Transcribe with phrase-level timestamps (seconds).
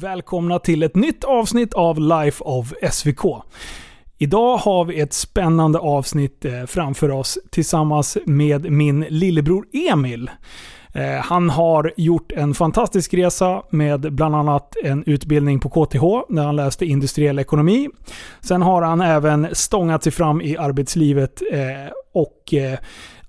[0.00, 3.20] Välkomna till ett nytt avsnitt av Life of SVK.
[4.18, 10.30] Idag har vi ett spännande avsnitt eh, framför oss tillsammans med min lillebror Emil.
[10.94, 16.44] Eh, han har gjort en fantastisk resa med bland annat en utbildning på KTH där
[16.44, 17.88] han läste industriell ekonomi.
[18.40, 22.54] Sen har han även stångat sig fram i arbetslivet eh, och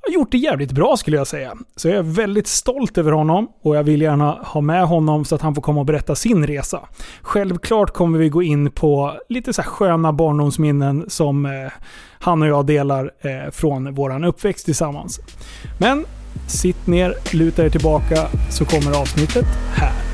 [0.08, 1.54] har gjort det jävligt bra skulle jag säga.
[1.76, 5.36] Så jag är väldigt stolt över honom och jag vill gärna ha med honom så
[5.36, 6.80] att han får komma och berätta sin resa.
[7.22, 11.52] Självklart kommer vi gå in på lite så här sköna barndomsminnen som eh,
[12.20, 15.20] han och jag delar eh, från våran uppväxt tillsammans.
[15.80, 16.06] Men
[16.48, 19.46] sitt ner, luta er tillbaka så kommer avsnittet
[19.76, 20.07] här.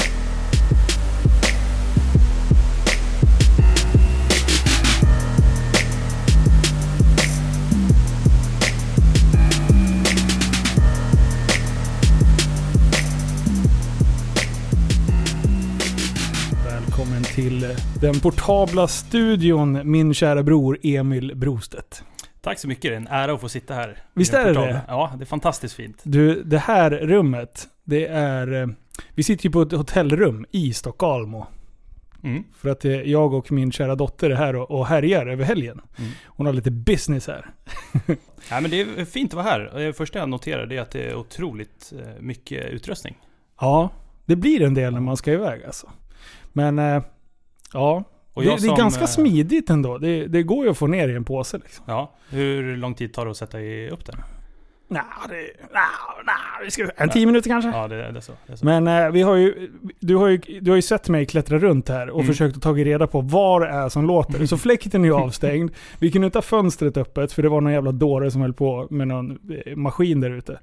[17.36, 22.04] Till den portabla studion, min kära bror Emil Brostedt.
[22.42, 23.98] Tack så mycket, det är en ära att få sitta här.
[24.14, 24.82] Visst är det det?
[24.88, 26.02] Ja, det är fantastiskt fint.
[26.04, 28.62] Du, det här rummet, det är...
[28.62, 28.68] eh,
[29.16, 31.36] Vi sitter ju på ett hotellrum i Stockholm.
[32.24, 32.44] Mm.
[32.58, 35.82] För att eh, jag och min kära dotter är här och, och härjar över helgen.
[35.98, 36.12] Mm.
[36.26, 37.46] Hon har lite business här.
[38.50, 39.72] Ja, men det är fint att vara här.
[39.76, 43.16] Det första jag noterar det är att det är otroligt eh, mycket utrustning.
[43.60, 43.90] Ja,
[44.26, 45.90] det blir en del när man ska iväg alltså.
[46.54, 46.80] Men
[47.74, 48.04] ja.
[48.34, 49.98] Och Det, det är ganska eh, smidigt ändå.
[49.98, 51.86] Det, det går ju att få ner i en påse liksom.
[51.88, 54.16] Ja, hur lång tid tar det att sätta i- upp den?
[56.64, 56.90] Vi ska...
[56.98, 57.70] En tio minuter kanske?
[57.72, 58.32] Ja, det, det är så.
[58.48, 58.66] Det är så.
[58.66, 61.90] Men eh, vi har ju, du, har ju, du har ju sett mig klättra runt
[61.90, 62.28] här och Mm.
[62.28, 64.46] försökt att ta reda på vad det är som låter.
[64.46, 65.72] Så fläkten är ju avstängd.
[66.00, 68.88] Vi kunde inte ha fönstret öppet för det var någon jävla dåre som höll på
[68.90, 70.60] med någon eh, maskin där ute.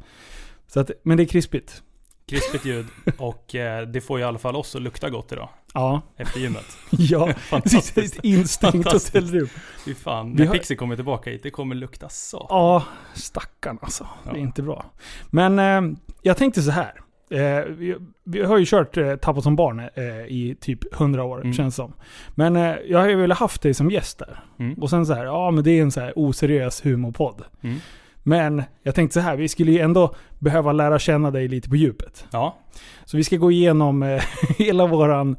[0.67, 1.83] Så att, men det är krispigt.
[2.31, 2.87] Krispigt ljud.
[3.19, 5.49] Och eh, det får ju i alla fall oss att lukta gott idag.
[5.75, 6.79] Ja, Efter gymmet.
[6.91, 7.33] ja.
[7.39, 8.17] Fantastiskt.
[8.19, 9.49] ett instängt hotellrum.
[9.85, 10.33] Fy fan.
[10.33, 12.47] När har- Pixie kommer tillbaka hit, det kommer lukta så.
[12.49, 14.07] Ja, stackarn alltså.
[14.25, 14.41] Det är Ja.
[14.41, 14.85] inte bra.
[15.31, 16.95] Men eh, jag tänkte så här.
[17.33, 21.41] Eh, vi, vi har ju kört eh, Tappat som barn eh, i typ 100 år,
[21.41, 21.53] Mm.
[21.53, 21.93] känns som.
[22.35, 24.41] Men eh, jag har ju velat haft dig som gäst där.
[24.59, 24.75] Mm.
[24.75, 27.43] Och sen så här, ja men det är en så här oseriös humorpodd.
[27.63, 27.79] Mm.
[28.23, 31.77] Men jag tänkte så här, vi skulle ju ändå behöva lära känna dig lite på
[31.77, 32.27] djupet.
[32.33, 32.57] Ja,
[33.05, 34.23] Så vi ska gå igenom eh,
[34.59, 35.37] hela våran,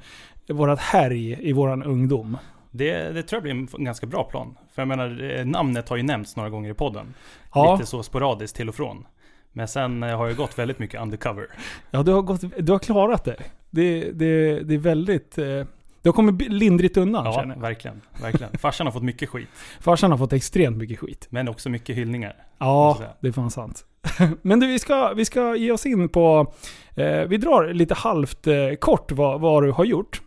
[0.50, 2.38] vårat härj i våran ungdom.
[2.72, 4.58] det, det tror jag blir en ganska bra plan.
[4.74, 7.14] För jag menar, eh, namnet har ju nämnts några gånger i podden.
[7.54, 9.06] Ja, Lite så sporadiskt till och från.
[9.54, 11.48] Men sen eh, har jag gått väldigt mycket undercover.
[11.92, 13.36] ja du, har gått, du har klarat det.
[13.70, 15.38] Det, det, det är väldigt...
[15.38, 15.64] Eh,
[16.02, 17.62] du har kommit lindrigt undan Ja, känner jag.
[17.62, 18.02] verkligen.
[18.22, 18.58] verkligen.
[18.58, 21.28] Farsan har fått mycket skit, Farsan har fått extremt mycket skit.
[21.30, 22.36] men också mycket hyllningar.
[22.58, 23.14] Ja, Måste säga.
[23.20, 23.86] det är fan sant.
[24.42, 26.54] Men du, vi ska, vi ska ge oss in på...
[26.96, 30.22] Eh, vi drar lite halvt eh, kort vad, vad du har gjort.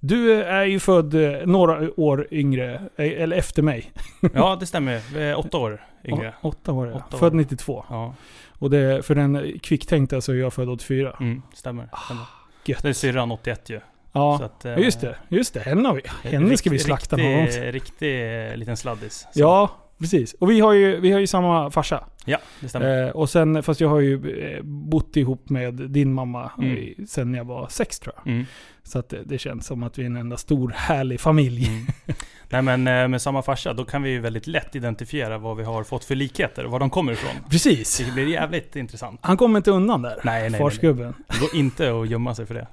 [0.00, 3.92] Du är ju född eh, några år yngre, eh, eller efter mig.
[4.34, 5.16] Ja, det stämmer.
[5.18, 6.34] Är åtta år yngre.
[6.42, 6.94] Å- Åtta år, ja.
[6.94, 7.20] Åtta år.
[7.20, 7.84] Född 92.
[7.88, 8.14] Ja,
[8.58, 11.16] Och det, för den kvicktänkta så är jag född 84.
[11.20, 11.88] mm, stämmer.
[12.04, 12.24] stämmer.
[12.64, 12.82] Gött.
[12.82, 13.80] Det är syrran 81 ju.
[14.12, 15.16] Ja, att, eh, just det.
[15.28, 16.28] Just det, henne har vi.
[16.30, 17.72] Henne ska vi slakta riktig, någon gång.
[17.72, 19.26] Riktig eh, liten sladdis.
[19.32, 20.34] Så, Ja, precis.
[20.34, 22.04] Och vi har ju, vi har ju samma farsa.
[22.24, 23.06] Ja, det stämmer.
[23.06, 26.76] Eh, och sen, fast jag har ju eh, bott ihop med din mamma Mm.
[26.76, 28.32] eh, sen jag var sex tror jag.
[28.32, 28.46] Mm.
[28.82, 31.66] Så att det, det känns som att vi är en enda stor härlig familj.
[31.66, 31.86] Mm.
[32.48, 35.64] Nej men eh, med samma farsa, då kan vi ju väldigt lätt identifiera vad vi
[35.64, 37.32] har fått för likheter och var de kommer ifrån.
[37.50, 37.98] Precis.
[37.98, 39.20] Det blir jävligt intressant.
[39.22, 40.10] Han kommer inte undan där.
[40.10, 40.60] Nej, nej, nej, nej.
[40.60, 41.14] Farsgubben.
[41.28, 42.66] Det går inte att gömma sig för det.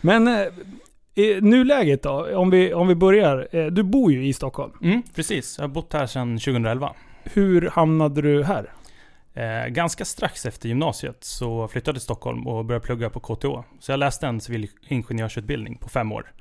[0.00, 0.46] Men eh,
[1.14, 3.48] i nuläget då, om vi, om vi börjar.
[3.52, 4.72] Eh, du bor ju i Stockholm.
[4.82, 5.58] Mm, precis.
[5.58, 6.92] Jag har bott här sedan 2011.
[7.24, 8.72] Hur hamnade du här?
[9.34, 13.46] Eh, ganska strax efter gymnasiet så flyttade jag till Stockholm och började plugga på KTH.
[13.80, 16.32] Så jag läste en civilingenjörsutbildning på fem år.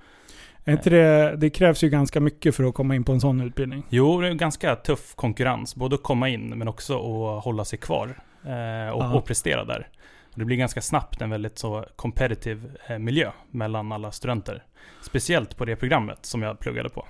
[0.68, 3.84] Inte det, det krävs ju ganska mycket för att komma in på en sån utbildning.
[3.90, 5.76] Jo, det är ganska tuff konkurrens.
[5.76, 9.88] Både att komma in men också att hålla sig kvar eh, och, och prestera där.
[10.36, 14.64] Det blir ganska snabbt en väldigt så competitive eh, miljö mellan alla studenter.
[15.02, 17.06] Speciellt på det programmet som jag pluggade på.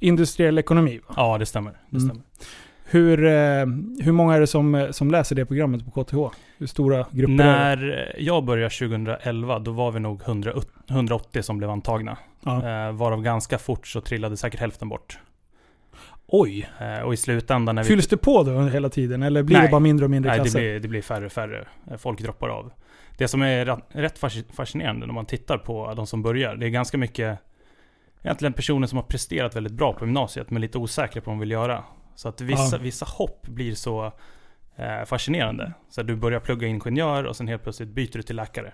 [0.00, 1.14] Industriell ekonomi va?
[1.16, 1.70] Ja, det stämmer.
[1.90, 2.08] Det Mm.
[2.08, 2.22] stämmer.
[2.84, 3.66] Hur, eh,
[4.04, 6.36] hur många är det som, eh, som läser det programmet på KTH?
[6.58, 7.86] Hur stora grupper är det?
[7.86, 10.52] När jag började 2011, då var vi nog 100,
[10.90, 12.18] 180 som blev antagna.
[12.44, 12.92] Ja.
[12.92, 15.18] Varav ganska fort så trillade säkert hälften bort.
[16.34, 16.68] Oj!
[16.80, 17.88] Eh, och i slutändan när vi...
[17.88, 19.22] Fylls det på då hela tiden?
[19.22, 19.66] Eller blir Nej.
[19.66, 20.58] det bara mindre och mindre Nej, det klasser?
[20.60, 21.68] blir, det blir färre och färre.
[21.90, 22.72] Eh, Folk droppar av.
[23.18, 26.70] Det som är rätt fasci- fascinerande när man tittar på de som börjar, det är
[26.70, 27.38] ganska mycket
[28.22, 31.40] egentligen personer som har presterat väldigt bra på gymnasiet, men lite osäkra på vad de
[31.40, 31.84] vill göra.
[32.14, 32.82] Så att vissa, Ja.
[32.82, 34.12] vissa hopp blir så
[34.76, 35.72] eh, fascinerande.
[35.90, 38.72] Så att du börjar plugga ingenjör och sen helt plötsligt byter du till läkare.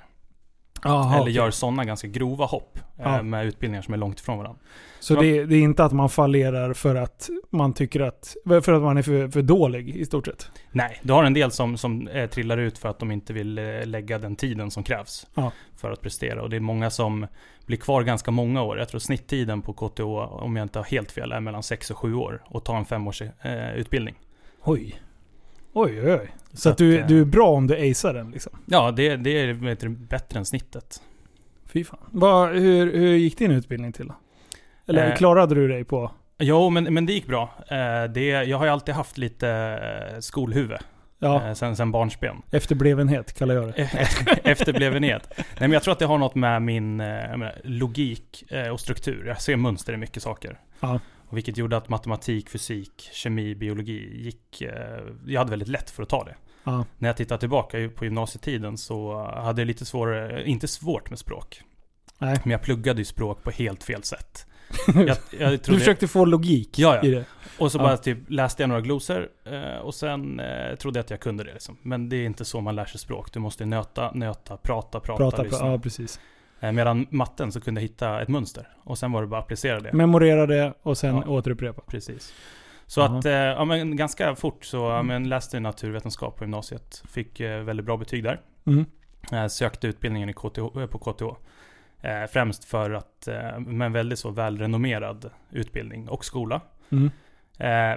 [0.85, 1.35] Aha, eller okej.
[1.35, 3.23] gör sådana ganska grova hopp eh, Ja.
[3.23, 4.61] med utbildningar som är långt ifrån varandra.
[5.01, 8.37] Så det, det är inte att man fallerar för att man tycker att...
[8.45, 10.51] För att man är för, för dålig i stort sett?
[10.73, 13.59] Nej, du har en del som, som eh, trillar ut för att de inte vill
[13.59, 15.53] eh, lägga den tiden som krävs Ja.
[15.77, 16.43] för att prestera.
[16.43, 17.27] Och det är många som
[17.67, 18.79] blir kvar ganska många år.
[18.79, 20.03] Jag tror snitttiden på KTH,
[20.43, 22.85] om jag inte har helt fel, är mellan 6 och 7 år och ta en
[22.85, 24.15] femårs eh, utbildning.
[24.65, 25.01] Oj.
[25.73, 26.35] Oj, oj, oj.
[26.53, 28.53] Så, Så att du, att, eh, du är bra om du acear den liksom?
[28.67, 31.03] Ja, det, det är vet du, bättre än snittet.
[31.67, 31.99] Fy fan.
[32.13, 34.13] Vad- hur, hur gick din utbildning till?
[34.87, 36.11] Eller Eh, klarade du dig på...
[36.39, 37.51] Jo, men, men det gick bra.
[37.69, 39.49] Eh, det, jag har ju alltid haft lite
[40.13, 40.79] eh, skolhuvud
[41.19, 42.37] Ja, eh, sen, sen barnsben.
[42.51, 43.89] efterblevenhet kallar jag det.
[44.45, 45.29] Efterblevenhet.
[45.37, 48.81] Nej men jag tror att det har något med min eh, menar, logik eh, och
[48.81, 49.27] struktur.
[49.27, 50.59] Jag ser mönster i mycket saker.
[50.81, 51.01] Ja.
[51.29, 54.63] Och vilket gjorde att matematik, fysik, kemi, biologi gick...
[54.63, 54.73] Eh,
[55.27, 56.37] jag hade väldigt lätt för att ta det.
[56.65, 56.85] Ja.
[56.99, 61.63] När jag tittar tillbaka på gymnasietiden så hade jag lite svårare, inte svårt med språk.
[62.19, 62.41] Nej.
[62.43, 64.47] Men jag pluggade ju språk på helt fel sätt.
[64.95, 67.03] Jag, jag Du försökte få logik Ja, ja.
[67.03, 67.25] i det.
[67.59, 67.83] och så Ja.
[67.83, 71.45] bara typ läste jag några glosor eh, och sen eh, trodde jag att jag kunde
[71.45, 71.53] det.
[71.53, 71.77] Liksom.
[71.83, 73.33] Men det är inte så man lär sig språk.
[73.33, 75.59] Du måste nöta, nöta, prata, prata, Prata, lyssna.
[75.59, 76.21] pra, ja precis.
[76.61, 78.69] Eh, medan matten så kunde jag hitta ett mönster.
[78.85, 79.93] Och sen var det bara att applicera det.
[79.93, 81.25] Memorera det och sen Ja.
[81.29, 81.83] återupprepa.
[81.87, 82.35] Precis.
[82.87, 83.19] Så Jaha.
[83.19, 85.07] att, eh, ja men ganska fort så, ja, Mm.
[85.07, 87.03] men läste naturvetenskap på gymnasiet.
[87.09, 88.41] Fick eh, väldigt bra betyg där.
[88.67, 88.85] Mm.
[89.51, 91.25] Sökte utbildningen i KTH, på KTH.
[92.31, 96.61] Främst för att, eh, med en väldigt så välrenommerad utbildning och skola.
[96.91, 97.11] Mm.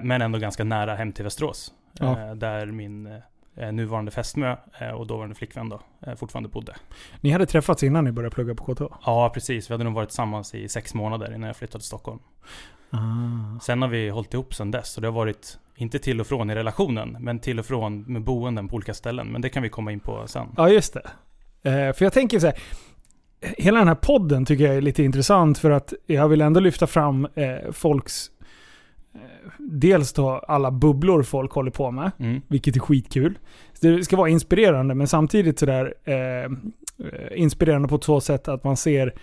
[0.07, 1.73] Men ändå ganska nära hem till Västerås.
[1.99, 2.35] Ja.
[2.35, 3.21] Där min
[3.55, 6.75] nuvarande fästmö eh, och dåvarande flickvän då, eh, fortfarande bodde.
[7.21, 8.83] Ni hade träffats innan ni började plugga på KTH?
[9.05, 9.69] Ja, precis.
[9.69, 12.19] Vi hade nog varit tillsammans i sex månader innan jag flyttade till Stockholm.
[12.89, 13.59] Ah.
[13.61, 14.95] Sen har vi hållit ihop sen dess.
[14.95, 18.21] Och det har varit, inte till och från i relationen, men till och från med
[18.21, 19.27] boenden på olika ställen.
[19.27, 20.47] Men det kan vi komma in på sen.
[20.57, 21.09] Ja, just det.
[21.69, 22.59] Eh, för jag tänker så här.
[23.57, 26.87] Hela den här podden tycker jag är lite intressant för att jag vill ändå lyfta
[26.87, 28.31] fram eh, folks...
[29.57, 32.41] Dels då alla bubblor folk håller på med, Mm.
[32.47, 33.37] vilket är skitkul.
[33.73, 36.49] Så Det ska vara inspirerande, men samtidigt sådär eh, eh,
[37.35, 39.13] inspirerande på ett så sätt att man ser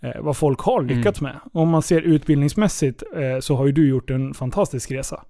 [0.00, 1.36] eh, vad folk har lyckats med.
[1.52, 5.24] Om man ser utbildningsmässigt eh, så har ju du gjort en fantastisk resa.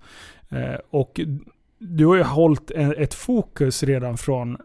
[0.51, 1.21] Eh, och
[1.79, 4.57] du har ju hållit en, ett fokus redan från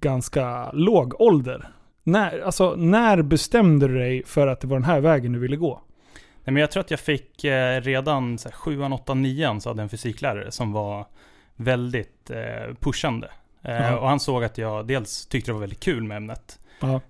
[0.00, 1.68] ganska låg ålder.
[2.02, 5.56] När, alltså, när bestämde du dig för att det var den här vägen du ville
[5.56, 5.80] gå?
[6.44, 9.70] Nej, men jag tror att jag fick eh, redan så här, 7, 8, 9 så
[9.70, 11.06] hade jag en fysiklärare som var
[11.56, 13.28] väldigt eh, pushande.
[13.62, 13.98] Eh, Ja.
[13.98, 16.58] Och han såg att jag dels tyckte det var väldigt kul med ämnet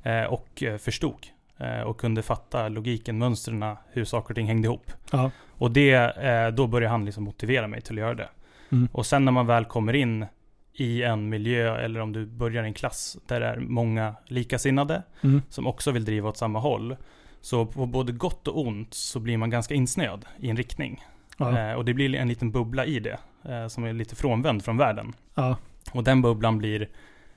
[0.03, 1.27] eh, och eh, förstod.
[1.59, 4.91] Eh, och kunde fatta logiken, mönstren, hur saker och ting hängde ihop.
[5.13, 5.31] Ja.
[5.59, 6.13] Och det,
[6.57, 8.29] då började han liksom motivera mig till att göra det.
[8.73, 8.89] Mm.
[8.93, 10.27] Och sen när man väl kommer in
[10.73, 15.03] i en miljö eller om du börjar i en klass där det är många likasinnade
[15.23, 15.43] Mm.
[15.49, 16.97] som också vill driva åt samma håll.
[17.45, 21.05] Så på både gott och ont så blir man ganska insnöad i en riktning.
[21.39, 21.59] Ja.
[21.59, 24.77] Eh, och det blir en liten bubbla i det eh, som är lite frånvänd från
[24.77, 25.13] världen.
[25.35, 25.57] Ja.
[25.93, 26.89] Och den bubblan blir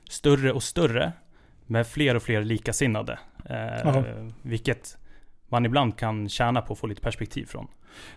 [0.10, 1.12] större och större
[1.66, 3.20] med fler och fler likasinnade.
[3.50, 4.04] Eh.
[4.42, 4.98] Vilket
[5.50, 7.68] man ibland kan tjäna på att få lite perspektiv från.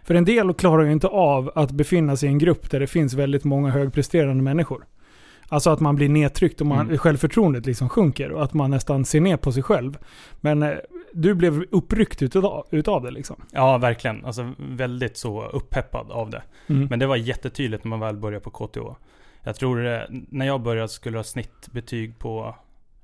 [0.02, 2.86] För en del klarar ju inte av att befinna sig i en grupp där det
[2.86, 4.86] finns väldigt många högpresterande människor.
[5.52, 6.98] Alltså att man blir nedtryckt och man, Mm.
[6.98, 9.98] självförtroendet liksom sjunker och att man nästan ser ner på sig själv.
[10.40, 10.74] Men eh,
[11.12, 13.36] du blev uppryckt utav, utav det liksom.
[13.52, 14.24] Ja, verkligen.
[14.24, 16.42] Alltså väldigt så uppeppad av det.
[16.66, 16.86] Mm.
[16.90, 18.80] Men det var jättetydligt när man väl började på KTH.
[19.42, 22.54] Jag tror eh, när jag började skulle jag ha snittbetyg på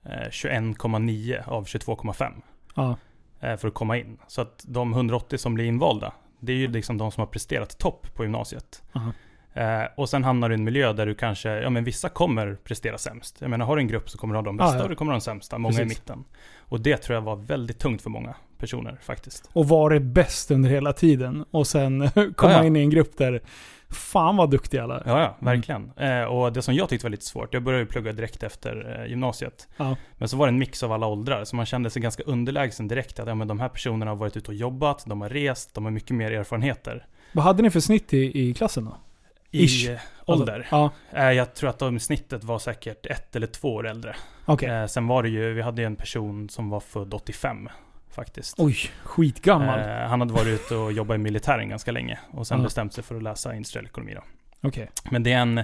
[0.04, 2.32] eh, 21,9 av 22,5
[2.74, 2.96] Ja.
[3.40, 4.18] eh, för att komma in.
[4.26, 7.78] Så att de 180 som blir invalda, det är ju liksom de som har presterat
[7.78, 8.82] topp på gymnasiet.
[8.92, 9.12] Aha.
[9.54, 12.54] Eh, och sen hamnar du i en miljö där du kanske, ja men vissa kommer
[12.64, 13.36] prestera sämst.
[13.40, 14.82] Jag menar har du en grupp så kommer du ha de bästa Ja, ja.
[14.82, 15.98] och du kommer ha de sämsta, många i Precis.
[15.98, 16.24] mitten.
[16.68, 19.50] Och det tror jag var väldigt tungt för många personer faktiskt.
[19.52, 21.44] Och varit bäst under hela tiden.
[21.50, 22.64] Och sen komma Ja, ja.
[22.64, 23.42] in i en grupp där,
[23.90, 25.02] fan vad duktiga alla.
[25.06, 25.90] Ja, ja, verkligen.
[25.96, 29.00] Eh, och det som jag tyckte var lite svårt, jag började ju plugga direkt efter
[29.00, 29.68] eh, gymnasiet.
[29.76, 29.96] Ja.
[30.18, 32.88] Men så var det en mix av alla åldrar, så man kände sig ganska underlägsen
[32.88, 33.18] direkt.
[33.20, 35.84] Att ja, men de här personerna har varit ute och jobbat, de har rest, de
[35.84, 37.06] har mycket mer erfarenheter.
[37.32, 38.96] Vad hade ni för snitt i, i klassen då?
[39.56, 39.88] I Ish.
[39.90, 40.66] eh, ålder.
[40.70, 44.16] Ja, Eh, jag tror att de snittet var säkert ett eller två år äldre.
[44.44, 44.68] okej.
[44.70, 47.68] Eh, sen var det ju, vi hade ju en person som var född 85
[48.10, 48.54] faktiskt.
[48.58, 49.80] Oj, skitgammal.
[49.80, 52.64] Han hade varit ute och jobbat i militären ganska länge och sen Ja.
[52.64, 54.22] bestämt sig för att läsa industriell ekonomi då.
[54.68, 54.90] Okej.
[55.10, 55.62] Men det är en,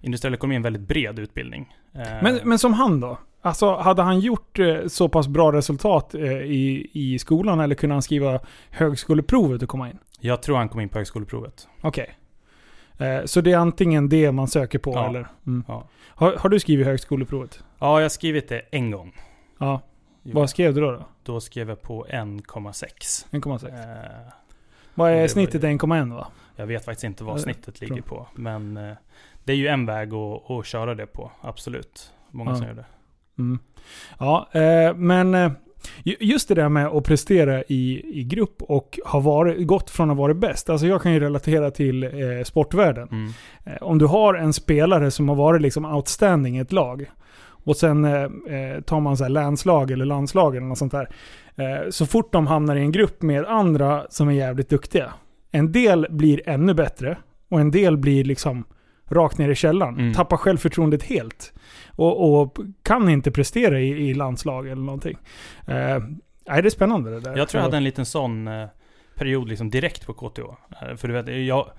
[0.00, 1.76] industriell ekonomi är en väldigt bred utbildning.
[2.22, 3.18] Men, men som han då?
[3.44, 8.40] Alltså hade han gjort så pass bra resultat i, i skolan eller kunde han skriva
[8.70, 9.98] högskoleprovet och komma in?
[10.20, 11.68] Jag tror han kom in på högskoleprovet.
[11.80, 12.06] Okej.
[12.08, 12.14] Eh,
[13.24, 15.08] så det är antingen det man söker på Ja.
[15.08, 15.26] eller?
[15.46, 15.64] Mm.
[15.68, 15.84] Ja.
[16.08, 17.64] Har, har du skrivit högskoleprovet?
[17.78, 19.14] Ja, jag har skrivit det en gång.
[19.58, 19.80] Ja.
[20.22, 20.90] Vad skrev du då?
[20.90, 21.04] då?
[21.22, 23.26] Då skrev jag på 1,6.
[23.30, 23.68] 1,6.
[23.68, 24.32] Eh,
[24.94, 25.62] Vad är snittet?
[25.64, 26.26] ju- 1,1 va?
[26.56, 28.26] jag vet faktiskt inte vad Eh, snittet ligger på.
[28.34, 28.92] Men eh,
[29.44, 32.12] det är ju en väg att, att köra det på, absolut.
[32.30, 32.56] Många Ja.
[32.56, 32.84] som gör det.
[33.38, 33.58] Mm.
[34.18, 35.52] Ja, eh, men eh,
[36.04, 40.16] just det där med att prestera i, i grupp och ha varit, gått från att
[40.16, 40.70] vara bäst.
[40.70, 42.10] Alltså jag kan ju relatera till eh,
[42.44, 43.08] sportvärlden.
[43.10, 43.32] Mm.
[43.64, 47.06] Eh, om du har en spelare som har varit liksom outstanding i ett lag
[47.64, 51.08] och sen eh, eh, tar man så här länslag eller landslag eller något sånt där.
[51.56, 55.12] Eh, så fort de hamnar i en grupp med andra som är jävligt duktiga.
[55.50, 57.16] En del blir ännu bättre
[57.48, 58.64] och en del blir liksom
[59.08, 59.98] rakt ner i källaren.
[59.98, 60.14] Mm.
[60.14, 61.52] Tappar självförtroendet helt.
[61.90, 65.18] Och, och kan inte prestera i, i landslag eller någonting.
[65.66, 65.98] Eh,
[66.44, 67.36] det är spännande det där.
[67.36, 68.66] Jag tror jag hade en liten sån eh,
[69.14, 70.40] period liksom direkt på KTH.
[70.82, 71.70] Eh, för du vet, jag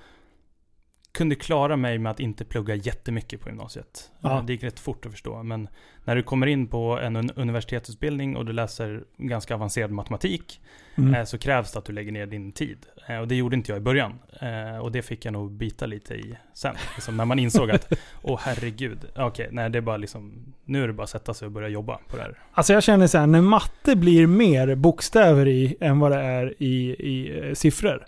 [1.12, 4.12] kunde klara mig med att inte plugga jättemycket på gymnasiet.
[4.22, 4.38] Ja.
[4.40, 5.44] Eh, Det gick rätt fort att förstå.
[5.44, 5.68] Men
[6.04, 10.62] när du kommer in på en un- universitetsutbildning och du läser ganska avancerad matematik
[10.96, 11.14] Mm.
[11.14, 12.78] eh, så krävs det att du lägger ner din tid.
[13.08, 14.14] Eh, och det gjorde inte jag i början.
[14.42, 16.76] Eh, och det fick jag nog bita lite i sen.
[16.96, 20.34] Liksom när man insåg att, åh herregud, okej, nej det är bara liksom,
[20.66, 22.40] nu är det bara att sätta sig och börja jobba på det här.
[22.54, 26.54] Alltså jag känner så här, när matte blir mer bokstäver i än vad det är
[26.64, 28.04] i, i siffror.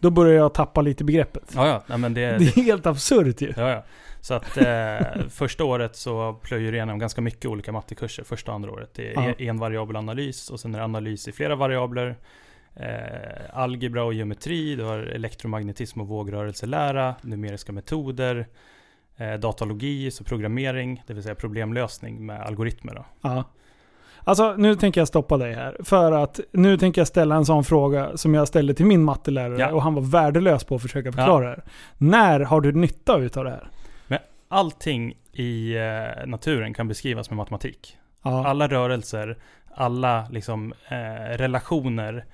[0.00, 1.52] Då börjar jag tappa lite begreppet.
[1.54, 3.52] Ja, ja, nej, men det, Det är helt absurt ju.
[3.56, 3.84] Ja, ja.
[4.20, 4.98] Så att eh,
[5.30, 8.90] första året så plöjer du igenom ganska mycket olika mattekurser första och andra året.
[8.94, 9.50] Det är Ja.
[9.50, 12.16] en variabel analys och sen är det analys i flera variabler.
[12.76, 12.86] Eh,
[13.52, 18.46] algebra och geometri, du har elektromagnetism och vågrörelselära, numeriska metoder,
[19.16, 22.94] eh, datalogi, så programmering, det vill säga problemlösning med algoritmer.
[22.94, 23.04] Då.
[23.20, 23.44] Ja.
[24.24, 25.76] Alltså nu tänker jag stoppa dig här.
[25.84, 29.58] För att nu tänker jag ställa en sån fråga som jag ställde till min mattelärare
[29.60, 29.72] Ja.
[29.72, 31.62] och han var värdelös på att försöka förklara det här.
[31.98, 33.68] När har du nytta utav det här?
[34.52, 37.96] Allting i eh, naturen kan beskrivas med matematik.
[38.24, 38.46] Ja.
[38.46, 39.38] Alla rörelser,
[39.74, 42.24] alla liksom, eh, relationer,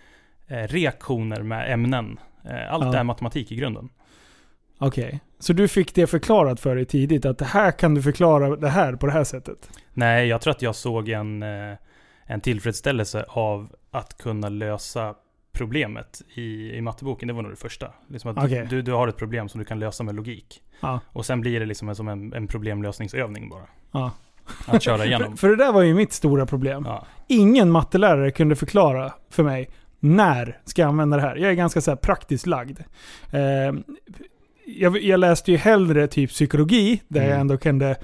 [0.46, 2.18] eh, reaktioner med ämnen.
[2.44, 2.96] Eh, allt Ja.
[3.00, 3.88] är matematik i grunden.
[4.78, 5.20] Okej.
[5.38, 8.68] Så du fick det förklarat för dig tidigt att det här kan du förklara det
[8.68, 9.70] här på det här sättet?
[9.92, 11.76] Nej, jag tror att jag såg en, eh,
[12.26, 15.14] en tillfredsställelse av att kunna lösa
[15.56, 17.28] problemet i, i matteboken.
[17.28, 17.92] Det var nog det första.
[18.08, 18.66] Liksom att Okej.
[18.70, 20.62] du, du har ett problem som du kan lösa med logik.
[20.80, 21.00] Ja.
[21.12, 23.62] Och sen blir det liksom som en, en problemlösningsövning bara.
[23.92, 24.10] ja.
[24.66, 25.36] Att köra För, igenom.
[25.36, 26.82] för det där var ju mitt stora problem.
[26.86, 27.06] Ja.
[27.28, 29.70] Ingen mattelärare kunde förklara för mig
[30.00, 31.36] när ska jag använda det här.
[31.36, 32.80] Jag är ganska så praktiskt lagd.
[33.32, 33.40] Eh,
[34.66, 37.30] jag, jag läste ju hellre typ psykologi, där Mm.
[37.32, 37.96] jag ändå kunde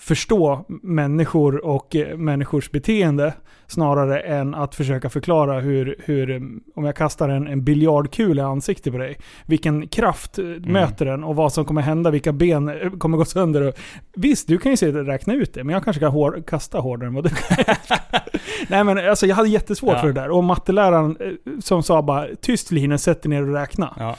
[0.00, 3.34] förstå människor och eh, människors beteende
[3.66, 6.40] snarare än att försöka förklara hur, hur eh,
[6.74, 11.24] om jag kastar en, en biljardkula i ansiktet på dig, vilken kraft eh, möter den
[11.24, 13.62] och vad som kommer hända, vilka ben kommer gå sönder.
[13.62, 13.74] Och,
[14.14, 17.08] visst, du kan ju se, räkna ut det, men jag kanske kan hår, kasta hårdare
[17.08, 17.56] än vad du kan.
[18.68, 20.00] Nej men alltså jag hade jättesvårt Ja.
[20.00, 20.30] för det där.
[20.30, 21.16] Och matteläraren
[21.60, 23.94] som sa bara tyst Linus, sätt dig ner och räkna.
[23.98, 24.16] Ja.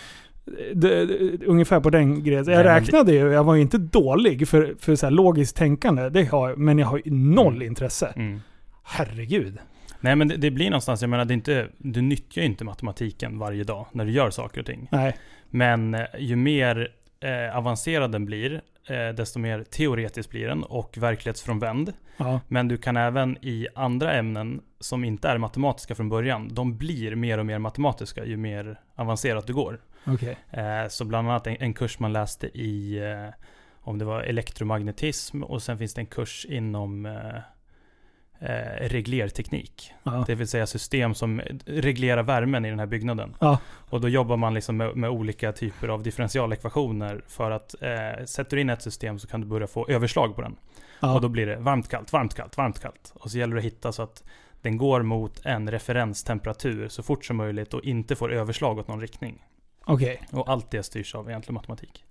[0.73, 2.45] Det, det, ungefär på den grejen.
[2.47, 6.09] Jag Nej, räknade ju, jag var ju inte dålig för, för så här logiskt tänkande.
[6.09, 7.67] Det har jag, men jag har ju noll Mm.
[7.67, 8.13] intresse.
[8.15, 8.39] Mm.
[8.83, 9.57] Herregud.
[9.99, 13.39] Nej men det, det blir någonstans, jag menar det inte, du nyttjar ju inte matematiken
[13.39, 14.87] varje dag när du gör saker och ting.
[14.91, 15.17] Nej.
[15.49, 16.87] Men eh, ju mer
[17.19, 21.93] eh, avancerad den blir, eh, desto mer teoretisk blir den och verklighetsfrånvänd.
[22.17, 22.39] Ja.
[22.47, 27.15] Men du kan även i andra ämnen som inte är matematiska från början, de blir
[27.15, 29.79] mer och mer matematiska ju mer avancerat du går.
[30.05, 30.37] Okej.
[30.49, 33.33] Eh, så bland annat en, en kurs man läste i, eh,
[33.81, 39.93] om det var elektromagnetism och sen finns det en kurs inom eh, reglerteknik.
[40.03, 40.23] Ja.
[40.27, 43.35] Det vill säga system som reglerar värmen i den här byggnaden.
[43.39, 43.59] Ja.
[43.65, 48.55] Och då jobbar man liksom med, med olika typer av differentialekvationer för att eh, sätter
[48.55, 50.55] du in ett system så kan du börja få överslag på den.
[50.99, 51.15] Ja.
[51.15, 53.11] Och då blir det varmt, kallt, varmt, kallt, varmt, kallt.
[53.15, 54.23] Och så gäller det att hitta så att
[54.61, 59.01] den går mot en referenstemperatur så fort som möjligt och inte får överslag åt någon
[59.01, 59.45] riktning.
[59.85, 60.21] Okej.
[60.31, 62.03] Och allt det styrs av egentligen matematik.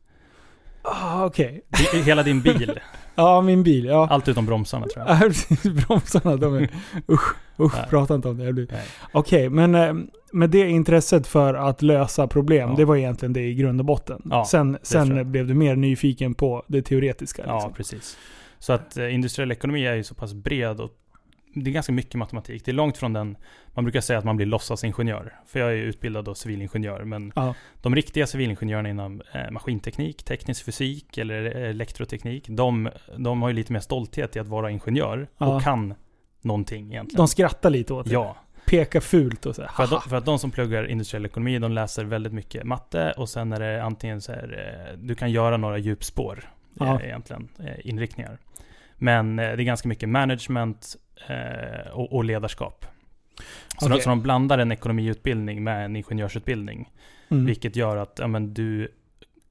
[0.82, 1.62] Ah, Okej.
[1.92, 2.78] Det- Hela din bil,
[3.14, 3.84] Ja, min bil.
[3.84, 4.08] Ja.
[4.10, 5.18] allt utom bromsarna tror jag.
[5.64, 5.70] Ja.
[5.86, 6.68] Bromsarna, de är...
[7.08, 7.86] Usch, usch, Nej.
[7.90, 8.66] prata inte om det.
[9.12, 9.94] Okej, men eh,
[10.32, 12.76] med det intresset för att lösa problem, Ja.
[12.76, 14.22] det var egentligen det i grund och botten.
[14.30, 17.42] Ja, sen sen blev du mer nyfiken på det teoretiska.
[17.46, 17.72] Ja, Liksom.
[17.72, 18.18] precis.
[18.58, 20.90] Så att eh, industriell ekonomi är ju så pass bred och
[21.54, 22.64] det är ganska mycket matematik.
[22.64, 23.36] Det är långt från den,
[23.74, 25.34] man brukar säga att man blir låtsasingenjör.
[25.46, 27.54] För jag är utbildad då civilingenjör, men Ja.
[27.82, 33.72] de riktiga civilingenjörerna inom eh, maskinteknik, teknisk fysik eller elektroteknik, de, de har ju lite
[33.72, 35.46] mer stolthet i att vara ingenjör Ja.
[35.56, 35.94] och kan
[36.42, 37.16] någonting egentligen.
[37.16, 38.12] De skrattar lite åt det.
[38.12, 39.66] ja, Pekar fult och så.
[39.76, 43.14] för att, de, för att de som pluggar industriell ekonomi, de läser väldigt mycket matte
[43.16, 47.00] och sen är det antingen så här, eh, du kan göra några djupspår, Ja.
[47.00, 48.38] eh, egentligen, eh, inriktningar.
[48.96, 50.96] Men eh, det är ganska mycket management
[51.28, 52.86] eh, och, och ledarskap.
[53.78, 53.96] Så, Okej.
[53.98, 56.90] de, så de blandar en ekonomiutbildning med en ingenjörsutbildning.
[57.28, 57.46] Mm.
[57.46, 58.88] Vilket gör att ja, men, du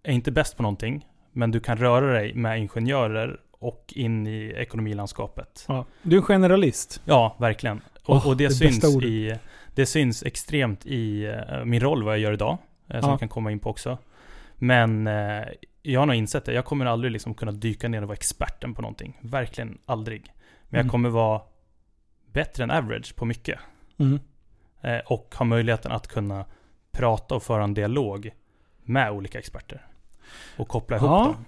[0.03, 4.53] är inte bäst på någonting, men du kan röra dig med ingenjörer och in i
[4.57, 5.65] ekonomilandskapet.
[5.67, 5.85] Ja.
[6.01, 7.01] Du är en generalist.
[7.05, 7.81] Ja, verkligen.
[8.05, 9.35] Och, Åh, och det, det syns i,
[9.75, 12.57] det syns extremt i eh, min roll, vad jag gör idag.
[12.89, 13.15] eh, som Ja.
[13.15, 13.97] vi kan komma in på också.
[14.55, 15.43] Men eh,
[15.81, 16.53] jag har nog insett det.
[16.53, 19.17] Jag kommer aldrig liksom kunna dyka ner och vara experten på någonting.
[19.21, 20.21] Verkligen aldrig.
[20.69, 20.85] Men Mm.
[20.85, 21.41] jag kommer vara
[22.33, 23.59] bättre än average på mycket.
[23.97, 24.19] Mm.
[24.81, 26.45] Eh, och ha möjligheten att kunna
[26.91, 28.31] prata och föra en dialog
[28.83, 29.85] med olika experter.
[30.57, 31.23] Och koppla ihop Ja.
[31.25, 31.45] dem.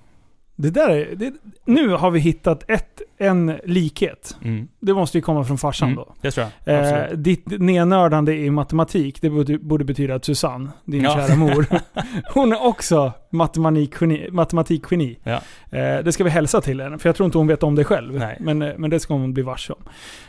[0.62, 1.34] Det där är, det,
[1.66, 4.36] nu har vi hittat ett, en likhet.
[4.44, 4.68] Mm.
[4.80, 6.14] Det måste ju komma från farsan Mm, då.
[6.22, 7.02] det tror jag.
[7.02, 11.16] Eh, ditt nednördande i matematik, det borde, borde betyda att Susanne, din Ja.
[11.16, 11.66] kära mor,
[12.34, 14.28] hon är också matematikgeni.
[14.32, 15.18] matematikgeni.
[15.24, 15.42] Ja.
[15.78, 17.84] Eh, det ska vi hälsa till henne, för jag tror inte hon vet om det
[17.84, 18.20] själv.
[18.20, 18.38] Nej.
[18.40, 19.84] Men, eh, men det ska hon bli varse om.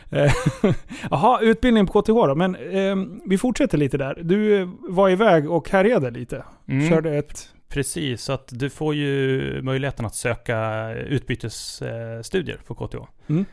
[0.09, 0.31] Eh,
[1.11, 2.35] Jaha, utbildning på KTH då.
[2.35, 4.19] Men eh, vi fortsätter lite där.
[4.23, 6.43] Du eh, var iväg och härjade lite.
[6.67, 6.89] Mm.
[6.89, 7.49] Körde ett...
[7.73, 12.97] Precis, så att du får ju möjligheten att söka utbytesstudier på KTH.
[13.27, 13.45] Mm.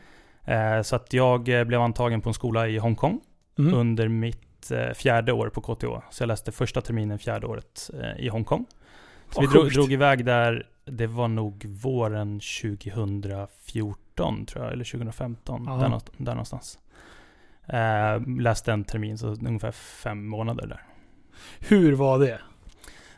[0.45, 3.21] Eh, Så att jag eh, blev antagen på en skola i Hongkong
[3.59, 3.73] Mm.
[3.73, 5.85] under mitt eh, fjärde år på KTH.
[6.11, 8.65] Så jag läste första terminen fjärde året i Hongkong.
[9.29, 14.83] Så Vad vi drog, drog iväg där, det var nog våren 2014 tror jag, eller
[14.85, 15.63] 2015.
[15.67, 15.73] Ja.
[15.77, 16.79] Där, där någonstans.
[18.41, 20.81] Läste en termin, så ungefär fem månader där.
[21.59, 22.39] Hur var det?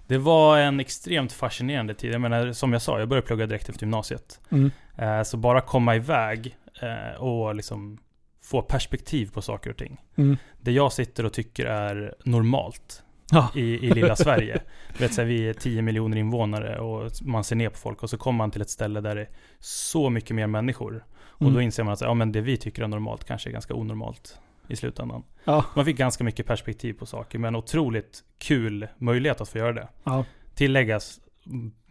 [0.07, 2.13] Det var en extremt fascinerande tid.
[2.13, 4.39] Jag menar, som jag sa, jag började plugga direkt efter gymnasiet.
[4.49, 4.71] Mm.
[4.97, 7.97] Eh, så bara komma iväg eh, och liksom
[8.43, 10.01] få perspektiv på saker och ting.
[10.15, 10.37] Mm.
[10.61, 13.49] Det jag sitter och tycker är normalt Ja.
[13.55, 14.61] i, i lilla Sverige.
[14.97, 18.03] Du vet, så här, vi är 10 miljoner invånare och man ser ner på folk
[18.03, 19.27] och så kommer man till ett ställe där det är
[19.59, 21.03] så mycket mer människor.
[21.15, 21.53] Och Mm.
[21.53, 24.39] då inser man att ja, men det vi tycker är normalt kanske är ganska onormalt
[24.73, 25.23] i slutändan.
[25.43, 25.65] Ja.
[25.75, 29.87] Man fick ganska mycket perspektiv på saker, men otroligt kul möjlighet att få göra det.
[30.03, 30.25] Ja.
[30.55, 31.19] Tilläggas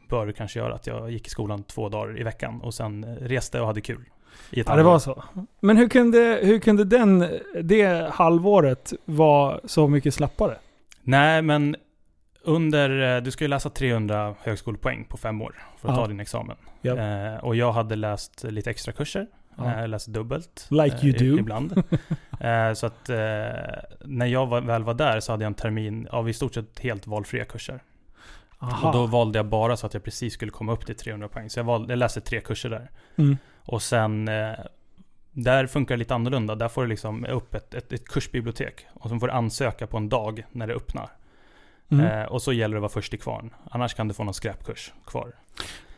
[0.08, 3.04] bör det kanske göra att jag gick i skolan två dagar i veckan och sen
[3.04, 4.04] eh, reste och hade kul.
[4.50, 5.24] Ja, det var så.
[5.60, 7.28] Men hur kunde, hur kunde den,
[7.62, 10.58] det halvåret vara så mycket slappare?
[11.02, 11.76] Nej, men
[12.44, 16.00] under, eh, du ska ju läsa 300 högskolepoäng på fem år för att Ja.
[16.02, 16.56] ta din examen.
[16.82, 16.96] Ja.
[16.96, 19.26] Eh, och jag hade läst lite extra kurser.
[19.56, 19.72] Ja.
[19.72, 20.66] Eh, Jag läste dubbelt.
[20.70, 21.38] Like eh, you do.
[21.38, 21.72] Ibland.
[22.40, 23.08] eh, så att
[24.04, 26.78] när jag var, väl var där så hade jag en termin av i stort sett
[26.78, 27.82] helt valfria kurser.
[28.58, 28.88] Aha.
[28.88, 31.50] Och då valde jag bara så att jag precis skulle komma upp till 300 poäng.
[31.50, 32.90] Så jag, valde, jag läste tre kurser där.
[33.16, 33.38] mm.
[33.64, 34.24] Och sen,
[35.32, 36.54] där funkar det lite annorlunda.
[36.54, 38.86] Där får du liksom upp ett, ett, ett kursbibliotek.
[38.94, 41.08] Och sen får du ansöka på en dag när det öppnar.
[41.90, 42.06] Mm.
[42.06, 43.54] Eh, och så gäller det att vara först i kvarn.
[43.70, 45.32] Annars kan du få någon skräpkurs kvar.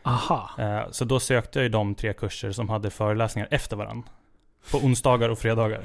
[0.05, 0.51] Aha.
[0.59, 4.09] Eh, så då sökte jag ju de tre kurser som hade föreläsningar efter varandra.
[4.73, 5.81] På onsdagar och fredagar.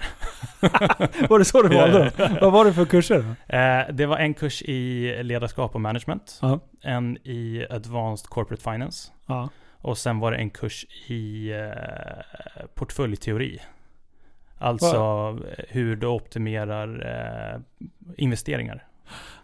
[1.29, 2.11] Var det så du Ja, valde?
[2.17, 2.29] ja.
[2.41, 3.35] Vad var det för kurser?
[3.47, 6.39] Eh, det var en kurs i ledarskap och management.
[6.41, 6.59] Ja.
[6.81, 9.11] En i advanced corporate finance.
[9.25, 9.49] Ja.
[9.81, 13.59] Och sen var det en kurs i eh, portföljteori.
[14.57, 14.95] Alltså
[15.57, 16.87] eh, hur du optimerar
[17.55, 17.61] eh,
[18.17, 18.87] investeringar.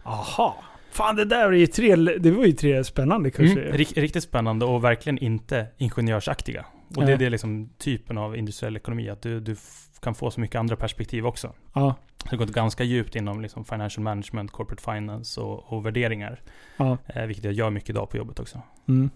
[0.04, 0.56] Aha.
[0.90, 3.62] Fan det där var ju tre, det var ju tre spännande kurser.
[3.66, 6.64] Mm, rik- riktigt spännande och verkligen inte ingenjörsaktiga.
[6.88, 7.14] Och det Nej.
[7.14, 9.56] är det liksom typen av industriell ekonomi, att du, du
[10.02, 11.52] kan få så mycket andra perspektiv också.
[11.74, 11.94] Ja.
[12.24, 16.40] Det har gått ganska djupt inom liksom financial management, corporate finance och, och värderingar.
[16.76, 16.98] ja.
[17.06, 18.60] Eh, vilket jag gör mycket idag på jobbet också.
[18.88, 19.10] Mm.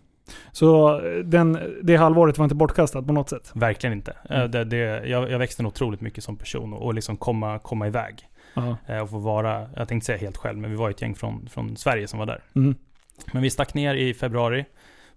[0.53, 3.51] Så den, det halvåret var inte bortkastat på något sätt?
[3.55, 4.17] Verkligen inte.
[4.31, 4.51] Eh, Mm.
[4.51, 7.87] det, det, jag, jag växte nog otroligt mycket som person och, och liksom komma, komma
[7.87, 8.29] iväg.
[8.87, 11.49] Eh, och få vara, jag tänkte säga helt själv, men vi var ett gäng från,
[11.49, 12.43] från Sverige som var där.
[12.57, 12.75] Mm.
[13.33, 14.65] Men vi stack ner i februari.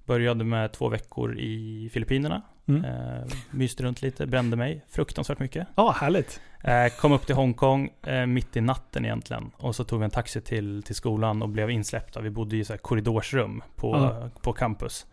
[0.05, 2.41] Började med två veckor i Filippinerna.
[2.67, 2.85] Mm.
[2.85, 5.67] Eh, myste runt lite, brände mig fruktansvärt mycket.
[5.75, 6.41] Ja, härligt.
[6.63, 9.51] Eh, kom upp till Hongkong eh, mitt i natten egentligen.
[9.57, 12.21] Och så tog vi en taxi till, till skolan och blev insläppta.
[12.21, 14.29] Vi bodde i så korridorsrum på, Ja.
[14.41, 15.05] på campus.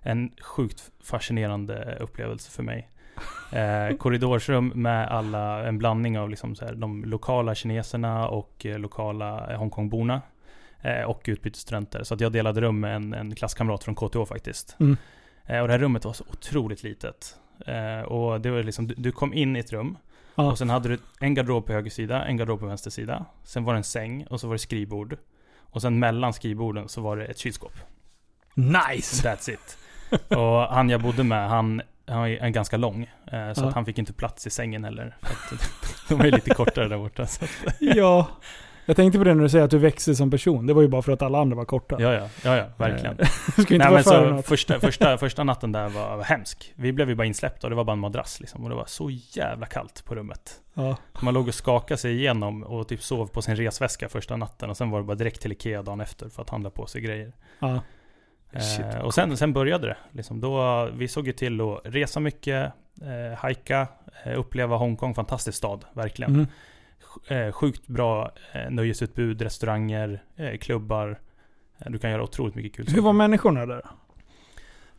[0.00, 2.88] En sjukt fascinerande upplevelse för mig.
[3.52, 8.78] Eh, korridorsrum med alla, en blandning av liksom så här, de lokala kineserna och eh,
[8.78, 10.22] lokala eh, Hongkongborna.
[10.80, 12.02] Eh, och utbytesstudenter.
[12.04, 14.76] Så att jag delade rum med en, en klasskamrat från KTH faktiskt.
[14.80, 14.96] Mm.
[15.46, 17.36] Eh, och det här rummet var så otroligt litet.
[18.06, 19.96] Och det var liksom, du, du kom in i ett rum.
[20.34, 20.50] Ja.
[20.50, 23.24] Och sen hade du en garderob på höger sida, en garderob på vänster sida.
[23.44, 25.16] Sen var det en säng och så var det skrivbord.
[25.58, 27.72] Och sen mellan skrivborden så var det ett kylskåp.
[28.54, 29.28] Nice!
[29.28, 29.78] That's it.
[30.38, 33.02] Och han jag bodde med, han, han är ganska lång.
[33.02, 33.68] Eh, så Ja.
[33.68, 35.16] att han fick inte plats i sängen heller.
[36.08, 37.26] De är lite kortare där borta.
[37.80, 38.28] Ja.
[38.88, 40.66] Jag tänkte på det när du säger att du växer som person.
[40.66, 41.96] Det var ju bara för att alla andra var korta.
[41.98, 43.18] Ja, ja, ja, ja verkligen.
[43.20, 46.24] Eh, Du ska inte Nej, men för så första, första, första natten där var, var
[46.24, 46.72] hemsk.
[46.76, 48.64] Vi blev ju bara insläppta och det var bara en madrass liksom.
[48.64, 50.60] Och det var så jävla kallt på rummet.
[50.74, 50.96] Ja.
[51.20, 54.70] Man låg och skakade sig igenom och typ sov på sin resväska första natten.
[54.70, 57.00] Och sen var det bara direkt till Ikea dagen efter för att handla på sig
[57.00, 57.32] grejer.
[57.58, 57.80] Ja.
[58.52, 59.96] Shit, Eh, och sen, sen började det.
[60.12, 60.40] Liksom.
[60.40, 63.88] Då, vi såg ju till att resa mycket, eh, hajka,
[64.24, 65.14] eh, uppleva Hongkong.
[65.14, 66.34] Fantastisk stad, verkligen.
[66.34, 66.46] Mm.
[67.28, 71.20] Eh, sjukt bra eh, nöjesutbud, restauranger, eh, klubbar.
[71.86, 73.86] Du kan göra otroligt mycket kul Hur var människorna där?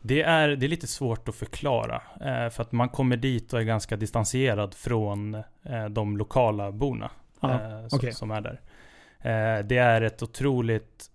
[0.02, 2.02] Det är, det är lite svårt att förklara.
[2.50, 5.42] För att man kommer dit och är ganska distanserad från
[5.90, 7.10] de lokala borna.
[7.40, 8.60] Ja, eh, som, är där.
[9.62, 11.10] Det är ett otroligt...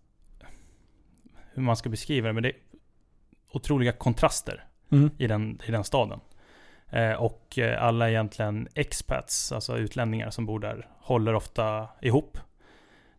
[1.53, 2.55] Hur man ska beskriva det, men det är
[3.51, 5.09] otroliga kontraster Mm.
[5.17, 6.19] i den, i den staden.
[6.89, 12.37] Eh, och eh, alla egentligen expats, alltså utlänningar som bor där, håller ofta ihop.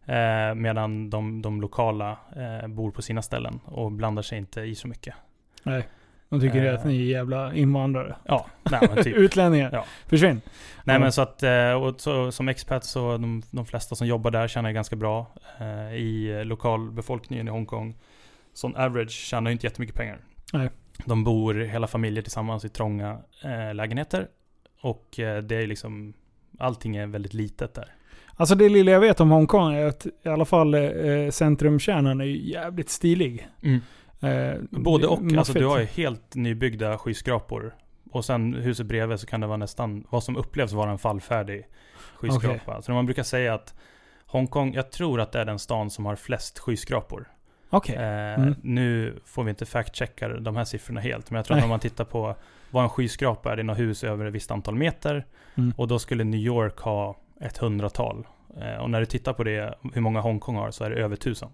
[0.07, 4.75] Eh, medan de, de lokala eh, bor på sina ställen och blandar sig inte i
[4.75, 5.15] så mycket.
[5.63, 5.89] Nej.
[6.29, 6.75] De tycker Eh.
[6.75, 8.17] att ni är jävla invandrare.
[8.25, 9.17] Ja, nej men typ.
[9.17, 9.71] Utlänningar.
[9.73, 9.85] Ja.
[10.07, 10.41] Försvinn.
[10.85, 10.99] Nej Ja.
[11.01, 14.49] men så att, eh, och så, som expat så de, de flesta som jobbar där
[14.49, 15.27] tjänar ganska bra.
[15.61, 17.95] Eh, I lokalbefolkningen i Hongkong,
[18.55, 20.19] som average, tjänar ju inte jättemycket pengar.
[20.53, 20.71] Nej.
[21.05, 24.29] De bor hela familjer tillsammans i trånga eh, lägenheter.
[24.81, 26.15] Och eh, det är liksom,
[26.59, 27.95] allting är väldigt litet där.
[28.37, 32.25] Alltså det lilla jag vet om Hongkong är att i alla fall eh, centrumkärnan är
[32.25, 33.49] jävligt stilig.
[34.21, 37.75] Eh, Både och, alltså du har ju helt nybyggda skyskrapor.
[38.11, 41.67] Och sen huset bredvid så kan det vara nästan vad som upplevs vara en fallfärdig
[42.17, 42.83] skyskrapa.
[42.83, 43.75] Så man brukar säga att
[44.27, 47.29] Hongkong, jag tror att det är den stan som har flest skyskrapor.
[47.71, 47.95] Okej.
[47.97, 48.55] Eh, Mm.
[48.63, 51.61] Nu får vi inte fact-checka de här siffrorna helt, men jag tror Nej.
[51.61, 52.35] att om man tittar på
[52.71, 55.27] vad en skyskrapa är, det är något hus över ett visst antal meter.
[55.55, 55.73] Mm.
[55.77, 58.27] Och då skulle New York ha ett hundratal.
[58.61, 61.17] Eh, och när du tittar på det, hur många Hongkong har, så är det över
[61.17, 61.49] tusen.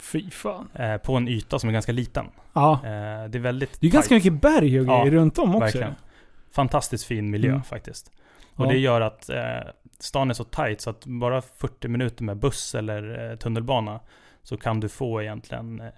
[0.00, 0.68] Fy fan.
[0.74, 2.26] Eh, på en yta som är ganska liten.
[2.52, 2.72] Ja.
[2.72, 2.80] Eh,
[3.28, 4.24] det är väldigt Det är ganska tajt.
[4.24, 5.60] mycket berg och Ja, grejer runt om också.
[5.60, 5.94] Verkligen.
[6.52, 7.62] Fantastiskt fin miljö Mm.
[7.62, 8.12] faktiskt.
[8.54, 8.70] Och Ja.
[8.70, 9.38] det gör att eh,
[9.98, 14.00] stan är så tight så att bara 40 minuter med buss eller tunnelbana
[14.42, 15.92] så kan du få egentligen eh,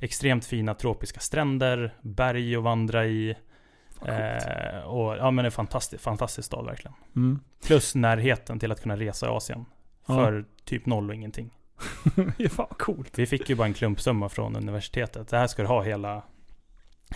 [0.00, 3.36] extremt fina tropiska stränder, berg att vandra i.
[4.06, 6.94] Eh, och ja men en fantastisk, fantastisk stad verkligen.
[7.16, 7.40] Mm.
[7.66, 9.64] Plus närheten till att kunna resa i Asien.
[10.06, 10.14] Ja.
[10.14, 11.50] För typ noll och ingenting.
[12.36, 13.18] ja, fan coolt.
[13.18, 15.28] Vi fick ju bara en klumpsumma från universitetet.
[15.28, 16.22] Det här ska du ha hela,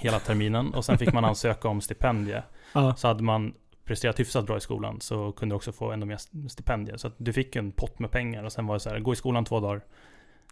[0.01, 0.75] hela terminen.
[0.75, 2.43] Och sen fick man ansöka om stipendie.
[2.73, 2.97] Ja.
[2.97, 6.49] Så hade man presterat hyfsat bra i skolan så kunde du också få ännu mer
[6.49, 6.97] stipendier.
[6.97, 9.13] Så att du fick en pott med pengar och sen var det så här, gå
[9.13, 9.81] i skolan två dagar.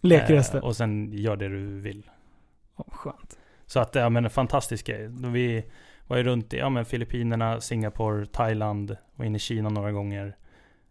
[0.00, 0.62] Lek eh, resten.
[0.62, 2.10] och sen gör det du vill.
[2.76, 3.38] Ja, skönt.
[3.66, 5.08] Så att, ja men en fantastisk grej.
[5.08, 5.64] Vi
[6.06, 10.36] var ju runt i ja, men Filippinerna, Singapore, Thailand, var inne i Kina några gånger.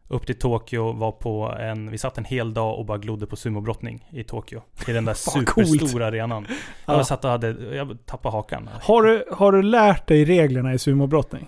[0.07, 3.35] Upp till Tokyo, var på en, vi satt en hel dag och bara glodde på
[3.35, 4.61] sumobrottning i Tokyo.
[4.87, 6.47] I den där superstora arenan.
[6.85, 6.97] Ja.
[6.97, 8.69] Jag satt och hade, jag tappade hakan.
[8.81, 11.47] Har du, har du lärt dig reglerna i sumobrottning?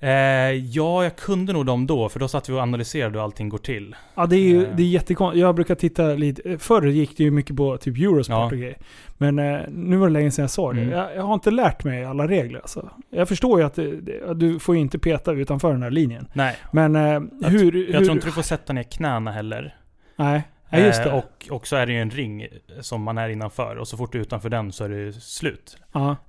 [0.00, 0.10] Eh,
[0.52, 3.58] ja, jag kunde nog dem då, för då satt vi och analyserade hur allting går
[3.58, 3.96] till.
[4.14, 4.76] Ja, det är ju Eh.
[4.76, 5.40] det är jättekonstigt.
[5.40, 6.58] Jag brukar titta lite...
[6.58, 8.44] Förr gick det ju mycket på typ Eurosport Ja.
[8.44, 8.76] och grejer.
[9.16, 10.80] Men eh, nu var det länge sedan jag såg det.
[10.82, 10.94] Mm.
[10.98, 12.90] Jag, jag har inte lärt mig alla regler alltså.
[13.10, 16.28] Jag förstår ju att det, det, du får ju inte peta utanför den här linjen.
[16.32, 17.02] Nej, Men eh,
[17.40, 17.88] jag, hur...
[17.90, 19.76] jag hur tror inte du får sätta ner knäna heller.
[20.16, 21.10] Nej, ja, just det.
[21.10, 22.46] Eh, och, och så är det ju en ring
[22.80, 25.76] som man är innanför, och så fort du är utanför den så är det slut.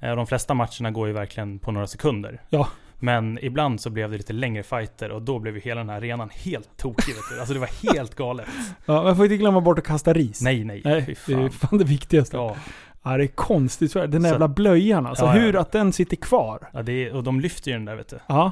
[0.01, 2.41] Eh, de flesta matcherna går ju verkligen på några sekunder.
[2.49, 2.67] Ja.
[2.99, 5.97] Men ibland så blev det lite längre fighter och då blev ju hela den här
[5.97, 7.13] arenan helt tokig.
[7.15, 7.39] vet du.
[7.39, 8.45] Alltså det var helt galet.
[8.85, 10.41] ja, man får inte glömma bort att kasta ris.
[10.41, 10.81] Nej, nej.
[10.85, 11.77] Nej, det är fan.
[11.77, 12.37] det viktigaste.
[12.37, 12.55] Ja.
[13.03, 13.93] Ja, det är konstigt.
[13.93, 15.25] Den där Så- jävla blöjan alltså.
[15.25, 15.41] Ja, ja.
[15.41, 16.69] Hur att den sitter kvar.
[16.73, 18.19] ja det är, och de lyfter ju den där vet du.
[18.27, 18.51] Ja.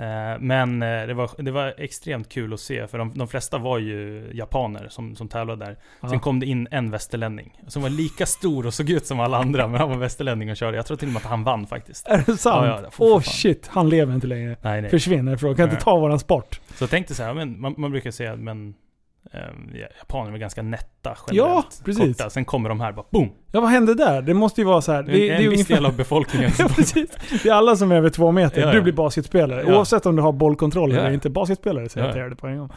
[0.00, 3.58] Eh, Men eh, det var, det var extremt kul att se, för de, de flesta
[3.58, 5.76] var ju japaner som, som tävlade där.
[6.00, 6.08] ja.
[6.08, 9.36] Sen kom det in en västerlänning, som var lika stor och såg ut som alla
[9.38, 10.76] andra, men han var västerlänning och körde.
[10.76, 12.08] Jag tror till och med att han vann faktiskt.
[12.08, 12.66] Är det sant?
[12.66, 13.22] Ja, ja, Åh fan.
[13.32, 14.56] shit, han lever inte längre.
[14.62, 14.90] Nej, nej.
[14.90, 15.56] Försvinner ifrån.
[15.56, 15.82] Kan inte Nej.
[15.82, 16.60] ta våran sport.
[16.74, 18.74] Så jag tänkte så här, men man, man brukar säga, men
[19.32, 19.40] eh,
[20.00, 21.82] japaner är ganska nätta Ja, generellt.
[21.84, 22.16] precis.
[22.18, 22.30] Korta.
[22.30, 23.28] Sen kommer de här bara boom!
[23.52, 24.22] Ja, vad hände där?
[24.22, 25.02] Det måste ju vara så här.
[25.02, 26.50] Det, är en viss del av befolkningen.
[26.58, 27.10] Ja, precis.
[27.42, 28.60] Det är alla som är över två meter.
[28.60, 28.72] Ja, ja.
[28.72, 29.64] Du blir basketspelare.
[29.66, 29.76] Ja.
[29.76, 30.98] Oavsett om du har bollkontroll Ja.
[31.00, 31.30] eller inte.
[31.30, 32.18] Basketspelare säger Ja.
[32.18, 32.70] jag det på en gång.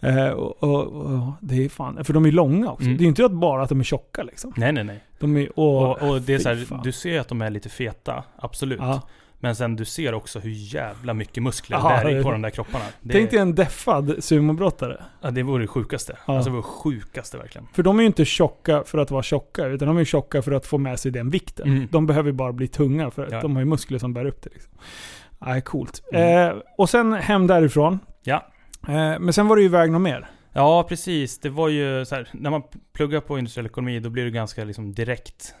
[0.00, 2.04] Eh, och, och, och, det är fan...
[2.04, 2.84] För de är långa också.
[2.84, 2.96] Mm.
[2.96, 4.52] Det är ju inte bara att de är tjocka liksom.
[4.56, 5.04] nej, nej, nej.
[5.18, 5.58] De är...
[5.58, 8.78] Och, Och, och det är så här, du ser att de är lite feta, absolut.
[8.80, 9.02] ja.
[9.40, 12.42] Men sen du ser också hur jävla mycket muskler Ja, det är det- på de
[12.42, 12.84] där kropparna.
[13.00, 15.02] Det, Tänk dig en deffad sumobrottare.
[15.22, 16.18] ja, det vore det sjukaste.
[16.26, 16.34] Ja.
[16.36, 17.66] Alltså det vore det sjukaste verkligen.
[17.72, 20.42] För de är ju inte tjocka för att vara tjocka, utan de är ju tjocka
[20.42, 21.68] för att få med sig den vikten.
[21.68, 21.88] Mm.
[21.90, 23.40] De behöver bara bli tunga för att Ja.
[23.40, 24.50] de har ju muskler som bär upp det.
[24.52, 24.72] Liksom.
[25.38, 26.02] Nej, coolt.
[26.12, 26.48] Mm.
[26.56, 27.98] Eh, och sen hem därifrån.
[28.22, 28.46] Ja.
[28.88, 30.26] Eh, men sen var det ju iväg något mer.
[30.52, 31.38] Ja, precis.
[31.40, 34.64] Det var ju så här, när man pluggar på industriell ekonomi då blir du ganska
[34.64, 35.54] liksom direkt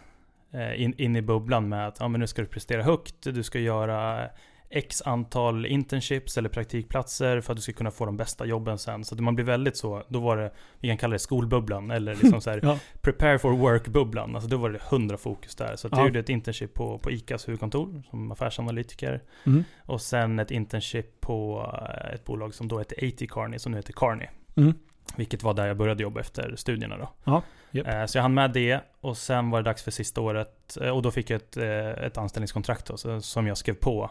[0.76, 3.58] in, in i bubblan med att ja, men nu ska du prestera högt, du ska
[3.58, 4.28] göra
[4.70, 9.04] X antal internships eller praktikplatser för att du ska kunna få de bästa jobben sen.
[9.04, 12.14] Så att man blir väldigt så, då var det, vi kan kalla det skolbubblan eller
[12.22, 12.78] liksom så här, Ja.
[13.00, 14.34] prepare for work-bubblan.
[14.34, 15.76] Alltså då var det 100 fokus där.
[15.76, 16.06] Så att jag Ja.
[16.06, 19.22] gjorde ett internship på, på ICAs huvudkontor som affärsanalytiker.
[19.46, 19.64] Mm.
[19.78, 21.66] Och sen ett internship på
[22.08, 24.26] eh, ett bolag som då hette AT Carney, som nu heter Carney.
[24.56, 24.74] Mm.
[25.16, 27.08] Vilket var där jag började jobba efter studierna då.
[27.24, 27.86] Ja, japp.
[27.88, 30.76] Eh, Så jag hann med det och sen var det dags för sista året.
[30.80, 34.10] eh, Och då fick jag ett, eh, ett anställningskontrakt då, som jag skrev på.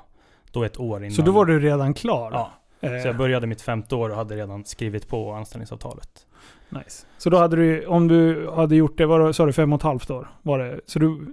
[0.51, 1.11] Då ett år innan.
[1.15, 2.31] Så då var du redan klar?
[2.31, 6.25] Ja, Eh, så jag började mitt femte år och hade redan skrivit på anställningsavtalet.
[6.69, 7.05] Nice.
[7.17, 9.79] Så då hade du, om du hade gjort det, var det, sa du fem och
[9.79, 10.27] ett halvt år?
[10.41, 10.79] Var det?
[10.85, 11.27] Så du,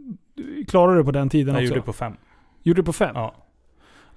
[0.68, 1.68] klarade det på den tiden Jag också?
[1.68, 2.16] gjorde det på fem.
[2.62, 3.10] Gjorde du på fem?
[3.14, 3.34] Ja.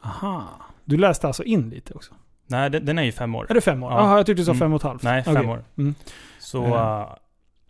[0.01, 0.43] Aha.
[0.85, 2.13] Du läste alltså in lite också?
[2.47, 3.45] Nej, den, den är ju fem år.
[3.49, 3.91] Är det fem år?
[3.91, 3.97] Ja.
[3.99, 4.59] Jaha, jag tyckte du sa Mm.
[4.59, 5.03] fem och ett halvt.
[5.03, 5.49] Nej, fem Okej.
[5.49, 5.63] år.
[5.77, 5.95] Mm.
[6.39, 7.07] Så, Eh.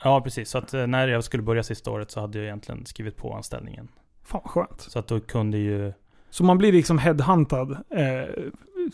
[0.03, 0.49] ja precis.
[0.49, 3.33] Så att eh, när jag skulle börja sista året så hade jag egentligen skrivit på
[3.33, 3.87] anställningen.
[4.23, 4.81] Fan vad skönt.
[4.81, 5.93] Så att då kunde ju,
[6.29, 8.43] Så man blir liksom headhuntad eh,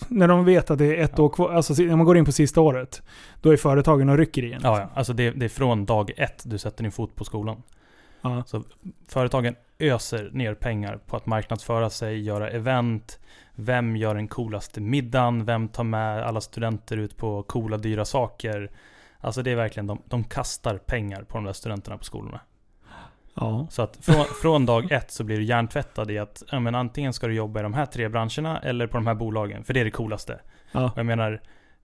[0.07, 1.23] när de vet att det är ett Ja.
[1.23, 1.51] år kvar.
[1.53, 3.01] Alltså när man går in på sista året.
[3.41, 4.61] Då är företagen och rycker igen.
[4.63, 7.63] ja, ja alltså det, det är från dag ett du sätter din fot på skolan.
[8.21, 8.43] Ja.
[9.07, 9.55] Företagen
[9.89, 13.19] öser ner pengar på att marknadsföra sig, göra event.
[13.55, 15.45] Vem gör den coolaste middagen?
[15.45, 18.71] Vem tar med alla studenter ut på coola, dyra saker?
[19.19, 22.39] Alltså det är verkligen, de, de kastar pengar på de där studenterna på skolorna.
[23.33, 23.67] ja.
[23.69, 27.13] Så att från, från dag ett så blir du hjärntvättad i att ja, men antingen
[27.13, 29.79] ska du jobba i de här tre branscherna eller på de här bolagen, för det
[29.79, 30.39] är det coolaste.
[30.71, 30.91] ja.
[30.95, 31.41] Jag menar,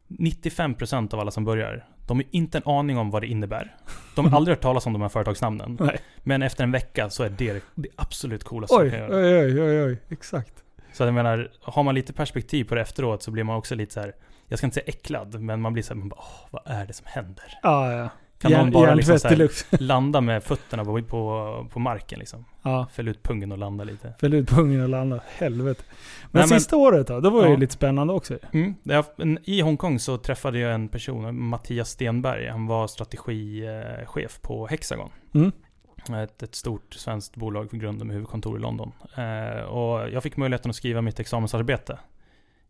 [0.09, 3.75] 95% av alla som börjar, de har inte en aning om vad det innebär.
[4.15, 5.77] De har aldrig hört talas om de här företagsnamnen.
[5.79, 5.97] Nej.
[6.23, 9.45] Men efter en vecka så är det det absolut coolaste Oj, du kan oj, göra.
[9.45, 9.97] oj, oj, oj.
[10.09, 10.53] Exakt.
[10.93, 13.93] Så jag menar, har man lite perspektiv på det efteråt så blir man också lite
[13.93, 14.15] så här.
[14.47, 16.85] jag ska inte säga äcklad, men man blir så här, man bara, Åh, vad är
[16.85, 17.59] det som händer?
[17.63, 18.09] Ja, ja.
[18.41, 19.65] Kan någon bara liksom Hjärntvätt så här, deluxe.
[19.79, 22.45] landa med fötterna på, på, på marken liksom?
[22.61, 22.87] Ja.
[22.93, 24.13] Fäll ut pungen och landa lite.
[24.21, 25.19] Fäll ut pungen och landa.
[25.37, 25.83] Helvete.
[25.87, 25.95] Men
[26.31, 27.19] Nej, men- sista året då?
[27.19, 27.57] Det var ju Ja.
[27.57, 28.37] lite spännande också.
[28.53, 29.37] Mm.
[29.43, 32.47] I Hongkong så träffade jag en person, Mattias Stenberg.
[32.47, 35.09] Han var strategichef på Hexagon.
[35.33, 35.51] Mm.
[36.23, 38.91] Ett, ett stort svenskt bolag för grunden med huvudkontor i London.
[39.17, 41.99] Eh, och jag fick möjligheten att skriva mitt examensarbete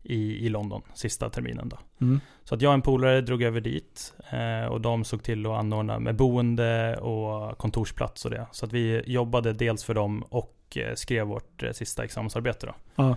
[0.02, 1.68] i, i London sista terminen.
[1.68, 1.78] Då.
[2.00, 2.20] Mm.
[2.44, 5.52] Så att jag och en polare drog över dit eh, och de såg till att
[5.52, 8.46] anordna med boende och kontorsplats och det.
[8.52, 12.74] Så att vi jobbade dels för dem och eh, skrev vårt eh, sista examensarbete då.
[12.96, 13.16] Ja.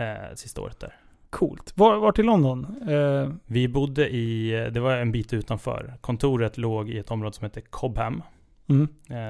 [0.00, 0.96] Eh, sista året där.
[1.30, 1.72] Coolt.
[1.76, 2.88] Var, vart i London?
[2.88, 5.94] Eh, Vi bodde i, det var en bit utanför.
[6.00, 8.22] Kontoret låg i ett område som heter Cobham.
[8.68, 8.88] mm.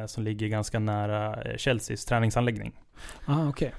[0.09, 2.73] Som ligger ganska nära Chelseas träningsanläggning.
[3.27, 3.73] Ah, okej.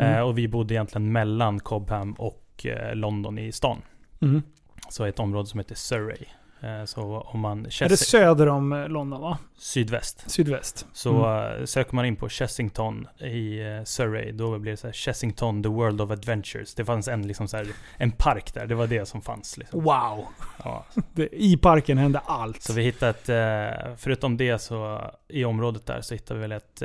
[0.00, 0.14] Mm.
[0.14, 3.82] Eh, och vi bodde egentligen mellan Cobham och eh, London i stan.
[4.22, 4.42] Mm.
[4.88, 6.24] Så ett område som heter Surrey.
[6.62, 7.58] Eh, så om man...
[7.60, 9.38] Är det Chess- söder om London va?
[9.58, 10.30] sydväst.
[10.30, 10.86] Sydväst.
[10.92, 11.66] Så Mm.
[11.66, 16.00] söker man in på Chessington i Surrey, då blir det så här Chessington, the world
[16.00, 16.74] of adventures.
[16.74, 19.56] Det fanns en, liksom så här, en park där, det var det som fanns.
[19.58, 19.82] Liksom.
[19.84, 20.24] Wow!
[20.64, 20.84] Ja.
[21.32, 22.62] I parken hände allt.
[22.62, 26.82] Så vi hittade ett, förutom det så i området där så hittade vi väl ett,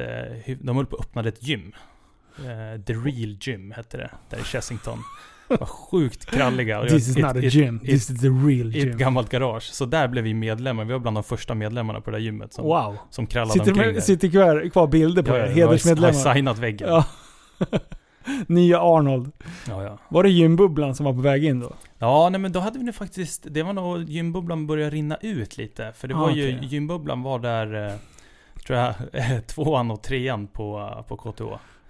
[0.61, 1.71] de höll på att öppna ett gym.
[2.39, 4.99] Eh, The Real Gym hette det, där i Chessington.
[5.47, 6.81] Var sjukt kralliga.
[6.83, 7.79] This is i ett- not a gym.
[7.83, 8.97] i This is the real I ett gym.
[8.97, 9.63] gammalt garage.
[9.63, 10.85] Så där blev vi medlemmar.
[10.85, 12.97] Vi var bland de första medlemmarna på det där gymmet som, Wow.
[13.09, 14.01] som krallade Sitter, omkring med, där.
[14.01, 15.39] sitter kvar, kvar bilder på Ja, er?
[15.39, 16.33] ja, jag har- Hedersmedlemmar?
[16.33, 16.87] signat väggen.
[16.89, 17.05] Ja.
[18.47, 19.31] Nya Arnold.
[19.67, 19.97] Ja, ja.
[20.09, 21.73] Var det gymbubblan som var på väg in då?
[21.99, 25.57] Ja, nej men då hade vi nu faktiskt, det var nog gymbubblan började rinna ut
[25.57, 25.93] lite.
[25.97, 26.67] För det Ah, var ju, okej.
[26.69, 27.93] gymbubblan var där, eh,
[28.65, 28.93] tror jag,
[29.47, 31.43] tvåan och trean på, på KTH.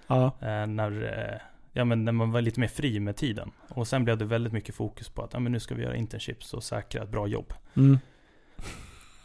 [0.07, 0.25] Ja.
[0.41, 1.39] Eh, när, eh,
[1.73, 3.51] ja, men när man var lite mer fri med tiden.
[3.69, 5.95] Och sen blev det väldigt mycket fokus på att ja, men nu ska vi göra
[5.95, 7.53] internships och säkra ett bra jobb.
[7.75, 7.99] Mm.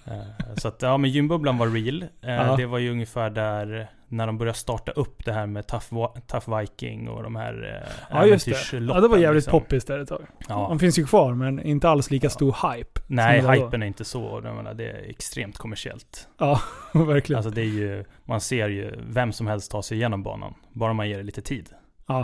[0.05, 2.05] Eh, så att, ja men gymbubblan var real.
[2.21, 2.57] Ja.
[2.57, 6.59] Det var ju ungefär där, när de började starta upp det här med Tough, Tough
[6.59, 8.73] Viking och de här eh, Ja just det.
[8.73, 9.61] Ja det var jävligt liksom.
[9.61, 10.23] poppis där ett tag.
[10.49, 10.67] Ja.
[10.69, 12.31] De finns ju kvar men inte alls lika Ja.
[12.31, 13.01] stor hype.
[13.07, 14.41] Nej, hypen är inte så.
[14.41, 16.29] Menar, det är extremt kommersiellt.
[16.39, 16.61] Ja,
[16.95, 17.37] verkligen.
[17.39, 20.55] Alltså det är ju, man ser ju vem som helst ta sig igenom banan.
[20.73, 21.69] Bara man ger det lite tid.
[22.07, 22.19] Ja.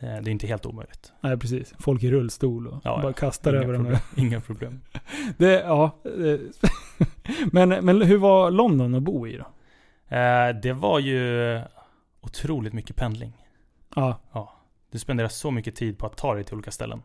[0.00, 1.12] Eh, Det är inte helt omöjligt.
[1.20, 1.74] Nej precis.
[1.78, 3.82] Folk i rullstol och Ja, bara kastar över dem.
[3.84, 3.98] problem.
[4.16, 4.80] Inga problem.
[5.36, 5.90] Det, ja.
[7.52, 9.44] men, men hur var London att bo i då?
[10.08, 11.60] Eh, Det var ju
[12.20, 13.32] otroligt mycket pendling.
[13.94, 14.20] Ja,
[14.90, 17.02] Du spenderar så mycket tid på att ta dig till olika ställen.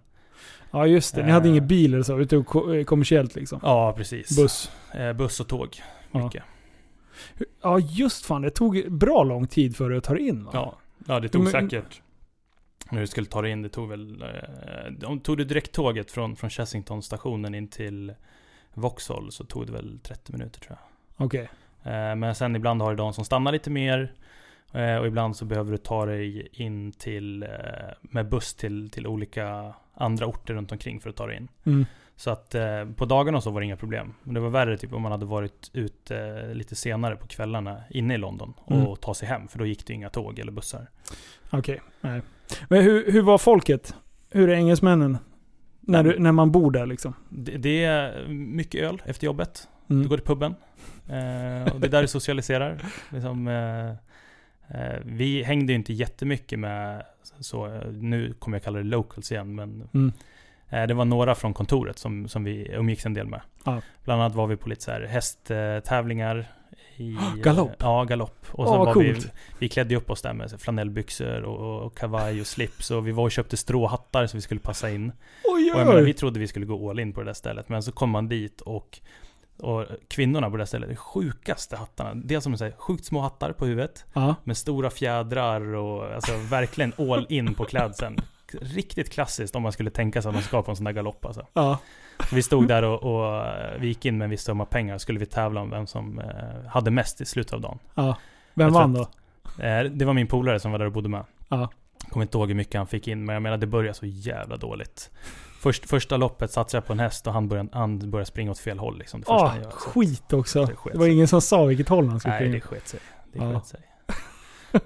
[0.72, 1.24] ja just det.
[1.26, 1.52] Ni hade Eh.
[1.52, 3.60] ingen bil eller så, utan eh, kommersiellt liksom?
[3.64, 4.38] Ja, precis.
[4.38, 4.72] Buss?
[5.16, 5.82] Buss och tåg.
[6.12, 6.24] Ja.
[6.24, 6.44] Mycket.
[7.62, 10.52] Ja just fan, det tog bra lång tid för att ta det in va?
[10.54, 10.78] Ja.
[11.08, 12.02] ja, det tog Men- säkert...
[12.92, 14.22] När du skulle ta dig in, det tog väl...
[15.02, 18.14] eh, tog du direkt tåget från, från Chessington stationen in till
[18.74, 20.78] Vauxhall så tog det väl 30 minuter tror
[21.18, 21.26] jag.
[21.26, 21.42] Okej.
[21.42, 21.48] Eh,
[21.84, 24.14] Men sen ibland har du de som stannar lite mer.
[24.74, 27.50] eh, Och ibland så behöver du ta dig in till, eh,
[28.02, 31.48] med buss till, till olika andra orter runt omkring för att ta dig in.
[31.64, 31.86] Mm.
[32.16, 34.14] Så att eh, på dagarna så var det inga problem.
[34.24, 36.18] Men det var värre typ om man hade varit ute
[36.50, 38.96] eh, lite senare på kvällarna inne i London och Mm.
[39.02, 39.48] ta sig hem.
[39.48, 40.88] För då gick det inga tåg eller bussar.
[41.50, 41.82] Okej.
[42.02, 42.22] Nej.
[42.70, 43.96] Men hur, hur var folket?
[44.30, 45.18] Hur är engelsmännen?
[45.80, 47.14] När, du, när man bor där liksom?
[47.30, 49.68] Det, det är mycket öl efter jobbet.
[49.90, 50.04] Mm.
[50.04, 50.56] Du går till puben.
[51.12, 52.78] Eh, och det är där du socialiserar.
[53.10, 53.90] Liksom, eh,
[54.82, 57.04] eh, vi hängde ju inte jättemycket med,
[57.40, 60.12] så, eh, nu kommer jag kalla det locals igen, men Mm.
[60.70, 63.42] eh, det var några från kontoret som, som vi umgicks en del med.
[63.66, 63.82] Ja.
[64.04, 66.46] Bland annat var vi på lite så här hästtävlingar.
[66.98, 67.76] I, Galopp?
[67.80, 68.46] Ja, galopp.
[68.52, 69.32] Och sen vad var vi, coolt.
[69.60, 72.92] vi klädde upp oss där med flanellbyxor och, och kavaj och slips.
[72.92, 75.12] Och vi var och köpte stråhattar så vi skulle passa in.
[75.44, 77.70] Oj, Och jag menar, vi trodde vi skulle gå all in på det där stället,
[77.70, 79.00] men så kom man dit och,
[79.62, 82.12] och kvinnorna på det stället, de sjukaste hattarna.
[82.16, 84.36] Dels som säger sjukt små hattar på huvudet, Ja.
[84.44, 88.18] med stora fjädrar och alltså verkligen all in på klädseln.
[88.62, 91.26] Riktigt klassiskt om man skulle tänka sig att man ska på en sån där galopp
[91.26, 91.48] alltså.
[91.54, 91.78] Ja.
[92.32, 93.44] Vi stod där och, och
[93.80, 96.70] vi gick in med en viss summa pengar, skulle vi tävla om vem som eh,
[96.70, 97.80] hade mest i slutet av dagen.
[97.96, 98.18] ja.
[98.54, 99.02] Vem Jag vann då?
[99.64, 101.24] Eh, det var min polare som var där och bodde med.
[101.50, 101.70] Ja.
[102.10, 104.58] Kommer inte ihåg hur mycket han fick in, men jag menar det började så jävla
[104.58, 105.12] dåligt.
[105.62, 108.60] Först, första loppet satsade jag på en häst och han började, han började springa åt
[108.60, 109.22] fel håll liksom.
[109.22, 109.72] Det Ah, gör.
[109.72, 110.66] Skit också.
[110.66, 111.14] det Det var sig.
[111.14, 112.54] ingen som sa vilket håll han skulle nej, springa.
[112.56, 113.00] det sket sig.
[113.34, 113.60] Det Ja.
[113.60, 113.80] sket sig.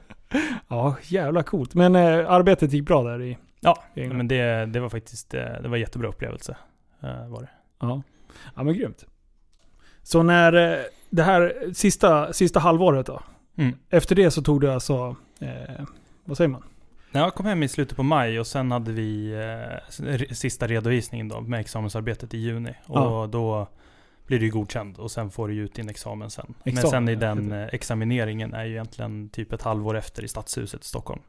[0.67, 1.73] Ja, jävla coolt.
[1.73, 3.37] Men eh, arbetet gick bra där i...
[3.59, 6.57] Ja, i men det, det var faktiskt eh, det var en jättebra upplevelse.
[7.03, 7.49] Eh, var det.
[7.79, 8.01] Ja.
[8.55, 9.05] ja, men grymt.
[10.03, 13.21] Så när eh, det här sista, sista halvåret då?
[13.57, 13.75] Mm.
[13.89, 15.15] Efter det så tog du alltså...
[15.39, 15.85] Eh,
[16.25, 16.63] vad säger man?
[17.19, 19.33] Jag kom hem i slutet på maj och sen hade vi
[19.99, 22.73] eh, sista redovisningen då med examensarbetet i juni.
[22.85, 23.27] Och Ja.
[23.31, 23.67] då
[24.27, 26.53] blir du godkänd och sen får du ut din examen sen.
[26.63, 30.23] Men Examen, sen är ja, den eh, examineringen är ju egentligen typ ett halvår efter
[30.23, 31.21] i Stadshuset i Stockholm.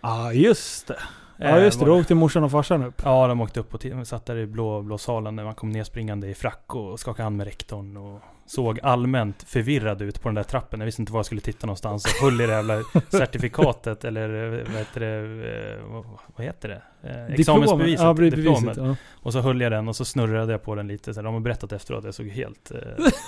[0.00, 0.98] Ja, ah, just det.
[1.36, 1.86] Ja, Eh, just det.
[1.86, 3.02] Då åkte morsan och farsan upp.
[3.04, 6.28] Ja, de åkte upp och satt där i blå, blå salen när man kom nerspringande
[6.28, 10.42] i frack och skakade hand med rektorn och såg allmänt förvirrad ut på den där
[10.42, 10.80] trappen.
[10.80, 14.52] Jag visste inte var jag skulle titta någonstans och höll i det jävla certifikatet eller
[14.58, 15.76] eh, vad heter det?
[15.78, 16.02] eh,
[16.36, 16.82] vad- heter det?
[17.10, 18.00] Eh, Examensbeviset.
[18.00, 18.36] Ja, beviset.
[18.38, 18.76] diplomet.
[18.76, 18.96] Ja.
[19.22, 21.14] Och så höll jag den och så snurrade jag på den lite.
[21.14, 22.76] Så de har berättat efteråt att jag såg helt eh,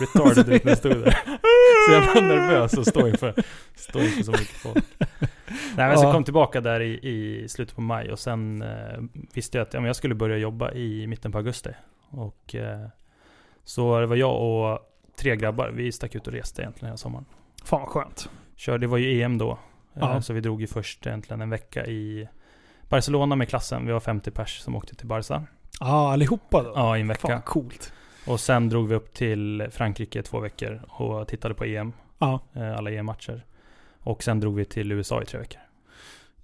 [0.00, 1.10] retarded ut när jag stod där.
[1.86, 3.34] Så jag var nervös att stå inför,
[3.76, 4.84] stå inför så mycket folk.
[5.76, 6.12] Nej men så Ja.
[6.12, 8.98] kom tillbaka där i, i slutet på maj och sen eh,
[9.34, 11.70] visste jag att ja, men jag skulle börja jobba i mitten på augusti.
[12.10, 12.86] Och eh,
[13.64, 14.78] så det var jag och
[15.18, 17.24] tre grabbar, vi stack ut och reste egentligen hela sommaren.
[17.64, 18.30] Fan vad skönt.
[18.56, 19.50] Körde, det var ju EM då.
[19.50, 19.56] Eh,
[20.00, 20.22] Ja.
[20.22, 22.28] Så vi drog ju först egentligen en vecka i
[22.88, 23.86] Barcelona med klassen.
[23.86, 25.42] Vi var 50 pers som åkte till Barca.
[25.80, 26.72] Ja, allihopa då?
[26.74, 27.28] Ja, i en vecka.
[27.28, 27.92] Fan coolt.
[28.26, 31.92] Och sen drog vi upp till Frankrike två veckor och tittade på EM.
[32.18, 33.44] Ja, eh, Alla EM-matcher.
[34.00, 35.60] Och sen drog vi till USA i tre veckor.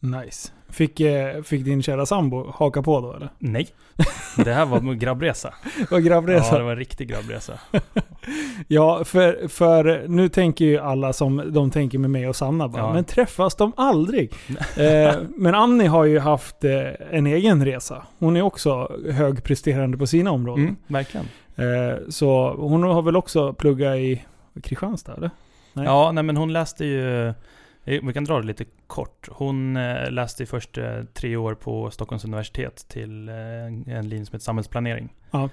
[0.04, 0.52] Nice.
[0.68, 3.28] Fick, eh, fick din kära sambo haka på då eller?
[3.38, 3.68] Nej.
[4.44, 5.54] Det här var en grabbresa.
[5.90, 6.46] Var grabbresa.
[6.52, 7.52] Ja, det var en riktig grabbresa.
[8.68, 12.82] Ja, för, för nu tänker ju alla som de tänker med mig och Sanna bara,
[12.82, 12.92] Ja.
[12.92, 14.32] men träffas de aldrig?
[14.76, 18.02] eh, men Annie har ju haft eh, en egen resa.
[18.18, 20.64] Hon är också högpresterande på sina områden.
[20.64, 21.26] Mm, verkligen.
[21.56, 24.24] Eh, så hon har väl också pluggat i
[24.62, 25.30] Kristianstad eller?
[25.72, 25.84] Nej.
[25.84, 27.34] Ja, nej men hon läste ju...
[27.84, 29.28] eh, Vi kan dra det lite kort.
[29.32, 30.78] Hon eh, läste ju först
[31.14, 35.14] tre år på Stockholms universitet till eh, en linje som heter samhällsplanering.
[35.30, 35.48] Ja.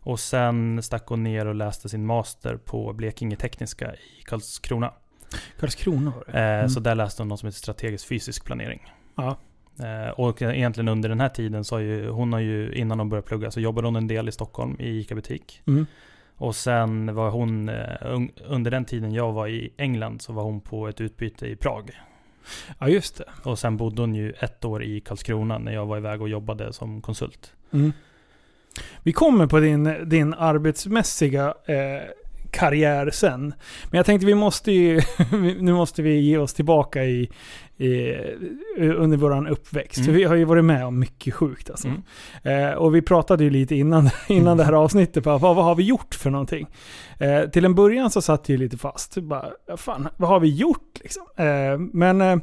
[0.00, 4.92] Och sen stack hon ner och läste sin master på Blekinge Tekniska i Karlskrona.
[5.60, 6.38] Karlskrona var det.
[6.38, 6.68] Mm.
[6.68, 8.92] Så där läste hon något som heter strategisk fysisk planering.
[9.14, 9.36] Ja.
[10.16, 13.28] Och egentligen under den här tiden så har ju, hon har ju, innan hon började
[13.28, 15.62] plugga, så jobbade hon en del i Stockholm i ICA-butik.
[15.66, 15.86] Mm.
[16.36, 20.42] Och sen var hon, eh, un, under den tiden jag var i England så var
[20.42, 21.90] hon på ett utbyte i Prag.
[22.78, 23.24] ja, just det.
[23.42, 26.72] Och sen bodde hon ju ett år i Karlskrona när jag var iväg och jobbade
[26.72, 27.52] som konsult.
[27.72, 27.92] Mm.
[29.02, 32.02] Vi kommer på din, din arbetsmässiga eh,
[32.56, 33.40] karriär sen.
[33.90, 35.00] Men jag tänkte vi måste ju,
[35.60, 37.30] nu måste vi ge oss tillbaka i,
[37.76, 38.14] i
[38.78, 39.96] under våran uppväxt.
[39.98, 40.06] Mm.
[40.06, 41.88] För vi har ju varit med om mycket sjukt alltså.
[41.88, 42.70] Mm.
[42.70, 45.74] Eh, och vi pratade ju lite innan, innan det här avsnittet på vad, vad har
[45.74, 46.66] vi gjort för någonting?
[47.18, 49.16] Eh, till en början så satt jag lite fast.
[49.16, 51.22] Bara, "Ja, fan, vad har vi gjort liksom?
[51.36, 52.36] Eh, men eh,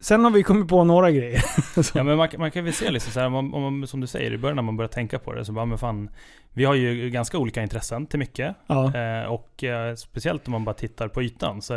[0.00, 1.44] sen har vi kommit på några grejer.
[1.94, 4.00] Ja men man, man kan väl se liksom så här, om man, om man, som
[4.00, 6.10] du säger i början när man börjar tänka på det så bara, men fan.
[6.52, 8.56] Vi har ju ganska olika intressen till mycket.
[8.66, 8.94] ja.
[8.96, 11.74] Eh, och eh, speciellt om man bara tittar på ytan så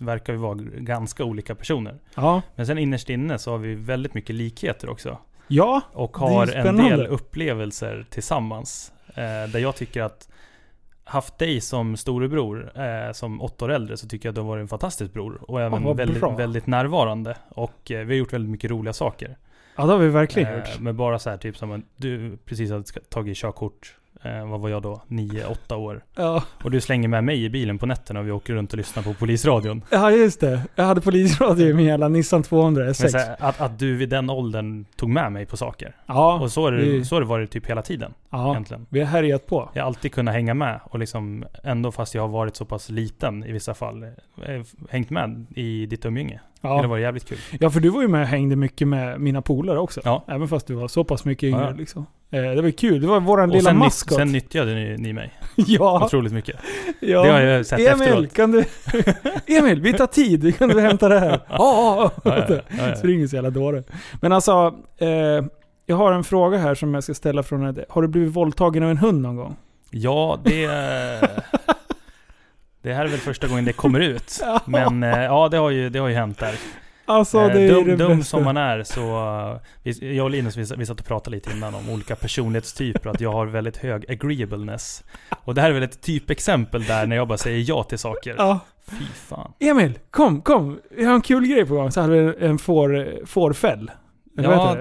[0.00, 1.98] verkar vi vara ganska olika personer.
[2.14, 2.42] ja.
[2.56, 5.18] Men sen innerst inne så har vi väldigt mycket likheter också.
[5.48, 8.92] Ja, Och har en del upplevelser tillsammans.
[9.08, 10.28] Eh, där jag tycker att
[11.08, 14.48] haft dig som storebror, eh, som åtta år äldre, så tycker jag att du har
[14.48, 15.50] varit en fantastisk bror.
[15.50, 16.30] Och även vad väldigt, bra.
[16.30, 17.36] väldigt närvarande.
[17.48, 19.36] Och eh, vi har gjort väldigt mycket roliga saker.
[19.76, 20.80] Ja, det har vi verkligen Eh, gjort.
[20.80, 23.94] Men bara så här typ som att du precis har tagit körkort.
[24.22, 25.02] Eh, vad var jag då?
[25.06, 26.04] Nio, åtta år.
[26.14, 26.42] Ja.
[26.64, 29.02] Och du slänger med mig i bilen på nätterna och vi åker runt och lyssnar
[29.02, 29.82] på polisradion.
[29.90, 30.62] ja, just det.
[30.74, 33.08] Jag hade polisradio i min jävla Nissan 200 Men S6.
[33.08, 35.96] så här, att, att du vid den åldern tog med mig på saker.
[36.06, 38.14] Ja, Och så har det, vi- det varit typ hela tiden.
[38.30, 38.86] ja, Egentligen.
[38.88, 39.70] vi har härjat på.
[39.74, 42.88] Jag har alltid kunnat hänga med och liksom ändå fast jag har varit så pass
[42.90, 44.02] liten i vissa fall.
[44.02, 44.10] eh,
[44.90, 46.40] Hängt med i ditt umgänge.
[46.60, 46.86] Det Ja.
[46.86, 47.38] varit jävligt kul.
[47.60, 50.00] ja, för du var ju med och hängde mycket med mina polare också.
[50.04, 50.24] Ja.
[50.28, 51.70] Även fast du var så pass mycket yngre Ja.
[51.70, 52.06] liksom.
[52.30, 53.00] Eh, det var kul.
[53.00, 54.14] Det var våran Och lilla sen, maskot.
[54.18, 56.56] sen nyttjade ni, ni mig ja, otroligt mycket.
[57.00, 57.22] ja.
[57.22, 58.32] Det har jag sett Emil, efteråt.
[58.34, 58.64] kan du...
[59.58, 60.58] Emil, vi tar tid.
[60.58, 61.40] Kan du hämta det här?
[61.48, 62.40] Ja, ja,
[62.78, 62.94] Ja.
[62.96, 63.82] Springer så jävla dåre.
[64.20, 65.08] Men alltså, eh,
[65.86, 68.90] jag har en fråga här som jag ska ställa från Har du blivit våldtagen av
[68.90, 69.56] en hund någon gång?
[69.90, 70.64] Ja, det...
[72.82, 74.40] Det här är väl första gången det kommer ut.
[74.64, 76.54] Men eh, ja, det har ju, det har ju hänt där.
[77.04, 79.00] Alltså Eh, dum, dum som man är så...
[80.00, 83.10] jag och Linus vi, vi satt och pratade lite innan om olika personlighetstyper.
[83.10, 85.04] Att jag har väldigt hög agreeableness.
[85.44, 88.34] Och det här är väl ett typexempel där när jag bara säger ja till saker.
[88.38, 88.60] Ja.
[88.86, 89.52] Fy fan.
[89.58, 90.80] Emil, kom, kom.
[90.90, 91.90] Vi har en kul grej på gång.
[91.90, 93.90] Så hade vi en får, fårfäll.
[94.36, 94.76] Ja,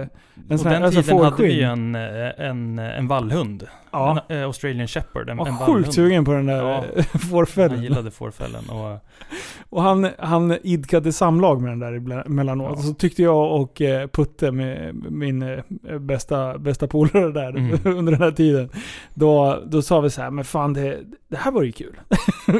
[0.49, 1.95] En På sån här- den alltså tiden hade vi ju fårskinn.
[1.95, 3.67] en, eh, en, en vallhund.
[3.91, 4.21] Ja.
[4.29, 5.29] En eh, Australian Shepherd.
[5.29, 6.83] En, Jag en var sjukt sugen på den där Ja.
[6.95, 7.03] ja.
[7.11, 7.83] Han fårfällen.
[7.83, 8.69] gillade fårfällen.
[8.69, 8.99] Och,
[9.69, 12.73] Och han, han idkade samlag med den där emellanåt.
[12.75, 12.83] Ja.
[12.83, 17.79] Så tyckte jag och eh, Putte, med min eh, bästa, bästa polare där Mm.
[17.97, 18.69] under den här tiden.
[19.13, 21.99] Då, då sa vi så här, men fan det, det här var ju kul.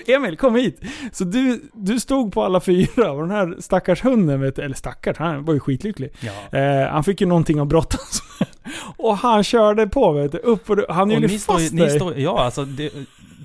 [0.08, 0.82] Emil, kom hit!
[1.12, 5.18] Så du, du stod på alla fyra och den här stackars hunden, vet eller stackars,
[5.18, 6.10] han var ju skitlycklig.
[6.52, 6.60] ja.
[6.60, 8.22] Eh, han fick ju någonting att brottas.
[8.98, 11.96] Och han körde på vet du, upp och han gjorde står, fast ni dig.
[11.96, 12.92] står, Ja, alltså det,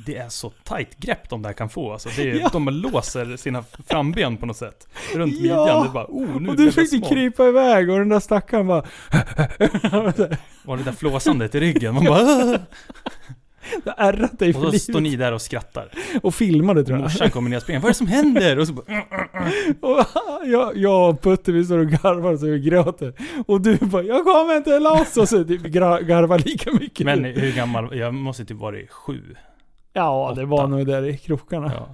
[0.06, 1.92] det är så tight grepp de där kan få.
[1.92, 2.48] Alltså, det är, Ja.
[2.52, 4.88] De låser sina framben på något sätt.
[5.14, 5.40] Runt Ja.
[5.40, 5.82] midjan.
[5.86, 8.82] Det bara, oh, nu och du försökte krypa iväg och den där stackaren bara...
[10.64, 11.94] Och det där flåsandet i ryggen.
[11.94, 12.18] Man bara,
[13.84, 14.82] Det har ärrat dig Och för så livet.
[14.82, 15.88] står ni där och skrattar.
[16.22, 17.02] Och filmade Och tror jag.
[17.02, 17.80] morsan kommer ner och springer.
[17.80, 18.58] Vad är det som händer?
[18.58, 19.02] Och så bara, "Mm."
[19.80, 20.04] Och
[20.46, 23.12] jag, jag och Putte vi står och garvar så vi gråter.
[23.46, 27.06] Och du bara 'Jag kommer inte loss' och så typ garvar lika mycket.
[27.06, 27.96] Men hur gammal?
[27.98, 29.20] Jag måste typ varit sju.
[29.92, 30.66] Ja, det var åtta.
[30.66, 31.72] nog där i krokarna.
[31.76, 31.88] Ja.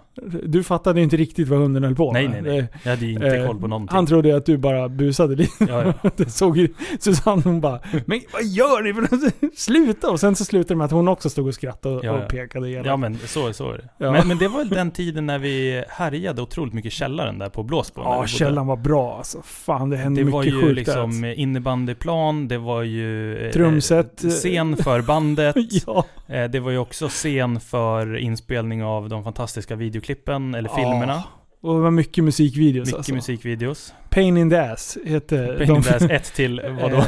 [0.45, 2.43] Du fattade inte riktigt vad hunden höll på Nej, med.
[2.43, 2.61] nej, nej.
[2.63, 3.95] Det- Jag hade ju inte eh, koll på någonting.
[3.97, 5.65] Han trodde att du bara busade lite.
[5.69, 6.11] Ja, ja.
[6.17, 6.69] Det såg ju
[7.01, 9.51] Susanne hon bara 'Men vad gör ni?
[9.57, 12.13] Sluta!' Och sen så slutade det med att hon också stod och skrattade och, Ja,
[12.13, 12.87] och pekade igenom.
[12.87, 14.11] Ja men så, så är det.
[14.11, 17.63] Men, men det var väl den tiden när vi härjade otroligt mycket källaren där på
[17.63, 18.01] Blåsbo.
[18.05, 19.39] Ja, källan var bra alltså.
[19.45, 21.39] Fan, det hände Det mycket var ju sjukt liksom där.
[21.39, 24.21] innebandyplan, det var ju eh, Trumset.
[24.31, 25.57] scen för bandet.
[25.87, 26.05] Ja.
[26.27, 31.23] Eh, Det var ju också scen för inspelning av de fantastiska videoklippen, eller filmerna.
[31.61, 33.15] Och det var mycket musikvideos Mycket alltså.
[33.15, 33.95] musikvideos.
[34.11, 36.97] Pain in the ass hette Pain in the ass, ett till vadå?
[36.97, 37.05] Eh,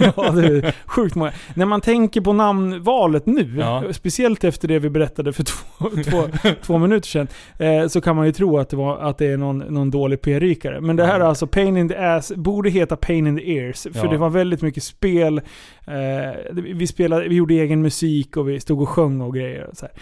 [0.16, 1.32] ja, det är sjukt många.
[1.54, 3.84] När man tänker på namnvalet nu, Ja.
[3.92, 6.28] speciellt efter det vi berättade för två, två,
[6.62, 7.28] två minuter sedan,
[7.58, 10.20] eh, så kan man ju tro att det, var, att det är någon, någon dålig
[10.20, 10.80] p-rykare.
[10.80, 13.82] Men det här är alltså Pain in the ass, borde heta Pain in the ears.
[13.82, 14.10] För Ja.
[14.10, 15.38] det var väldigt mycket spel.
[15.86, 19.66] Eh, vi, spelade, vi gjorde egen musik och vi stod och sjöng och grejer.
[19.66, 19.94] Och så här.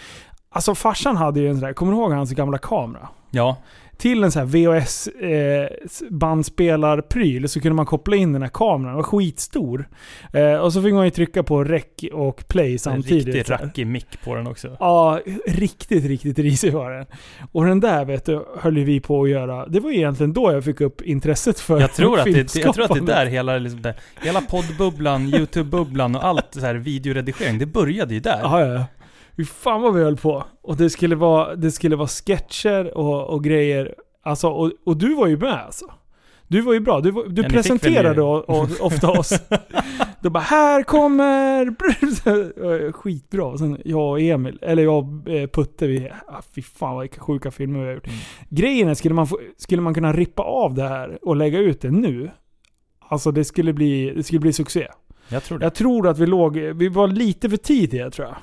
[0.55, 3.09] Alltså farsan hade ju en sån där, kommer du ihåg hans gamla kamera?
[3.31, 3.57] Ja,
[3.97, 5.67] till en sån här VHS eh,
[6.09, 8.85] bandspelarpryl så kunde man koppla in den här kameran.
[8.85, 9.87] Den var skitstor.
[10.33, 11.83] Eh, och så fick man ju trycka på rec
[12.13, 13.25] och play en samtidigt.
[13.25, 13.63] riktigt så här.
[13.63, 14.77] rackig mick på den också.
[14.79, 17.05] Ja, riktigt, riktigt risig var den.
[17.51, 19.67] Och den där vet du, höll ju vi på att göra.
[19.67, 22.69] Det var egentligen då jag fick upp intresset för Jag tror, att det, jag tror
[22.69, 23.13] att det filmskapande.
[23.13, 28.19] där, hela, liksom där, hela poddbubblan, YouTube-bubblan och allt så här videoredigering, det började ju
[28.19, 28.39] där.
[28.43, 28.85] Ja, ja,
[29.37, 30.43] Fy fan vad vi höll på.
[30.61, 33.95] Och det skulle vara, det skulle vara sketcher och, och grejer.
[34.23, 35.85] Alltså, och, och du var ju med alltså.
[36.47, 36.99] Du var ju bra.
[37.01, 39.33] Du, var, du Ja, presenterade o- o- ofta oss.
[40.21, 43.45] Du bara 'Här kommer...' Skitbra.
[43.45, 46.11] Och sen jag och Emil, eller jag och eh, Putte, vi...
[46.27, 48.07] Ah, fy fan vilka sjuka filmer vi har gjort.
[48.07, 48.19] Mm.
[48.49, 51.81] Grejen är, skulle man, få, skulle man kunna rippa av det här och lägga ut
[51.81, 52.31] det nu?
[52.99, 54.87] Alltså det skulle bli, det skulle bli succé.
[55.29, 55.65] Jag tror det.
[55.65, 58.35] Jag tror att vi låg, vi var lite för tidiga tror jag.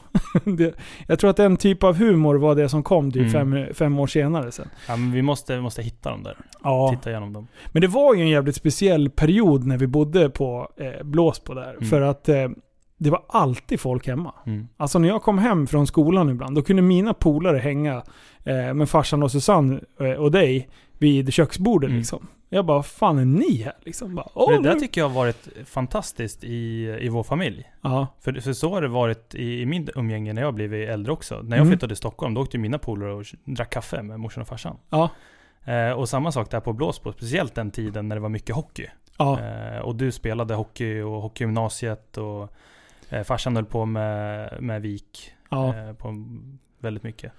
[0.58, 0.74] det,
[1.06, 3.52] jag tror att den typ av humor var det som kom typ Mm.
[3.52, 4.68] fem, fem år senare sen.
[4.88, 6.36] Ja, men vi måste, vi måste hitta dem där.
[6.62, 6.94] Ja.
[6.96, 7.46] Titta igenom dem.
[7.72, 11.72] Men det var ju en jävligt speciell period när vi bodde på eh, Blåsbo där.
[11.72, 11.84] Mm.
[11.84, 12.48] För att eh,
[12.98, 14.34] det var alltid folk hemma.
[14.46, 14.68] Mm.
[14.76, 18.02] Alltså när jag kom hem från skolan ibland, då kunde mina polare hänga
[18.44, 20.68] eh, med farsan och Susanne eh, och dig
[20.98, 21.98] vid köksbordet Mm.
[21.98, 22.26] liksom.
[22.54, 23.72] Jag bara, vad fan är ni här?
[23.80, 27.72] Liksom bara, Åh, det där nu- tycker jag har varit fantastiskt i, i vår familj.
[28.20, 31.34] För, för så har det varit i, i min umgänge när jag blivit äldre också.
[31.34, 31.68] När jag Mm.
[31.72, 34.76] flyttade till Stockholm, då åkte mina polare och drack kaffe med morsan och farsan.
[34.90, 35.10] ja,
[35.64, 38.86] Eh, och samma sak där på Blåsbo, speciellt den tiden när det var mycket hockey.
[39.18, 39.40] ja.
[39.40, 42.52] Eh, och du spelade hockey och hockeygymnasiet och
[43.10, 45.74] eh, farsan höll på med, med VIK ja.
[45.76, 46.14] eh, på
[46.78, 47.32] väldigt mycket.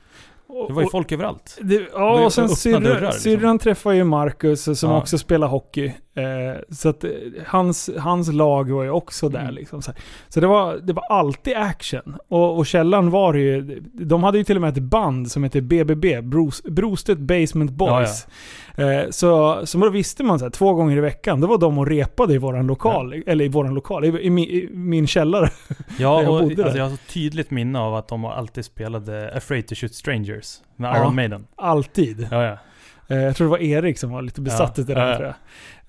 [0.67, 1.57] Det var ju folk överallt.
[1.61, 3.11] Det, ja, och sen syrran, liksom.
[3.11, 4.97] syrran träffade ju Marcus som Ja.
[4.97, 5.93] också spelar hockey.
[6.15, 7.09] Eh, så att eh,
[7.47, 9.53] hans, hans lag var ju också där Mm.
[9.55, 9.81] liksom.
[9.81, 9.91] Så,
[10.29, 12.15] så det, var, det var alltid action.
[12.27, 15.61] Och, och källan var ju, de hade ju till och med ett band som heter
[15.61, 18.27] BBB, Bruce, Brostedt Basement Boys.
[18.75, 21.77] Eh, så, så då visste man så här, två gånger i veckan, då var de
[21.77, 25.49] och repade i våran lokal, eller i våran lokal, i, i, min, i min källare.
[25.99, 26.63] Ja, jag och där.
[26.63, 30.57] alltså, jag har så tydligt minne av att de alltid spelade Afraid to shoot strangers
[30.75, 30.97] med Ja.
[31.03, 31.47] Iron Maiden.
[31.55, 32.27] Alltid.
[32.31, 32.57] Ja, ja.
[33.07, 35.27] Eh, Jag tror det var Erik som var lite besatt Ja, utav det ja, tror
[35.27, 35.35] jag.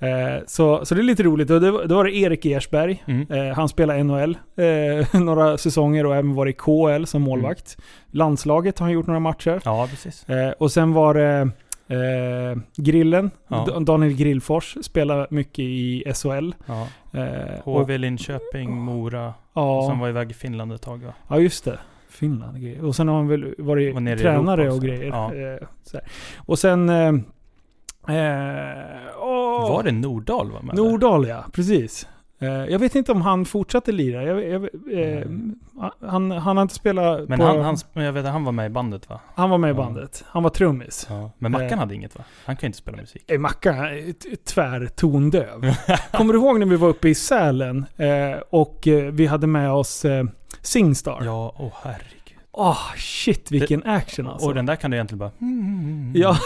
[0.04, 1.50] Eh, Så, så det är lite roligt.
[1.50, 3.04] Och det, då var det Erik Ersberg.
[3.06, 3.26] Mm.
[3.32, 7.76] Eh, Han spelade NHL eh, några säsonger och även varit i KL som målvakt.
[8.10, 9.60] Landslaget har han gjort några matcher.
[9.64, 10.28] ja, precis.
[10.28, 11.48] Eh, Och sen var det
[11.88, 13.30] eh, Grillen.
[13.48, 13.66] Ja.
[13.80, 16.50] Daniel Grillfors spelar mycket i SHL.
[16.66, 16.86] Ja.
[17.64, 19.26] Och, HV Linköping, Mora.
[19.52, 21.00] Och sen ja, var iväg i Finland ett tag.
[21.06, 21.12] Ja.
[21.28, 21.78] ja, just det.
[22.08, 22.60] Finland.
[22.62, 22.84] grejer.
[22.84, 25.04] Och sen har han väl varit Var tränare och grejer.
[25.04, 25.30] Ja.
[26.36, 26.88] Och sen...
[26.88, 27.12] Eh.
[29.68, 30.76] Var det Nordahl var med?
[30.76, 32.06] Nordahl ja, precis.
[32.38, 34.22] Eh, jag vet inte om han fortsatte lira.
[34.22, 35.54] Jag, jag, eh, Mm.
[36.00, 37.44] han, han har inte spelat Men på...
[37.44, 39.20] han, han, jag vet, han var med i bandet va?
[39.34, 40.24] han var med i bandet.
[40.28, 41.06] Han var trummis.
[41.10, 41.30] Ja.
[41.38, 41.78] Men Mackan Eh.
[41.78, 42.24] hade inget va?
[42.44, 43.24] Han kan ju inte spela musik.
[43.30, 45.74] Eh, Mackan är tvärtondöv.
[46.12, 49.72] Kommer du ihåg när vi var uppe i Sälen eh, och eh, vi hade med
[49.72, 50.06] oss
[50.62, 51.22] Singstar?
[51.24, 52.23] Ja, åh herregud.
[52.56, 54.48] Åh, shit vilken action alltså.
[54.48, 55.30] Och den där kan du egentligen bara...
[56.14, 56.38] Ja.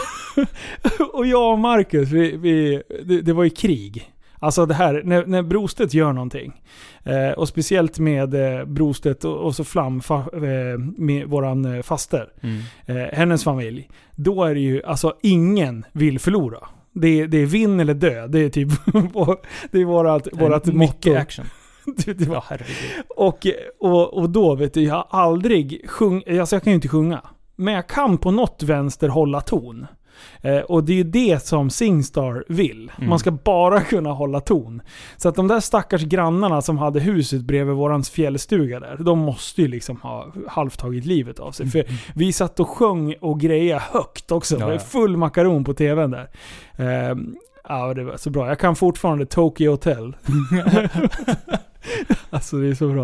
[1.13, 4.11] och jag och Marcus, vi, vi, det, det var ju krig.
[4.39, 6.61] Alltså det här, när, när Brostedt gör någonting.
[7.03, 11.81] Eh, och speciellt med eh, Brostedt och, och så Flam, fa, eh, med våran eh,
[11.81, 12.29] faster.
[12.41, 12.61] Mm.
[12.85, 13.89] Eh, hennes familj.
[14.15, 16.67] Då är det ju, alltså ingen vill förlora.
[16.93, 18.27] Det är, det är vinn eller dö.
[18.27, 18.69] Det är typ
[19.71, 20.77] det är vårat, vårat motto.
[20.77, 21.45] Mycket action.
[22.05, 22.57] Det- var- Ja,
[23.17, 23.47] och,
[23.79, 27.21] och, och då vet du, jag har aldrig sjungit, alltså jag kan ju inte sjunga.
[27.55, 29.87] Men jag kan på något vänster hålla ton.
[30.41, 32.91] Eh, och det är ju det som Singstar vill.
[32.97, 33.09] Mm.
[33.09, 34.81] Man ska bara kunna hålla ton.
[35.17, 39.61] Så att de där stackars grannarna som hade huset bredvid vårans fjällstuga där, de måste
[39.61, 41.67] ju liksom ha halvt tagit livet av sig.
[41.67, 41.83] För
[42.15, 44.55] vi satt och sjöng och grejade högt också.
[44.55, 44.79] Ja, Det var ja.
[44.79, 46.29] full makaron på tvn där.
[46.77, 47.15] Eh,
[47.69, 48.47] ja, det var så bra.
[48.47, 50.15] Jag kan fortfarande Tokyo Hotel.
[52.29, 53.03] alltså det är så bra.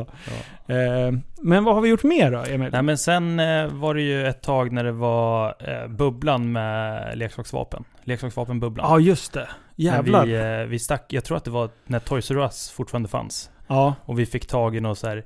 [0.68, 1.12] Eh,
[1.42, 2.70] men vad har vi gjort mer då, Emil?
[2.72, 7.18] Nej men sen eh, var det ju ett tag när det var eh, bubblan med
[7.18, 7.84] leksaksvapen.
[8.04, 8.86] Leksaksvapenbubblan.
[8.90, 9.48] Ja, just det.
[9.76, 10.26] Jävlar.
[10.26, 13.10] När vi, eh, vi stack, jag tror att det var när Toys R Us fortfarande
[13.10, 13.50] fanns.
[13.68, 13.96] Ja.
[14.06, 15.26] Och vi fick tag i några så här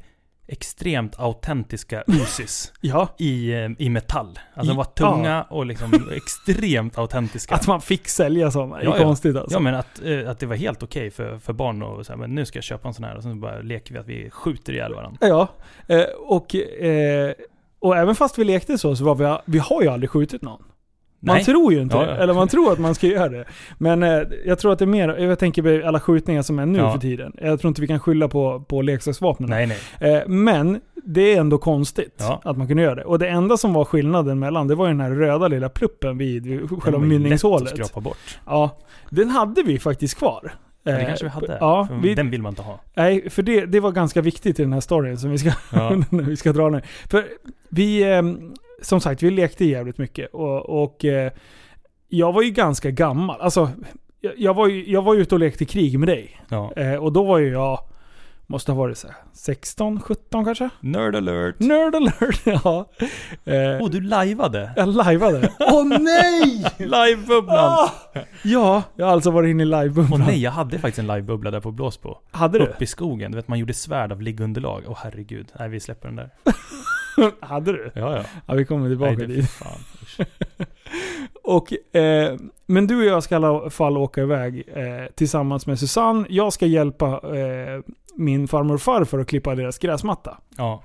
[0.49, 3.07] extremt autentiska Usis ja.
[3.17, 4.39] i, eh, i metall.
[4.53, 7.55] Alltså de var tunga och liksom extremt autentiska.
[7.55, 9.03] Att man fick sälja sådana Ja, är ja.
[9.03, 9.55] konstigt alltså.
[9.55, 12.17] Ja men att, eh, att det var helt okej för, för barn och så här,
[12.17, 14.29] men nu ska jag köpa en sån här och sen bara leker vi att vi
[14.29, 15.27] skjuter ihjäl varandra.
[15.27, 15.47] Ja,
[15.87, 17.33] eh, och, eh,
[17.79, 20.63] och även fast vi lekte så, så var vi, vi har ju aldrig skjutit någon.
[21.21, 21.45] Man Nej.
[21.45, 22.11] tror ju inte Ja, det.
[22.17, 23.45] Eller man tror att man ska göra det.
[23.77, 26.65] Men eh, jag tror att det är mer, jag tänker på alla skjutningar som är
[26.65, 26.91] nu Ja.
[26.91, 27.33] för tiden.
[27.41, 29.49] Jag tror inte vi kan skylla på, på leksaksvapnen.
[29.49, 29.67] Nej
[29.99, 30.13] nej.
[30.15, 32.41] Eh, men det är ändå konstigt Ja.
[32.43, 33.03] att man kunde göra det.
[33.03, 36.17] Och det enda som var skillnaden mellan, det var ju den här röda lilla pluppen
[36.17, 37.69] vid, vid Den själva var mynningshålet.
[37.69, 38.39] skrapa bort.
[38.45, 38.77] Ja,
[39.09, 40.53] den hade vi faktiskt kvar.
[40.83, 41.57] Ja, det Eh, kanske vi hade.
[41.59, 42.79] Ja, vi, Den vill man inte ha.
[42.93, 45.95] nej, för det, det var ganska viktigt i den här storyn som vi ska, Ja.
[46.09, 46.81] vi ska dra nu.
[47.09, 47.25] För
[47.69, 48.21] vi, eh,
[48.81, 51.31] som sagt, vi lekte jävligt mycket och, och eh,
[52.07, 53.41] jag var ju ganska gammal.
[53.41, 53.69] Alltså,
[54.21, 56.41] jag, jag, var ju, jag var ute och lekte krig med dig.
[56.49, 56.73] ja.
[56.75, 57.79] Eh, och då var ju jag,
[58.47, 60.69] måste ha varit så här, 16, 17 kanske?
[60.79, 61.59] Nerd alert.
[61.59, 62.89] Nerd alert, ja.
[63.45, 64.71] Eh, Åh, du lajvade.
[64.75, 65.51] jag lajvade.
[65.59, 66.65] Åh nej!
[66.77, 67.57] Livebubblan!
[67.57, 67.89] Ah!
[68.43, 70.19] Ja, jag har alltså varit inne i Åh livebubblan.
[70.27, 72.15] nej, jag hade faktiskt en livebubbla där på Blåsbo.
[72.31, 72.65] Hade du?
[72.65, 73.31] Uppe i skogen.
[73.31, 74.83] Du vet, man gjorde svärd av liggunderlag.
[74.87, 75.47] Åh herregud.
[75.59, 76.29] Nej, vi släpper den där.
[77.39, 77.91] Hade du?
[77.95, 78.23] Ja, ja.
[78.45, 79.51] Ja, vi kommer tillbaka Nej, dit.
[81.43, 82.35] Och, eh,
[82.65, 86.25] men du och jag ska i alla fall åka iväg eh, tillsammans med Susanne.
[86.29, 87.81] Jag ska hjälpa eh,
[88.15, 90.37] min farmor och farfar att klippa deras gräsmatta.
[90.57, 90.83] Ja,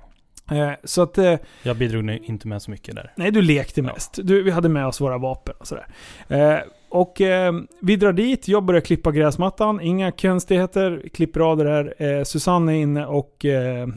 [0.51, 3.13] Eh, så att, eh, jag bidrog inte med så mycket där.
[3.15, 3.87] nej du lekte Ja.
[3.87, 4.19] mest.
[4.23, 5.87] Du, vi hade med oss våra vapen och sådär.
[6.27, 6.57] Eh,
[6.89, 9.81] och eh, vi drar dit, jag börjar klippa gräsmattan.
[9.81, 11.93] Inga konstigheter, klipper av det där.
[12.19, 13.87] Eh, Susanne är inne och eh,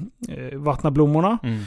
[0.52, 1.38] vattnar blommorna.
[1.42, 1.62] Mm.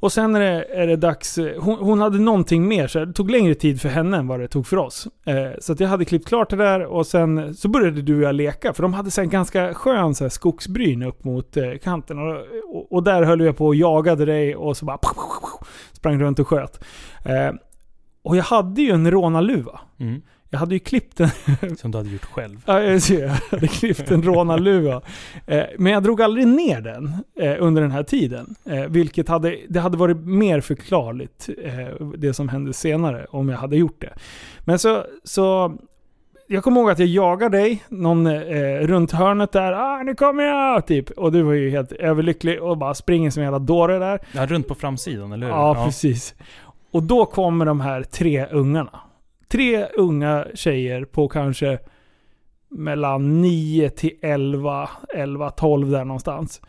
[0.00, 1.38] Och sen är det, är det dags...
[1.58, 4.48] Hon, hon hade någonting mer, så det tog längre tid för henne än vad det
[4.48, 5.08] tog för oss.
[5.26, 8.22] Eh, så att jag hade klippt klart det där och sen så började du och
[8.22, 8.72] jag leka.
[8.72, 12.18] För de hade sen ganska skön så här, skogsbryn upp mot eh, kanten.
[12.18, 12.36] Och,
[12.74, 14.98] och, och där höll jag på och jagade dig och så bara...
[15.92, 16.84] Sprang runt och sköt.
[17.24, 17.50] Eh,
[18.22, 19.80] och jag hade ju en rånarluva.
[19.98, 20.22] Mm.
[20.50, 22.62] Jag hade ju klippt den Som du hade gjort själv.
[22.66, 23.22] Ja, jag ser.
[23.22, 25.00] Jag hade klippt en rånarluva.
[25.46, 28.54] Eh, men jag drog aldrig ner den eh, under den här tiden.
[28.64, 31.48] Eh, vilket hade, det hade varit mer förklarligt,
[32.16, 34.12] det som hände senare, om jag hade gjort det.
[34.64, 35.76] Men så, så
[36.48, 39.72] jag kommer ihåg att jag jagade dig någon eh, runt hörnet där.
[39.72, 40.86] Ah, nu kommer jag!
[40.86, 41.10] Typ.
[41.10, 44.20] Och du var ju helt överlycklig och bara springer som en jävla dåre där.
[44.32, 45.52] Ja, runt på framsidan, eller hur?
[45.54, 46.34] Ja, precis.
[46.90, 49.00] Och då kommer de här tre ungarna.
[49.48, 51.78] Tre unga tjejer på kanske
[52.68, 56.60] mellan 9 till 11, 11, 12 där någonstans.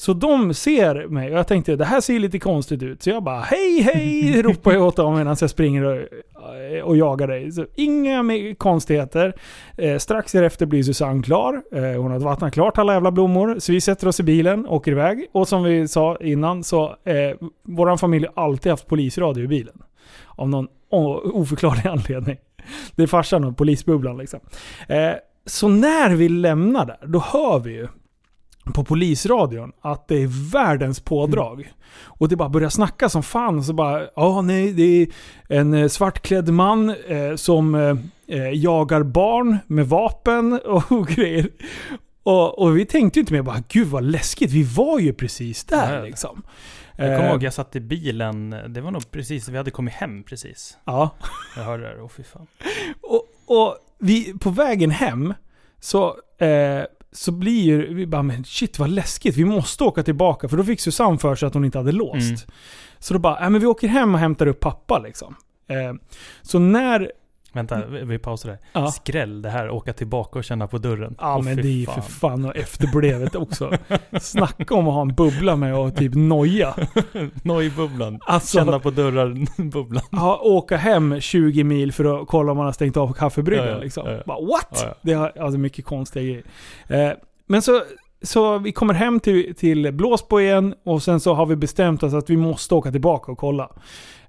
[0.00, 3.02] Så de ser mig och jag tänkte det här ser lite konstigt ut.
[3.02, 6.08] Så jag bara hej hej ropar jag åt dem medan jag springer och,
[6.84, 7.52] och jagar dig.
[7.52, 8.24] Så inga
[8.58, 9.34] konstigheter.
[9.76, 11.62] Eh, strax därefter blir Susanne klar.
[11.72, 13.56] Eh, hon har vattnat klart alla jävla blommor.
[13.58, 15.26] Så vi sätter oss i bilen och åker iväg.
[15.32, 19.82] Och som vi sa innan så eh, vår familj har alltid haft polisradio i bilen.
[20.26, 22.36] Av någon oförklarlig anledning.
[22.94, 24.40] Det är farsan och polisbubblan liksom.
[24.88, 25.12] Eh,
[25.46, 27.88] så när vi lämnar där, då hör vi ju
[28.74, 31.60] på polisradion att det är världens pådrag.
[31.60, 31.72] Mm.
[32.02, 33.64] Och det bara börjar snacka som fan.
[33.64, 35.08] Så bara, ja nej, det är
[35.48, 37.74] en eh, svartklädd man eh, som
[38.26, 41.48] eh, jagar barn med vapen och grejer.
[42.22, 45.64] Och, och vi tänkte ju inte mer bara, gud vad läskigt, vi var ju precis
[45.64, 46.08] där Nej.
[46.08, 46.42] liksom.
[46.98, 48.50] Jag kommer Eh, ihåg, jag satt i bilen.
[48.68, 50.78] Det var nog precis, vi hade kommit hem precis.
[50.84, 51.10] Ja.
[51.56, 52.46] Jag hörde det, åh fy fan.
[53.00, 55.34] Och, och vi, på vägen hem
[55.80, 56.82] så, eh,
[57.12, 60.48] så blir ju, vi bara men shit vad läskigt, vi måste åka tillbaka.
[60.48, 62.28] För då fick Susanne för sig att hon inte hade låst.
[62.28, 62.38] Mm.
[62.98, 65.34] Så då bara, äh, men vi åker hem och hämtar upp pappa liksom.
[65.68, 65.94] Eh,
[66.42, 67.12] så när,
[67.58, 68.58] Vänta, vi, vi pausar där.
[68.72, 71.14] ja, Skräll det här, åka tillbaka och känna på dörren.
[71.18, 73.72] ja Åh, men det är ju för fan och efterblevet också.
[74.20, 76.74] Snacka om att ha en bubbla med och typ noja.
[77.42, 78.18] Nojbubblan.
[78.26, 80.02] Alltså, Känna på dörrar-bubblan.
[80.20, 83.66] ha, åka hem 20 mil för att kolla om man har stängt av kaffebryggan.
[83.66, 84.06] Ja, ja, liksom.
[84.06, 84.22] ja, ja.
[84.26, 84.68] Bara, what?
[84.70, 84.94] Ja, ja.
[85.02, 86.42] Det har alltså mycket konstiga grejer.
[87.08, 87.82] Eh, men så,
[88.22, 92.14] så vi kommer hem till, till Blåsbo igen och sen så har vi bestämt oss
[92.14, 93.70] att vi måste åka tillbaka och kolla.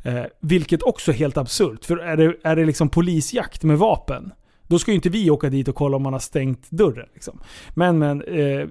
[0.04, 1.86] Eh, vilket också är helt absurt.
[1.86, 4.32] För är det, är det liksom polisjakt med vapen,
[4.68, 7.08] då ska ju inte vi åka dit och kolla om man har stängt dörren.
[7.14, 7.40] Liksom.
[7.70, 8.68] Men, men eh,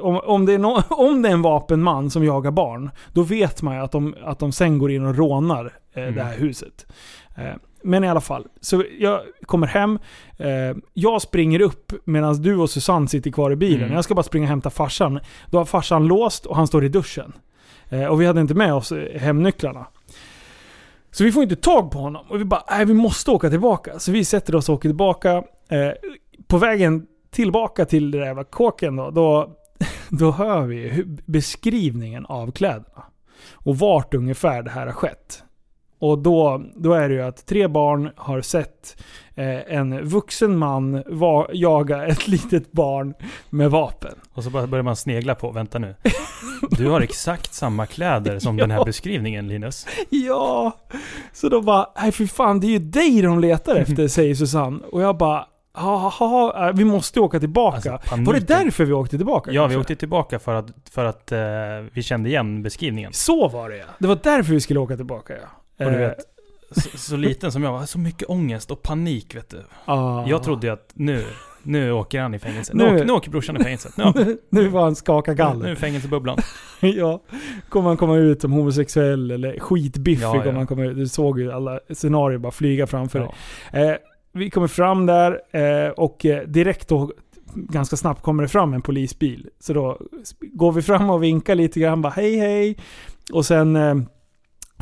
[0.00, 3.62] om, om, det är no, om det är en vapenman som jagar barn, då vet
[3.62, 6.14] man ju att de, att de sen går in och rånar eh, Mm.
[6.14, 6.86] det här huset.
[7.36, 9.98] Eh, men i alla fall, så jag kommer hem.
[10.36, 13.82] Eh, jag springer upp medan du och Susanne sitter kvar i bilen.
[13.82, 13.94] Mm.
[13.94, 15.20] Jag ska bara springa och hämta farsan.
[15.46, 17.32] Då har farsan låst och han står i duschen.
[17.88, 19.86] Eh, och vi hade inte med oss eh, hemnycklarna.
[21.10, 22.26] Så vi får inte tag på honom.
[22.28, 23.98] Och vi bara, nej vi måste åka tillbaka.
[23.98, 25.42] Så vi sätter oss och åker tillbaka.
[25.68, 25.92] Eh,
[26.46, 29.56] på vägen tillbaka till den där jävla kåken då, då,
[30.08, 33.04] då hör vi beskrivningen av kläderna.
[33.52, 35.44] Och vart ungefär det här har skett.
[36.00, 39.02] Och då, då är det ju att tre barn har sett
[39.34, 43.14] eh, en vuxen man va, jaga ett litet barn
[43.50, 44.14] med vapen.
[44.32, 45.94] Och så börjar man snegla på, vänta nu.
[46.70, 48.84] Du har exakt samma kläder som den här Ja.
[48.84, 49.86] beskrivningen Linus.
[50.10, 50.72] Ja!
[51.32, 54.78] Så då bara, nej för fan det är ju dig de letar efter, säger Susanne.
[54.92, 57.92] Och jag bara, haha, äh, vi måste åka tillbaka.
[57.92, 59.50] Alltså, Var det därför vi åkte tillbaka?
[59.52, 59.80] Ja, vi kanske?
[59.80, 61.38] åkte tillbaka för att, för att eh,
[61.92, 63.12] vi kände igen beskrivningen.
[63.12, 63.84] Så var det ja.
[63.98, 65.48] Det var därför vi skulle åka tillbaka ja.
[65.84, 66.18] Och du Eh, vet,
[66.70, 69.62] så, så liten som jag var, så mycket ångest och panik vet du.
[69.84, 70.24] ah.
[70.28, 71.24] Jag trodde ju att nu,
[71.62, 72.72] nu åker han i fängelse.
[72.74, 73.96] Nu- Nu, åker, nu åker brorsan i fängelset.
[73.96, 75.68] Nu, nu var han skaka nu, nu galler.
[75.68, 76.38] är fängelsebubblan.
[76.80, 77.22] ja.
[77.68, 80.50] Kommer han komma ut som homosexuell eller skitbiffig Ja, ja.
[80.50, 80.96] om han kommer ut.
[80.96, 83.28] Du såg ju alla scenarier bara flyga framför dig.
[83.72, 83.78] Ja.
[83.78, 83.96] Eh,
[84.32, 85.40] vi kommer fram där
[85.86, 87.12] eh, och eh, direkt då,
[87.54, 89.48] ganska snabbt kommer det fram en polisbil.
[89.60, 89.98] Så då
[90.40, 92.76] går vi fram och vinkar lite grann, bara hej hej.
[93.32, 93.94] Och sen eh,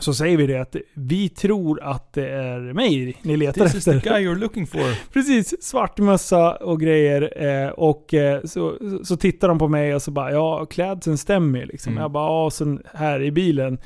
[0.01, 3.85] så säger vi det att vi tror att det är mig ni letar This is
[3.85, 4.11] the efter.
[4.11, 5.13] guy you're looking for.
[5.13, 7.43] Precis, svart mössa och grejer.
[7.47, 11.67] Eh, och eh, så, så tittar de på mig och så bara ja, klädseln stämmer
[11.67, 11.93] liksom.
[11.93, 12.03] Mm.
[12.03, 13.79] Jag bara ja, sen här i bilen.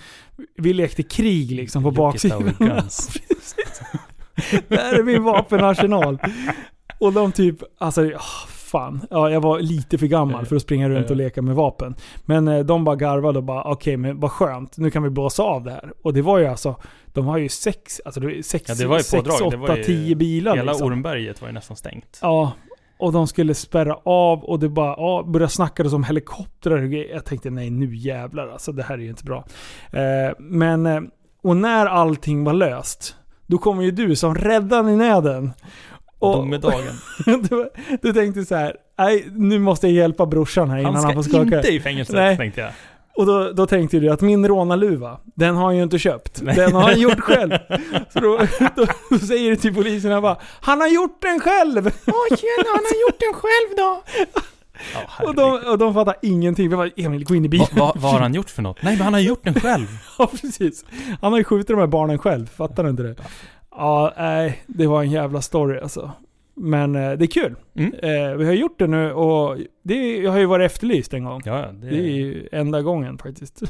[0.56, 2.54] Vi lekte krig liksom på baksidan.
[2.58, 3.10] guns.
[4.68, 6.18] Där är min vapenarsenal.
[6.98, 9.00] Och de typ, alltså, åh, fan.
[9.10, 11.94] Ja, jag var lite för gammal för att springa runt och leka med vapen.
[12.24, 15.42] Men eh, de bara garvade och bara, okej men vad skönt, nu kan vi blåsa
[15.42, 15.92] av det här.
[16.02, 18.74] Och det var ju alltså, de har ju sex, alltså det var ju sex, Ja,
[18.74, 19.50] det var ju sex pådrag.
[19.50, 20.86] Det var åtta, ju- tio bilar Hela liksom.
[20.88, 22.18] Ormberget var ju nästan stängt.
[22.22, 22.52] Ja.
[22.98, 27.14] och de skulle spärra av och det bara ja, började snackades om helikoptrar och grejer.
[27.14, 29.44] Jag tänkte nej nu jävlar alltså, det här är ju inte bra.
[29.92, 31.00] Eh, men, eh,
[31.42, 33.16] och när allting var löst,
[33.46, 35.50] då kommer ju du som räddaren i nöden.
[36.22, 36.94] Och, Domedagen.
[37.24, 37.70] du,
[38.02, 41.22] du tänkte så här, nej nu måste jag hjälpa brorsan här innan Han han, ska
[41.22, 41.56] får skaka.
[41.56, 42.36] inte i fängelset, Nej.
[42.36, 42.70] tänkte jag.
[43.16, 46.42] Och då, då tänkte du att min rånarluva, den har han ju inte köpt.
[46.42, 46.56] Nej.
[46.56, 47.50] Den har han gjort själv.
[48.12, 48.38] Så då,
[48.76, 51.86] då, då säger du till polisen jag bara Han har gjort den själv!
[51.86, 54.02] Åh tjena, han har gjort den själv då!
[54.94, 56.68] Ja, Och de, och de fattar ingenting.
[56.68, 57.66] Vi bara Emil, gå in i bilen.
[57.72, 58.82] Va, va, vad har han gjort för något?
[58.82, 59.86] Nej men han har gjort den själv.
[60.18, 60.84] Ja, precis.
[61.20, 62.46] Han har ju skjutit de här barnen själv.
[62.56, 63.16] Fattar du inte det?
[63.76, 64.62] Ja, nej.
[64.66, 66.10] Det var en jävla story alltså.
[66.54, 67.54] Men eh, det är kul.
[67.74, 67.92] Mm.
[68.02, 71.42] Eh, vi har gjort det nu och det jag har ju varit efterlyst en gång.
[71.44, 73.62] Ja, det, Det är ju enda gången faktiskt.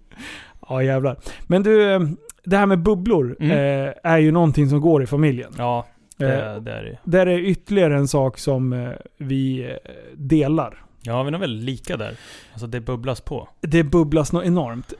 [0.68, 1.16] ja jävlar.
[1.46, 2.00] Men du, eh,
[2.44, 3.50] det här med bubblor Mm.
[3.86, 5.52] eh, är ju någonting som går i familjen.
[5.58, 5.86] Ja,
[6.20, 9.70] Eh, det, det är det där är ytterligare en sak som eh, vi eh,
[10.16, 10.84] delar.
[11.02, 12.14] Ja, vi är nog väldigt lika där.
[12.52, 13.48] Alltså det bubblas på.
[13.60, 14.92] Det bubblas något enormt.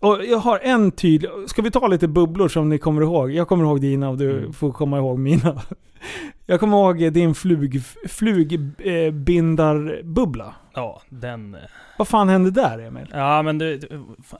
[0.00, 1.30] Och jag har en tydlig...
[1.46, 3.30] Ska vi ta lite bubblor som ni kommer ihåg?
[3.30, 4.52] Jag kommer ihåg dina och du Mm.
[4.52, 5.62] får komma ihåg mina.
[6.46, 10.54] Jag kommer ihåg din flug, flugbindarbubbla.
[10.74, 11.54] Ja, den...
[11.54, 11.60] eh,
[11.98, 13.06] Vad fan hände där Emil?
[13.12, 13.76] Ja men det,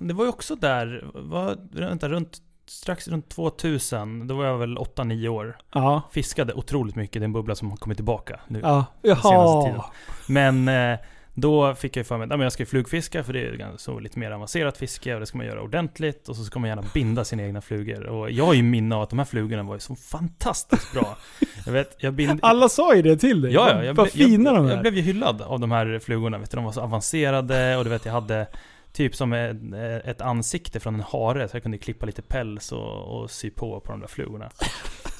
[0.00, 4.78] det- var ju också där, var, vänta, runt, strax runt 2000, då var jag väl
[4.78, 5.56] 8-9 år.
[5.74, 6.02] Ja.
[6.12, 8.61] Fiskade otroligt mycket, det är en bubbla som har kommit tillbaka nu.
[8.62, 8.84] Ja.
[9.02, 9.64] senaste Jaha.
[9.66, 9.80] tiden.
[10.28, 10.98] Men eh,
[11.35, 14.31] då fick jag för mig att jag ska flugfiska för det är så lite mer
[14.31, 17.43] avancerat fiske och det ska man göra ordentligt och så ska man gärna binda sina
[17.43, 18.07] egna flugor.
[18.07, 21.16] Och jag har ju minne av att de här flugorna var ju så fantastiskt bra.
[21.66, 22.41] Jag vet, jag bind...
[22.43, 23.53] Alla sa ju det till dig.
[23.53, 24.70] Ja, ja, jag, Vad fina jag, de är.
[24.70, 26.39] jag blev ju hyllad av de här flugorna.
[26.39, 28.47] Vet du, de var så avancerade och du vet, jag hade
[28.93, 29.57] typ som ett,
[30.05, 31.49] ett ansikte från en hare.
[31.49, 34.51] Så jag kunde klippa lite päls och, och sy på på de där flugorna.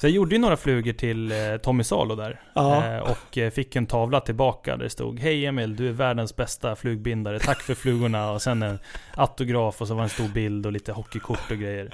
[0.01, 2.41] Så jag gjorde ju några flugor till eh, Tommy Salo där.
[2.53, 2.85] Ja.
[2.85, 6.35] Eh, och eh, fick en tavla tillbaka där det stod Hej Emil, du är världens
[6.35, 7.39] bästa flugbindare.
[7.39, 8.31] Tack för flugorna.
[8.31, 8.79] Och sen en
[9.15, 11.93] autograf och så var det en stor bild och lite hockeykort och grejer.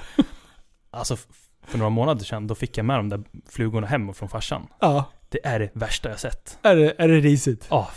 [0.91, 1.17] Alltså
[1.65, 4.67] för några månader sedan, då fick jag med de där flugorna hem från farsan.
[4.79, 5.05] ja.
[5.29, 6.57] Det är det värsta jag sett.
[6.61, 7.67] Är det, är det risigt?
[7.69, 7.89] Ja,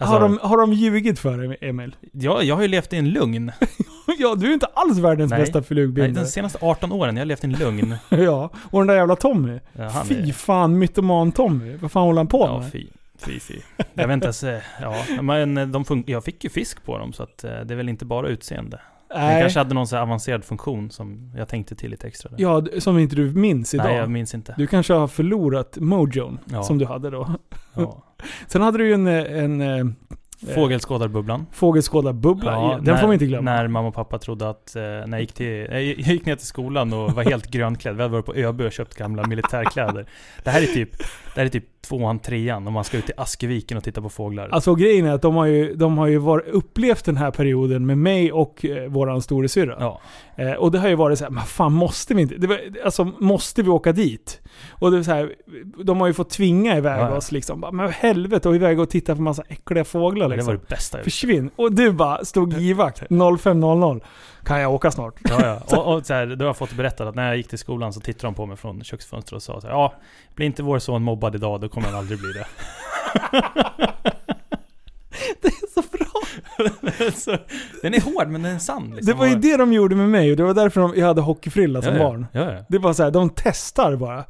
[0.00, 1.96] alltså, har, de, har de ljugit för dig Emil?
[2.12, 3.52] ja, jag har ju levt i en lugn.
[4.18, 5.40] ja, du är inte alls världens Nej.
[5.40, 6.24] bästa Nej, flugbindare.
[6.24, 7.94] de senaste 18 åren, jag har levt i en lugn.
[8.08, 9.58] ja, och den där jävla Tommy.
[9.72, 11.76] Ja, Fy är, fan, mytoman-Tommy.
[11.76, 12.72] Vad fan håller han på ja, med?
[12.72, 12.86] fy.
[13.18, 13.54] Fy, fy.
[13.94, 17.22] Jag vet inte eh, ja, men de fun- jag fick ju fisk på dem så
[17.22, 18.80] att eh, det är väl inte bara utseende.
[19.08, 19.40] Den Nej.
[19.42, 22.36] kanske hade någon så avancerad funktion som jag tänkte till lite extra där.
[22.40, 23.86] Ja, som inte du minns idag.
[23.86, 24.54] Nej, jag minns inte.
[24.58, 26.62] Du kanske har förlorat mojon Ja.
[26.62, 27.34] som du hade då.
[27.74, 28.02] Ja.
[28.46, 29.86] Sen hade du ju en, eh, en eh,
[30.54, 31.46] Fågelskådarbubblan.
[31.52, 32.52] fågelskådarbubbla.
[32.52, 33.50] Ja, den när, får vi inte glömma.
[33.50, 36.46] När mamma och pappa trodde att, eh, när jag gick, till, jag gick ner till
[36.46, 37.96] skolan och var helt grönklädd.
[37.96, 40.06] Vi hade varit på ÖB och köpt gamla militärkläder.
[40.44, 40.98] Det här är typ,
[41.34, 44.08] det här är typ tvåan, trean om man ska ut till Askeviken och titta på
[44.08, 44.48] fåglar.
[44.52, 47.86] Alltså grejen är att de har ju, de har ju varit, upplevt den här perioden
[47.86, 49.76] med mig och eh, våran storasyrra.
[49.80, 50.00] ja.
[50.38, 52.34] Eh, och det har ju varit så här, men fan måste vi inte?
[52.34, 54.40] Det var, alltså måste vi åka dit?
[54.70, 55.34] Och det är så här,
[55.84, 57.60] de har ju fått tvinga iväg Ja, oss liksom.
[57.60, 60.54] Bara, Men helvete, och iväg och titta på massa äckliga fåglar Det liksom.
[60.54, 61.04] var det bästa jag.
[61.04, 61.50] Försvinn!
[61.56, 64.00] Och du bara stod givakt 05.00.
[64.44, 65.14] Kan jag åka snart?
[65.28, 65.76] Ja, ja.
[65.78, 67.92] Och, och så här, då har jag fått berättat att när jag gick till skolan
[67.92, 69.94] så tittade de på mig från köksfönstret och sa så här, Ja,
[70.34, 72.46] blir inte vår son mobbad idag, då kommer han aldrig bli det.
[75.40, 76.06] Det är så bra!
[77.14, 77.36] så,
[77.82, 78.82] den är hård, men den är sann.
[78.82, 79.06] Liksom.
[79.06, 81.20] Det var ju det de gjorde med mig och det var därför de, jag hade
[81.20, 82.08] hockeyfrilla som ja, ja.
[82.08, 82.26] barn.
[82.32, 82.64] Ja.
[82.68, 84.24] Det var så här, de testar bara.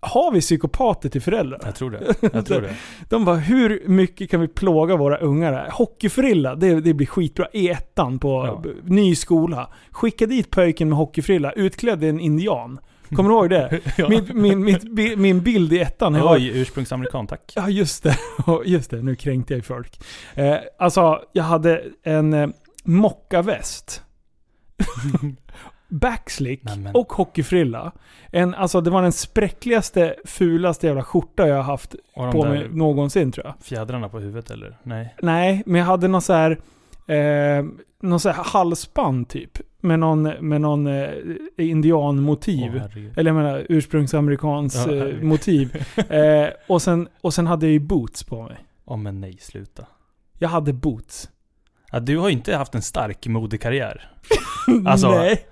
[0.00, 1.60] Har vi psykopater till föräldrar?
[1.64, 2.14] Jag tror det.
[2.32, 2.74] Jag tror det.
[3.08, 5.70] De bara, hur mycket kan vi plåga våra ungar här?
[5.70, 7.46] Hockeyfrilla, det, det blir skitbra.
[7.52, 8.70] I ettan på Ja.
[8.84, 9.68] ny skola.
[9.90, 12.80] Skicka dit pojken med hockeyfrilla, utklädd i en indian.
[13.16, 13.80] Kommer du ihåg det?
[13.96, 14.08] Ja.
[14.08, 16.14] Min, min, bi- min bild i ettan.
[16.14, 17.52] jag var- Oj, ursprungsamerikan, tack.
[17.56, 18.16] Ja, just det.
[18.64, 20.00] Just det, nu kränkte jag folk.
[20.34, 22.48] Eh, alltså, jag hade en eh,
[22.84, 24.02] mockaväst.
[25.90, 26.94] Backslick Nämen.
[26.94, 27.92] och hockeyfrilla.
[28.32, 33.32] En, alltså, det var den spräckligaste, fulaste jävla skjorta jag har haft på mig någonsin
[33.32, 33.54] tror jag.
[33.62, 34.78] fjädrarna på huvudet eller?
[34.82, 35.14] Nej.
[35.22, 36.58] Nej, men jag hade någon så här,
[37.08, 37.64] eh,
[38.02, 39.58] någon så här halsband typ.
[39.80, 41.10] Med någon, med någon eh,
[41.56, 42.70] indianmotiv.
[42.78, 43.18] Herregud.
[43.18, 45.84] Eller jag menar ursprungsamerikans Ja, eh, motiv.
[46.10, 48.56] Eh, och, sen, och sen hade jag ju boots på mig.
[48.84, 49.86] Åh men nej, sluta.
[50.38, 51.30] Jag hade boots.
[51.92, 54.10] Ja, du har ju inte haft en stark modekarriär.
[54.86, 55.46] Alltså, Nej.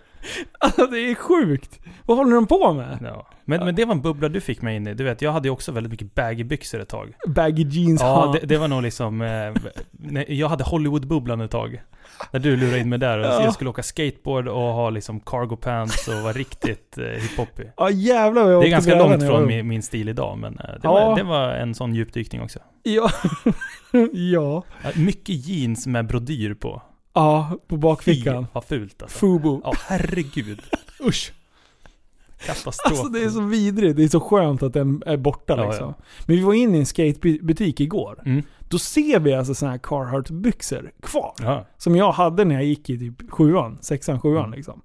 [0.59, 1.81] Alltså det är sjukt.
[2.07, 2.99] Vad håller de på med?
[3.03, 3.27] Ja.
[3.45, 4.95] Men, men det var en bubbla du fick mig in i.
[4.95, 7.12] Du vet, jag hade ju också väldigt mycket baggy byxor ett tag.
[7.27, 8.01] Baggy jeans.
[8.01, 9.22] Ja, det, det var nog liksom...
[9.22, 9.53] Eh,
[9.91, 11.83] nej, jag hade Hollywood-bubblan ett tag.
[12.31, 13.18] När du lurade in mig där.
[13.18, 13.43] Ja.
[13.45, 17.72] Jag skulle åka skateboard och ha liksom cargo pants och vara riktigt eh, hiphoppig.
[17.77, 20.09] Ja jävlar vad jag Det är åkte ganska långt när jag från min, min stil
[20.09, 20.93] idag, men eh, det, Ja.
[20.93, 22.59] var, det var en sån djupdykning också.
[22.83, 23.11] Ja.
[24.12, 24.62] ja.
[24.83, 26.83] Ja, Mycket jeans med brodyr på.
[27.16, 28.46] Ja, på Fy, bakfickan.
[28.52, 29.18] vad fult alltså.
[29.18, 29.60] Fubo.
[29.64, 30.60] Ja, herregud.
[31.08, 31.32] Usch.
[32.46, 32.92] Katastrof.
[32.92, 33.96] Alltså det är så vidrigt.
[33.96, 35.86] Det är så skönt att den är borta Ja, liksom.
[35.98, 36.04] ja.
[36.26, 38.22] Men vi var inne i en skatebutik igår.
[38.26, 38.42] Mm.
[38.68, 41.32] Då ser vi alltså såna här Carhartt-byxor kvar.
[41.42, 41.66] Ja.
[41.78, 44.56] Som jag hade när jag gick i typ sjuan, sexan, sjuan Mm.
[44.56, 44.82] liksom.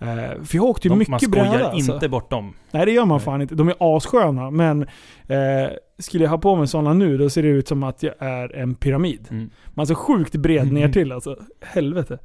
[0.00, 1.70] Eh, för jag åkte ju mycket man skojar bräda.
[1.70, 1.94] Alltså.
[1.94, 2.54] inte bort dem.
[2.70, 3.24] Nej det gör man Nej.
[3.24, 3.54] fan inte.
[3.54, 4.82] De är assköna men
[5.26, 5.68] eh,
[5.98, 8.56] skulle jag ha på mig sådana nu då ser det ut som att jag är
[8.56, 9.28] en pyramid.
[9.30, 9.50] Mm.
[9.74, 10.74] Man är så sjukt bred Mm.
[10.74, 11.36] ner till alltså.
[11.60, 12.18] Helvete.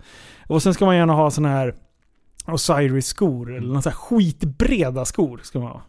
[0.47, 1.75] Och sen ska man gärna ha såna här
[2.47, 3.67] Osiris-skor eller Mm.
[3.69, 5.81] några så här skitbreda skor ska man ha.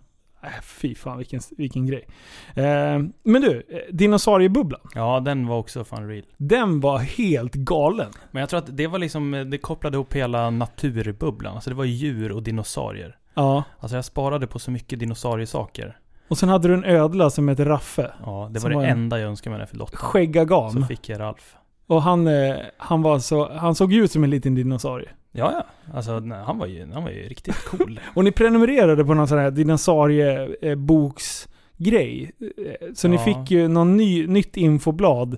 [0.44, 2.06] Äh, fy fan vilken, vilken grej.
[2.54, 4.80] Eh, men du, eh, dinosauriebubblan.
[4.94, 6.24] Ja, den var också fan real.
[6.36, 8.10] Den var helt galen.
[8.30, 11.54] Men jag tror att det var liksom, det kopplade ihop hela naturbubblan.
[11.54, 13.16] Alltså det var djur och dinosaurier.
[13.34, 13.64] Ja.
[13.78, 15.96] Alltså jag sparade på så mycket dinosauriesaker.
[16.32, 18.10] Och sen hade du en ödla som hette Raffe.
[18.24, 19.96] Ja, det var var det en- enda jag önskade mig när jag fyllde åtta.
[19.96, 20.86] Så Skäggagam.
[20.86, 21.54] fick jag Ralf.
[21.86, 25.08] Och han, eh, han var så, han såg ju ut som en liten dinosaurie.
[25.32, 25.66] Ja, ja.
[25.96, 28.00] Alltså nej, han var ju, han var ju riktigt cool.
[28.14, 32.32] Och ni prenumererade på någon sån här dinosaurieboksgrej.
[32.40, 32.48] Eh,
[32.94, 33.22] Så ni Ja.
[33.24, 35.36] fick ju någon ny, nytt infoblad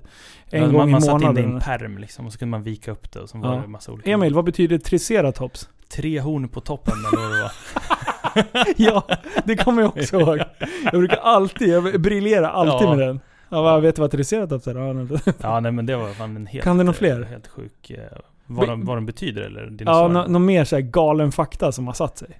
[0.49, 1.55] en Ja, gång man, i man satte in det i månaden.
[1.55, 3.41] en perm liksom och så kunde man vika upp det och så Ja.
[3.51, 4.11] var det massa olika.
[4.11, 5.69] Emil, vad betyder triceratops?
[5.95, 7.51] Tre horn på toppen eller vad det var.
[8.77, 9.07] ja,
[9.45, 10.39] det kommer jag också ihåg.
[10.83, 12.95] Jag brukar alltid, jag briljerar alltid Ja.
[12.95, 13.19] med den.
[13.49, 14.75] Ja, vad vet du vad är?
[14.75, 15.07] Ja, nej.
[15.41, 16.63] Ja, nej men det var fan en helt...
[16.63, 17.21] Kan några eh, fler?
[17.23, 17.89] Helt sjuk...
[17.89, 17.99] eh,
[18.45, 21.93] Vad, de, vad de betyder eller Ja, någon mer så här galen fakta som har
[21.93, 22.39] satt sig.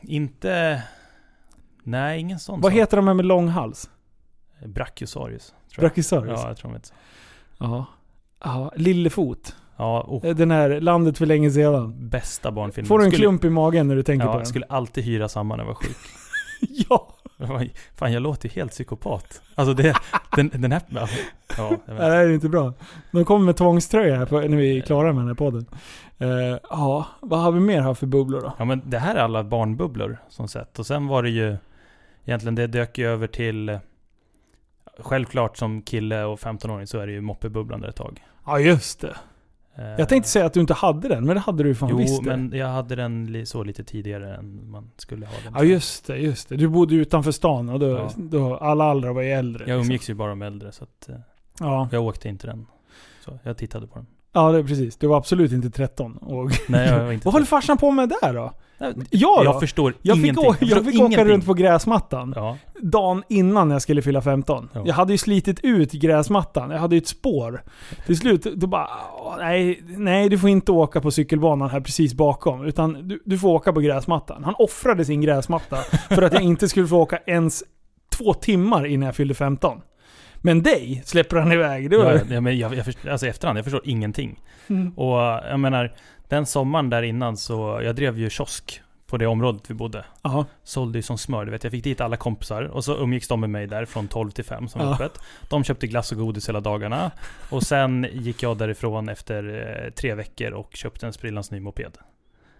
[0.00, 0.82] Inte...
[1.82, 2.80] Nej, ingen sån Vad sak.
[2.80, 3.90] heter de här med lång hals?
[4.66, 5.54] Brachiosaurus.
[5.78, 6.40] Brachiosaurus?
[6.42, 6.94] Ja, jag tror de heter så.
[7.58, 7.86] Ja.
[8.44, 9.56] Ja, Lillefot.
[9.80, 12.08] Ja, oh, Den här Landet för länge sedan.
[12.08, 12.88] bästa barnfilmen.
[12.88, 14.46] Får du en Skulle- klump i magen när du tänker på Ja, den?
[14.46, 15.96] skulle alltid hyra samma när jag var sjuk.
[16.88, 17.16] ja!
[17.96, 19.42] Fan, jag låter ju helt psykopat.
[19.54, 19.96] Alltså det,
[20.36, 20.82] den, den här...
[20.88, 21.08] Ja,
[21.58, 21.86] jag vet.
[21.86, 22.72] det är inte bra.
[23.10, 25.66] De kommer med tvångströja här på, när vi är klara med den här podden.
[26.18, 28.52] Eh, ja, vad har vi mer här för bubblor då?
[28.58, 30.78] Ja men det här är alla barnbubblor som sett.
[30.78, 31.56] Och sen var det ju
[32.24, 33.78] egentligen, det dök ju över till
[34.98, 38.24] Självklart som kille och 15-åring så är det ju moppebubblan där ett tag.
[38.46, 39.16] Ja, just det.
[39.98, 41.96] Jag tänkte säga att du inte hade den, men det hade du ju fan Jo,
[41.96, 42.36] visst det.
[42.36, 45.52] men jag hade den så lite tidigare än man skulle ha den.
[45.56, 46.56] Ja, just det, just det.
[46.56, 48.10] Du bodde utanför stan och då, Ja.
[48.16, 49.64] då alla andra var ju äldre.
[49.64, 49.86] Jag liksom.
[49.90, 51.14] umgicks ju bara med äldre så att eh,
[51.60, 51.88] Ja.
[51.92, 52.66] jag åkte inte den.
[53.24, 54.06] Så jag tittade på den.
[54.32, 54.96] Ja, det precis.
[54.96, 56.16] Du var absolut inte 13.
[56.16, 58.52] Och Nej, jag var inte vad håller farsan på med där då?
[58.78, 59.44] Nej, Jag då?
[59.44, 60.46] Jag förstår Jag fick, ingenting.
[60.48, 61.24] å- jag fick åka ingenting.
[61.24, 62.32] runt på gräsmattan.
[62.36, 64.68] Ja, dagen innan jag skulle fylla 15.
[64.72, 64.82] Ja.
[64.86, 66.70] Jag hade ju slitit ut gräsmattan.
[66.70, 67.62] Jag hade ju ett spår.
[68.06, 68.88] Till slut, då bara...
[69.18, 72.64] "Åh, Nej, nej, du får inte åka på cykelbanan här precis bakom.
[72.64, 74.44] Utan du, du får åka på gräsmattan.
[74.44, 75.76] Han offrade sin gräsmatta
[76.08, 77.62] för att jag inte skulle få åka ens
[78.18, 79.80] två timmar innan jag fyllde 15.
[80.40, 81.90] Men dig släpper han iväg.
[81.90, 84.40] Det var, ja, men jag, jag förstår, alltså efterhand, jag förstår ingenting.
[84.68, 84.92] Mm.
[84.98, 85.92] Och jag menar,
[86.28, 90.04] den sommaren där innan så, jag drev ju kiosk på det området vi bodde.
[90.22, 90.44] Ja.
[90.64, 91.64] Sålde ju som smör, du vet.
[91.64, 94.44] Jag fick dit alla kompisar och så umgicks de med mig där från 12 till
[94.44, 95.18] 5 som var öppet.
[95.48, 97.10] De köpte glass och godis hela dagarna.
[97.50, 99.44] Och sen gick jag därifrån efter
[99.84, 101.98] eh, tre veckor och köpte en sprillans ny moped.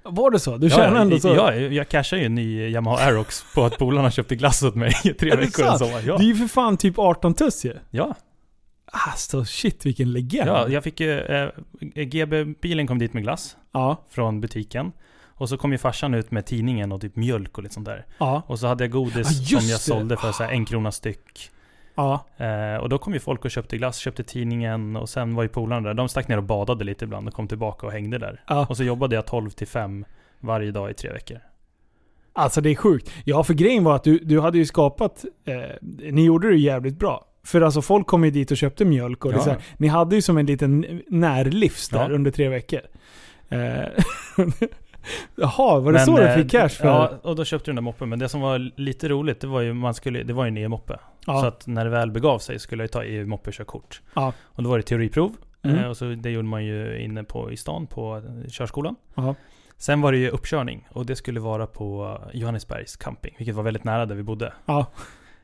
[0.03, 0.57] Var det så?
[0.57, 1.29] Du känner ändå så?
[1.29, 4.93] Ja, jag cashade ju en ny Yamaha Aerox på att polarna köpte glass åt mig
[5.05, 6.03] i tre veckor en sommar.
[6.07, 6.17] Ja.
[6.19, 7.75] Det är ju för fan typ 18 tuss ju.
[7.91, 8.15] ja.
[8.93, 10.49] Alltså shit vilken legend.
[10.49, 11.21] ja, jag fick ju...
[11.21, 11.49] Eh,
[11.95, 14.05] GB-bilen kom dit med glass ja.
[14.11, 14.93] från butiken.
[15.23, 18.07] Och så kom ju farsan ut med tidningen och typ mjölk och lite sånt där.
[18.19, 18.43] ja.
[18.47, 19.83] Och så hade jag godis Ja, som jag det.
[19.83, 21.51] sålde för så en krona styck.
[22.39, 22.45] Ja.
[22.47, 25.49] Eh, och då kom ju folk och köpte glass, köpte tidningen och sen var ju
[25.49, 25.95] polarna där.
[25.95, 28.43] De stack ner och badade lite ibland och kom tillbaka och hängde där.
[28.49, 28.67] ja.
[28.69, 30.05] Och så jobbade jag 12 till 5
[30.41, 31.39] varje dag i tre veckor.
[32.33, 33.11] Alltså det är sjukt.
[33.25, 35.25] Ja, för grejen var att du, du hade ju skapat...
[35.45, 35.55] Eh,
[36.13, 37.27] ni gjorde det jävligt bra.
[37.45, 39.43] För alltså folk kom ju dit och köpte mjölk och Ja.
[39.43, 42.15] här, Ni hade ju som en liten närlivs där Ja.
[42.15, 42.81] under tre veckor.
[43.49, 43.59] Eh,
[45.37, 46.87] Jaha, var det så du eh, fick cash för?
[46.87, 48.09] Ja, och då köpte du den där moppen.
[48.09, 50.57] Men det som var lite roligt, det var ju, man skulle, det var ju en
[50.57, 50.99] EU-moppe.
[51.27, 51.41] Ja.
[51.41, 54.01] Så att när det väl begav sig skulle jag ta EU-moppekörkort.
[54.15, 54.33] Ja.
[54.45, 55.37] Och då var det teoriprov.
[55.63, 55.79] Mm.
[55.79, 58.97] Eh, och så det gjorde man ju inne på, i stan på eh, körskolan.
[59.15, 59.35] Ja.
[59.77, 63.85] Sen var det ju uppkörning och det skulle vara på Johannesbergs camping, vilket var väldigt
[63.85, 64.53] nära där vi bodde.
[64.67, 64.87] Ja.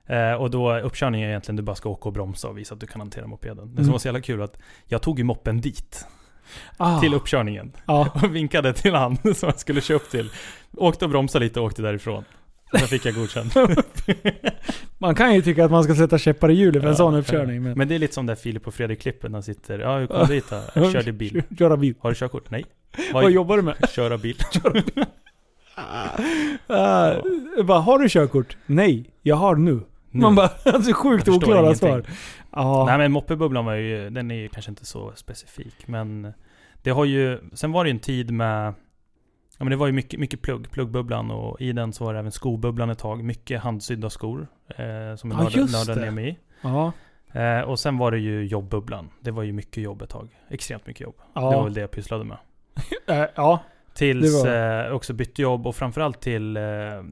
[0.06, 2.80] Eh, och då uppkörning är egentligen du bara ska åka och bromsa och visa att
[2.80, 3.56] du kan hantera mopeden.
[3.70, 3.92] Det som Mm.
[3.92, 6.06] var så jävla kul att jag tog ju moppen dit.
[6.76, 7.72] Ah, till uppkörningen.
[7.86, 8.08] ja.
[8.22, 10.30] Och vinkade till han som jag skulle köra upp till.
[10.76, 12.24] Åkte och bromsade lite och åkte därifrån.
[12.78, 13.54] Sen fick jag godkänt.
[14.98, 17.14] Man kan ju tycka att man ska sätta käppar i hjulet för en Ja, sån
[17.14, 17.62] uppkörning.
[17.62, 17.78] Men...
[17.78, 19.34] Men det är lite som där Filip och Fredrik-klippen.
[19.34, 20.60] Han sitter, ja hur kom du dit då?
[20.74, 21.42] Jag körde bil.
[21.58, 21.94] Köra bil.
[22.00, 22.50] Har du körkort?
[22.50, 22.64] Nej.
[23.12, 23.76] Vad jobbar du med?
[23.90, 24.36] Köra bil.
[26.70, 28.56] Uh, bara, har du körkort?
[28.66, 29.80] Nej, jag har nu.
[30.22, 31.74] Man bara, alltså sjukt oklara ingenting.
[31.88, 32.02] svar.
[32.52, 32.84] Ja.
[32.88, 35.88] Nej men moppebubblan var ju, den är ju kanske inte så specifik.
[35.88, 36.32] Men
[36.82, 38.66] det har ju, sen var det ju en tid med,
[39.58, 42.18] ja men det var ju mycket, mycket plugg, pluggbubblan och i den så var det
[42.18, 43.24] även skobubblan ett tag.
[43.24, 44.48] Mycket handsydda skor.
[44.68, 46.36] Eh, som jag Ja, nördade, ner mig i.
[46.62, 46.92] ja.
[47.32, 49.10] Eh, och sen var det ju jobbbubblan.
[49.20, 50.28] Det var ju mycket jobb ett tag.
[50.48, 51.14] Extremt mycket jobb.
[51.34, 51.50] Ja.
[51.50, 52.38] Det var väl det jag pysslade med.
[53.08, 53.60] Eh, ja.
[53.94, 56.62] Tills eh, också bytte jobb och framförallt till, eh,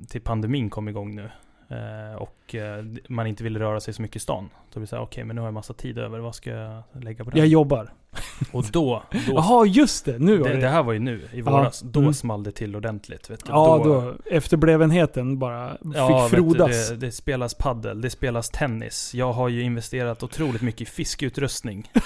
[0.08, 1.30] till pandemin kom igång nu.
[1.74, 4.50] Eh, och eh, man inte ville röra sig så mycket i stan.
[4.72, 6.50] Då blir det så här, okej men nu har jag massa tid över, vad ska
[6.50, 7.38] jag lägga på det?
[7.38, 7.92] Jag jobbar.
[8.52, 10.18] Och då, då Jaha, just det.
[10.18, 10.60] Nu det, det.
[10.60, 11.80] det här var ju nu i våras.
[11.80, 12.14] Då Mm.
[12.14, 13.30] small det till ordentligt.
[13.30, 13.52] Vet du.
[13.52, 14.14] ja, då.
[14.30, 16.88] Efterblevenheten bara Ja, fick du, frodas.
[16.88, 19.14] det, det spelas paddel, det spelas tennis.
[19.14, 21.90] Jag har ju investerat otroligt mycket i fiskeutrustning.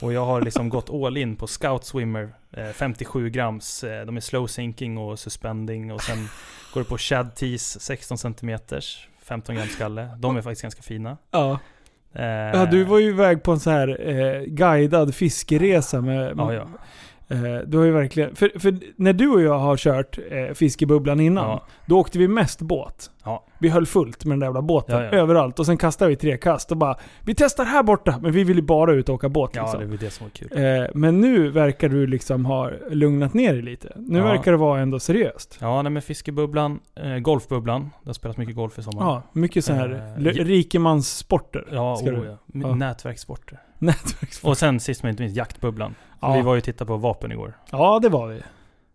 [0.00, 3.84] Och jag har liksom gått all in på Scout Swimmer, eh, 57 grams.
[3.84, 5.92] Eh, de är slow sinking och suspending.
[5.92, 6.28] Och sen
[6.74, 8.58] går det på Shad Tees, 16 cm,
[9.22, 10.08] 15 gram skalle.
[10.18, 11.16] De är faktiskt ganska fina.
[11.30, 11.58] Ja.
[12.12, 16.34] Eh, ja, du var ju iväg på en så här eh, guidad fiskeresa med...
[16.36, 16.68] Ja, ja.
[17.28, 18.36] Eh, du har ju verkligen...
[18.36, 22.28] För, för när du och jag har kört eh, fiskebubblan innan, Ja, då åkte vi
[22.28, 23.10] mest båt.
[23.24, 23.45] Ja.
[23.58, 25.10] Vi höll fullt med den där jävla båten Ja, ja.
[25.10, 25.58] överallt.
[25.58, 28.18] Och sen kastade vi tre kast och bara Vi testar här borta!
[28.22, 29.80] Men vi ville bara ut och åka båt ja, liksom.
[29.80, 30.64] det var det som var kul.
[30.82, 33.92] Eh, men nu verkar du liksom ha lugnat ner dig lite.
[33.96, 34.24] Nu Ja.
[34.24, 35.58] verkar det vara ändå seriöst.
[35.60, 37.90] Ja, nej, men fiskebubblan, eh, golfbubblan.
[38.02, 39.02] Det har spelats mycket golf i sommar.
[39.06, 41.64] Ja, mycket så här Eh, rikemanssporter.
[41.72, 42.36] Ja, oh, du-.
[42.60, 42.74] Ja.
[42.74, 43.58] Nätverkssporter.
[43.78, 44.50] Nätverkssporter.
[44.50, 45.94] Och sen sist men inte minst jaktbubblan.
[46.20, 46.32] Ja.
[46.34, 47.56] Vi var ju och tittade på vapen igår.
[47.70, 48.40] Ja, det var vi.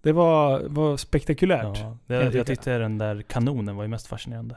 [0.02, 1.64] Det var, var spektakulärt.
[1.64, 1.98] Ja.
[2.08, 2.38] Ja, jag det, tycka.
[2.38, 4.56] jag tyckte den där kanonen var ju mest fascinerande.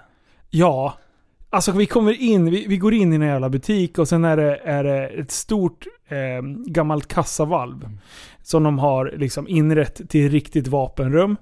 [1.51, 4.36] Alltså vi kommer in, vi, vi går in i en jävla butik och sen är
[4.36, 7.84] det, är det ett stort eh, gammalt kassavalv.
[7.84, 7.99] Mm.
[8.42, 11.36] Som de har liksom inrett till riktigt vapenrum.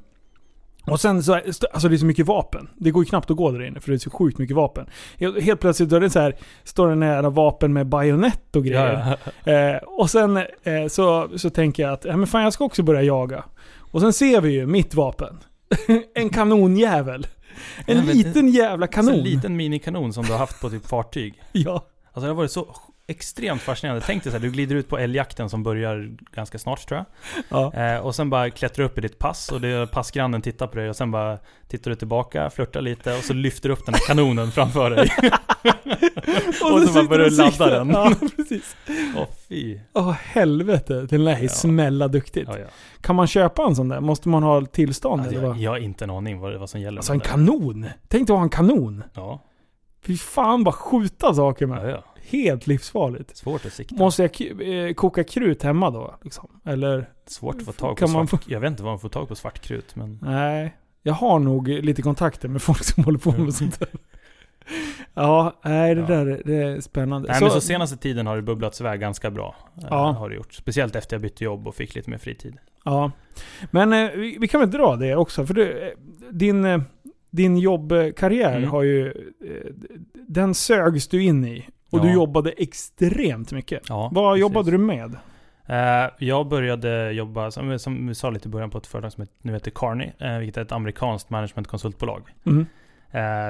[0.87, 2.69] Och sen så, alltså det är så mycket vapen.
[2.77, 4.87] Det går ju knappt att gå där inne för det är så sjukt mycket vapen.
[5.19, 9.17] Helt, plötsligt då är det så här, står det nära vapen med bajonett och grejer.
[9.45, 12.65] Ja, Eh, och sen eh, så, så tänker jag att ja, men fan, jag ska
[12.65, 13.45] också börja jaga.
[13.93, 15.39] Och sen ser vi ju mitt vapen.
[16.15, 17.27] en kanonjävel.
[17.87, 19.15] En liten jävla kanon.
[19.15, 21.43] En liten minikanon som du har haft på typ fartyg.
[21.53, 21.87] Ja.
[22.07, 22.77] Alltså det har varit så
[23.13, 24.03] extremt fascinerande.
[24.07, 27.07] Tänk dig så här, du glider ut på älgjakten som börjar ganska snart tror jag.
[27.49, 27.73] ja.
[27.83, 30.89] Eh, och sen bara klättrar upp i ditt pass och det, passgrannen tittar på dig
[30.89, 31.39] och sen bara
[31.69, 35.11] tittar du tillbaka, flörtar lite och så lyfter du upp den här kanonen framför dig.
[36.63, 37.91] Och så bara börjar du ladda den.
[37.91, 38.77] Ja, precis.
[39.17, 39.79] Åh fy.
[39.93, 41.49] Åh helvete, den lär ju Ja.
[41.49, 42.49] smälla duktigt.
[42.53, 42.67] Ja, ja.
[43.01, 44.01] Kan man köpa en sån där?
[44.01, 45.21] Måste man ha tillstånd?
[45.21, 45.59] Alltså, eller jag, vad?
[45.59, 46.99] jag har inte en aning vad, vad som gäller.
[46.99, 47.87] Alltså en kanon!
[48.09, 49.05] Tänk dig att ha en kanon.
[49.15, 49.41] Ja,
[50.07, 51.85] Fy fan bara skjuta saker med.
[51.85, 52.05] ja, ja.
[52.29, 53.37] Helt livsfarligt.
[53.37, 53.95] Svårt att sikta.
[53.95, 56.15] Måste jag eh, koka krut hemma då?
[56.23, 56.61] Liksom?
[56.65, 57.11] Eller?
[57.27, 58.43] Svårt att få tag på svart.
[58.49, 60.19] Jag vet inte var man får tag på svartkrut men...
[60.23, 60.77] Nej.
[61.03, 63.89] Jag har nog lite kontakter med folk som håller på med sånt där.
[65.15, 66.07] Ja, nej det Ja.
[66.07, 67.29] där det är spännande.
[67.29, 69.57] Nej men så senaste tiden har det bubblats iväg ganska bra.
[69.79, 70.11] eh, Ja.
[70.13, 70.53] Har det gjort.
[70.55, 72.57] Speciellt efter jag bytte jobb och fick lite mer fritid.
[72.85, 73.11] Ja.
[73.71, 75.47] Men eh, vi, vi kan väl dra det också.
[75.47, 75.95] För du,
[76.31, 76.85] din,
[77.31, 78.71] din jobbkarriär Mm.
[78.71, 79.13] har ju...
[80.29, 81.69] Den sögs du in i.
[81.93, 82.15] Och du Ja.
[82.15, 83.83] jobbade extremt mycket.
[83.89, 84.41] Ja, Vad precis.
[84.41, 85.17] jobbade du med?
[85.67, 87.79] Eh, jag började jobba, som,
[88.09, 90.63] vi sa lite i början, på ett företag som nu heter Carney, eh, vilket är
[90.63, 92.23] ett amerikanskt managementkonsultbolag.
[92.47, 92.67] Mm.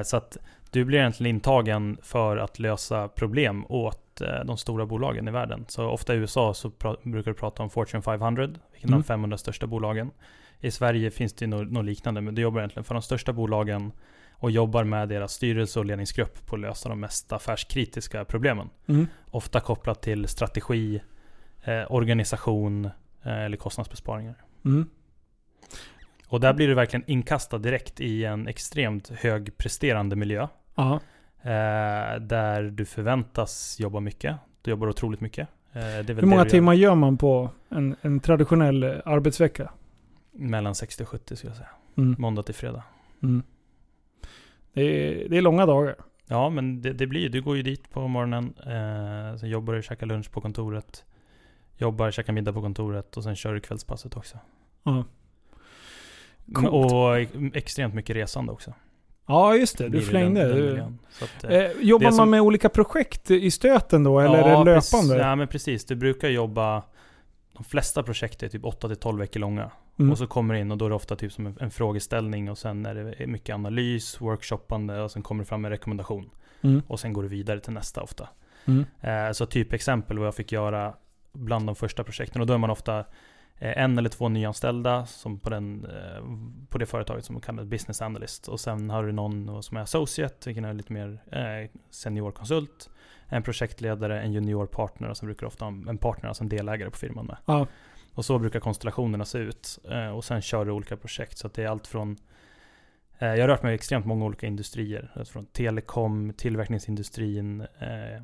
[0.05, 0.36] Så att
[0.70, 3.99] du blir egentligen intagen för att lösa problem åt
[4.45, 5.64] de stora bolagen i världen.
[5.68, 6.70] Så ofta i USA så
[7.03, 9.01] brukar du prata om Fortune 500, vilket är Mm.
[9.01, 10.11] de 500 största bolagen.
[10.61, 13.93] I Sverige finns det något liknande, men du jobbar egentligen för de största bolagen
[14.43, 18.70] och jobbar med deras styrelse och ledningsgrupp på att lösa de mest affärskritiska problemen.
[18.86, 19.07] Mm.
[19.30, 21.03] Ofta kopplat till strategi,
[21.64, 22.84] eh, organisation
[23.22, 24.34] eh, eller kostnadsbesparingar.
[24.64, 24.88] Mm.
[26.26, 30.43] Och där blir du verkligen inkastad direkt i en extremt högpresterande miljö.
[31.43, 34.36] Eh, där du förväntas jobba mycket.
[34.62, 35.49] Du jobbar otroligt mycket.
[35.72, 36.51] Eh, Hur många du gör.
[36.51, 39.70] timmar gör man på en, en traditionell arbetsvecka?
[40.32, 41.68] Mellan 60 och 70 skulle jag säga.
[41.97, 42.16] Mm.
[42.18, 42.82] Måndag till fredag.
[43.22, 43.43] Mm.
[44.72, 45.96] Det, är, det är långa dagar.
[46.26, 48.54] Ja, men det, det blir Du går ju dit på morgonen.
[48.58, 51.04] Eh, sen jobbar du, käkar lunch på kontoret.
[51.78, 54.38] Jobbar, käkar middag på kontoret och sen kör du kvällspasset också.
[54.82, 55.04] Ja.
[56.54, 56.92] Coolt.
[56.92, 57.16] Och
[57.56, 58.74] extremt mycket resande också.
[59.26, 59.88] Ja, just det.
[59.88, 60.48] Du i flängde.
[60.48, 64.38] den- den att, eh, Eh, jobbar man som- med olika projekt i stöten då, eller
[64.38, 64.92] är det precis.
[64.92, 65.16] löpande?
[65.16, 65.84] Ja, men precis.
[65.84, 66.82] Du brukar jobba
[67.52, 69.70] de flesta projekt är typ 8-12 veckor långa.
[69.99, 70.12] Mm.
[70.12, 72.51] Och så kommer det in och då är det ofta typ som en, en frågeställning
[72.51, 76.30] och sen är det mycket analys, workshoppande och sen kommer det fram en rekommendation.
[76.62, 76.82] Mm.
[76.86, 78.28] Och sen går det vidare till nästa ofta.
[78.64, 78.84] Mm.
[79.01, 80.95] Eh, så typ exempel vad jag fick göra
[81.32, 82.40] bland de första projekten.
[82.40, 82.99] Och då är man ofta
[83.59, 86.24] eh, en eller två nyanställda som på, den, eh,
[86.68, 88.49] på det företaget som kallas business analyst.
[88.49, 92.90] Och sen har du någon som är associate, vilken är lite mer eh, seniorkonsult.
[93.28, 96.49] En projektledare, en junior partner och sen brukar du ofta ha en partner, alltså en
[96.49, 97.36] delägare på firman med.
[97.47, 97.66] Ja.
[98.14, 99.78] Och så brukar konstellationerna se ut.
[99.90, 101.38] Eh, och sen kör du olika projekt.
[101.38, 102.16] Så det är allt från
[103.18, 105.12] eh, jag har rört mig i extremt många olika industrier.
[105.14, 108.22] Alltså från telekom, tillverkningsindustrin, eh,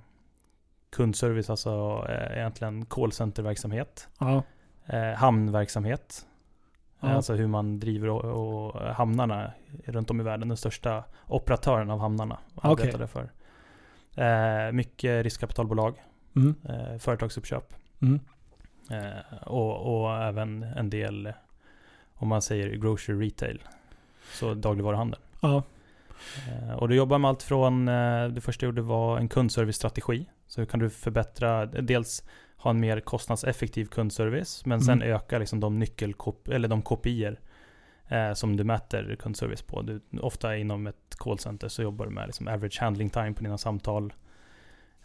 [0.90, 4.42] kundservice, alltså eh, egentligen callcenterverksamhet, Ja.
[4.86, 6.26] eh, hamnverksamhet.
[7.00, 7.08] Ja.
[7.08, 9.52] Eh, Alltså hur man driver och, och hamnarna
[9.84, 10.48] runt om i världen.
[10.48, 13.30] Den största operatören av hamnarna arbetade för.
[14.16, 15.94] Eh, mycket riskkapitalbolag,
[16.36, 16.54] Mm.
[16.98, 17.74] företagsuppköp.
[18.02, 18.20] Mm.
[18.90, 21.32] Eh, och, och även en del,
[22.14, 23.62] om man säger grocery retail,
[24.32, 25.20] så dagligvaruhandel.
[25.40, 25.62] Ja.
[26.48, 30.26] Eh, och du jobbar med allt från, eh, det första jag gjorde var en kundservice-strategi.
[30.46, 32.24] Så hur kan du förbättra, dels
[32.56, 35.14] ha en mer kostnadseffektiv kundservice, men sen Mm.
[35.14, 37.40] öka liksom de nyckelkop eller de kopior
[38.08, 39.82] eh, som du mäter kundservice på.
[39.82, 43.58] Du, ofta inom ett callcenter så jobbar du med liksom average handling time på dina
[43.58, 44.12] samtal.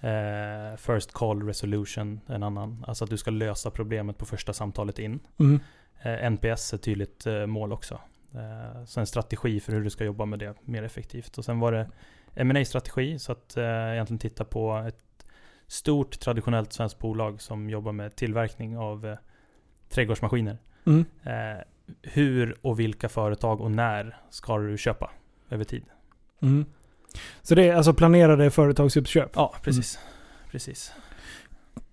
[0.04, 2.86] Eh, first call resolution, en annan.
[2.88, 5.20] Alltså att du ska lösa problemet på första samtalet in.
[5.39, 5.60] Mm.
[6.01, 7.99] Eh, NPS är ett tydligt eh, mål också.
[8.34, 11.38] Eh, så en strategi för hur du ska jobba med det mer effektivt.
[11.38, 15.26] Och sen var det ma strategi så att eh, egentligen titta på ett
[15.68, 19.18] stort traditionellt svenskt bolag som jobbar med tillverkning av eh,
[19.89, 20.58] trädgårdsmaskiner.
[20.86, 21.06] Mm.
[21.24, 21.64] Eh,
[22.01, 25.12] hur och vilka företag och när ska du köpa
[25.49, 25.84] över tid?
[26.41, 26.66] Mm.
[27.41, 29.32] Så det är alltså planerade företagsuppköp?
[29.36, 29.99] Ja, precis.
[30.51, 30.93] Precis.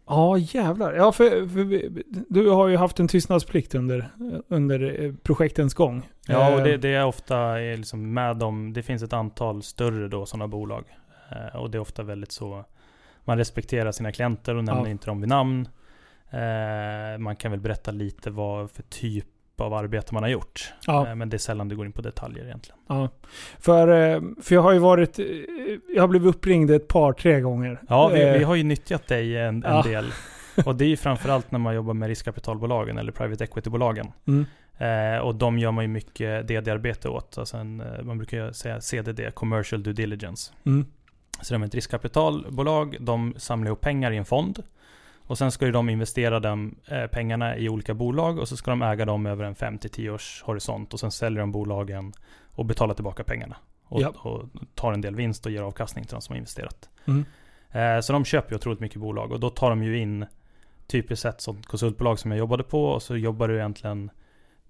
[0.06, 0.94] Ja, jävlar.
[0.94, 1.90] Ja, för, för
[2.28, 4.08] du har ju haft en tystnadsplikt under,
[4.48, 6.08] under eh, projektens gång.
[6.26, 10.08] Ja, och Eh, det, det är ofta liksom med dem, det finns ett antal större
[10.08, 10.84] då sådana bolag.
[11.30, 12.64] Eh, och det är ofta väldigt så,
[13.24, 14.90] man respekterar sina klienter och nämner Ja.
[14.90, 15.68] inte dem vid namn.
[17.18, 19.26] Man kan väl berätta lite vad för typ
[19.60, 20.72] av arbete man har gjort.
[20.86, 21.08] Ja.
[21.08, 22.78] Eh, men det är sällan du går in på detaljer egentligen.
[22.88, 23.08] Ja.
[23.58, 25.18] För, eh, för jag har ju varit...
[25.18, 25.24] eh,
[25.94, 27.80] Jag har blivit uppringd ett par, tre gånger.
[27.88, 29.82] Ja, vi, vi har ju nyttjat dig en, en Ja.
[29.82, 30.12] del.
[30.66, 34.06] Och det är ju framförallt när man jobbar med riskkapitalbolagen eller private equity-bolagen.
[34.26, 34.46] Mm.
[34.78, 37.38] Eh, och de gör man ju mycket DD-arbete åt.
[37.38, 40.52] Alltså en, man brukar ju säga CDD, commercial due diligence.
[40.66, 40.86] Mm.
[41.42, 44.62] Så de är ett riskkapitalbolag, de samlar ihop pengar i en fond.
[45.30, 48.70] Och sen ska ju de investera de eh, pengarna i olika bolag och så ska
[48.70, 50.94] de äga dem över en 5-10 års horisont.
[50.94, 52.12] Och sen säljer de bolagen
[52.52, 53.56] och betalar tillbaka pengarna.
[53.84, 54.08] Och, Ja.
[54.08, 54.42] och
[54.74, 56.88] tar en del vinst och ger avkastning till de som har investerat.
[57.04, 57.24] Mm.
[57.70, 60.26] Eh, så de köper ju otroligt mycket bolag och då tar de ju in
[60.86, 64.10] typiskt sett som konsultbolag som jag jobbade på och så jobbar du egentligen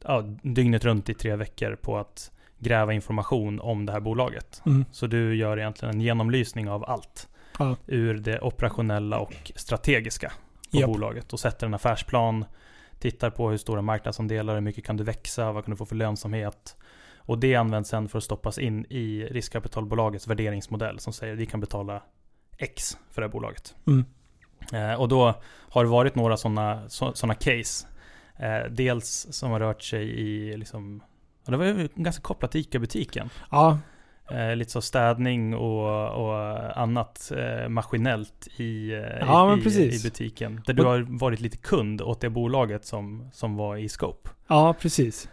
[0.05, 4.63] ja, dygnet runt i tre veckor på att gräva information om det här bolaget.
[4.67, 4.85] Mm.
[4.93, 7.29] Så du gör egentligen en genomlysning av allt.
[7.59, 7.77] Ja.
[7.87, 10.33] Ur det operationella och strategiska
[10.71, 10.87] på Japp.
[10.87, 12.45] bolaget och sätter en affärsplan.
[12.99, 15.97] Tittar på hur stora marknadsandelar, hur mycket kan du växa, vad kan du få för
[15.97, 16.77] lönsamhet.
[17.17, 21.47] Och det används sen för att stoppas in i riskkapitalbolagets värderingsmodell som säger att vi
[21.47, 22.03] kan betala
[22.59, 23.75] X för det här bolaget.
[23.87, 24.05] Mm.
[24.73, 25.35] Eh, och då
[25.71, 27.87] har det varit några sådana såna case.
[28.37, 31.03] Eh, dels som har rört sig i liksom,
[31.47, 33.31] det var ju ganska kopplat till ICA-butiken.
[33.51, 33.79] Ja.
[34.33, 36.37] Eh, lite så städning och, och
[36.81, 40.05] annat eh, maskinellt i, eh, Ja, i, precis.
[40.05, 40.61] i butiken.
[40.67, 44.31] Där du har varit lite kund åt det bolaget som, som var i scope.
[44.49, 45.29] ja, precis.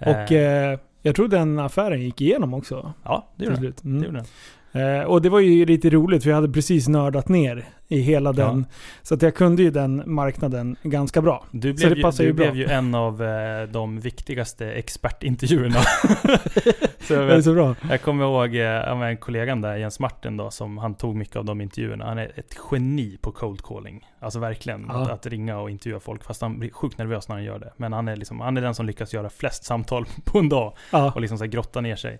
[0.00, 2.92] Och Eh, eh, jag tror den affären gick igenom också.
[3.04, 3.74] ja, det gjorde den.
[3.84, 4.00] Mm.
[4.00, 4.26] Det gjorde den.
[4.72, 8.32] Eh, och det var ju lite roligt för jag hade precis nördat ner i hela
[8.32, 8.66] den.
[9.02, 11.44] Så att jag kunde ju den marknaden ganska bra.
[11.50, 15.74] Du blev, ju, du ju blev ju en av eh, de viktigaste expertintervjuerna.
[17.00, 17.74] så jag, Det är vet, så bra.
[17.90, 21.44] jag kommer ihåg eh, ja, kollegan där, Jens Martin då, som han tog mycket av
[21.44, 22.04] de intervjuerna.
[22.04, 24.06] Han är ett geni på cold calling.
[24.20, 24.94] Alltså verkligen, Ja.
[25.02, 26.24] att, att ringa och intervjua folk.
[26.24, 27.72] Fast han blir sjukt nervös när han gör det.
[27.76, 30.72] Men han är, liksom, han är den som lyckas göra flest samtal på en dag.
[30.90, 31.12] Ja.
[31.14, 32.18] och liksom så här grotta ner sig.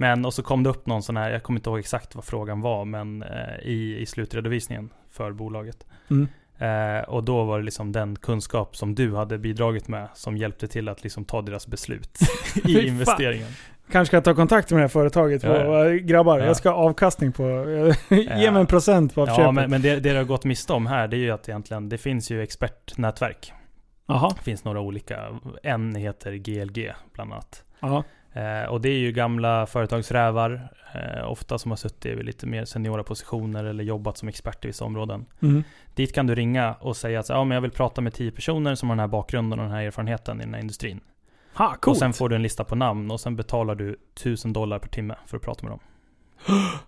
[0.00, 2.24] Men och så kom det upp någon sån här, jag kommer inte ihåg exakt vad
[2.24, 5.86] frågan var, men eh, i, i slutredovisningen för bolaget.
[6.10, 6.28] Mm.
[6.58, 10.68] Eh, och då var det liksom den kunskap som du hade bidragit med som hjälpte
[10.68, 12.18] till att liksom ta deras beslut
[12.64, 13.48] i investeringen.
[13.92, 15.42] Kanske ska jag ta kontakt med det här företaget.
[15.42, 15.98] På, Ja, ja.
[16.02, 16.46] Grabbar, Ja.
[16.46, 17.42] jag ska ha avkastning på...
[18.10, 19.54] Ge mig en procent på Ja, köpet.
[19.54, 21.98] men, men det, det har gått miste om här, det är ju att egentligen, det
[21.98, 23.52] finns ju expertnätverk.
[24.06, 24.34] Jaha.
[24.38, 25.20] Det finns några olika,
[25.62, 27.64] en heter GLG bland annat.
[27.80, 28.04] Ja.
[28.38, 32.64] Eh, och det är ju gamla företagsrävar, eh, ofta som har suttit i lite mer
[32.64, 35.26] seniora positioner eller jobbat som expert i vissa områden.
[35.42, 35.62] Mm.
[35.94, 38.74] Dit kan du ringa och säga att ja, men jag vill prata med tio personer
[38.74, 41.00] som har den här bakgrunden och den här erfarenheten i den här industrin.
[41.54, 44.78] Ha, Och sen får du en lista på namn och sen betalar du 1000 dollar
[44.78, 45.80] per timme för att prata med dem.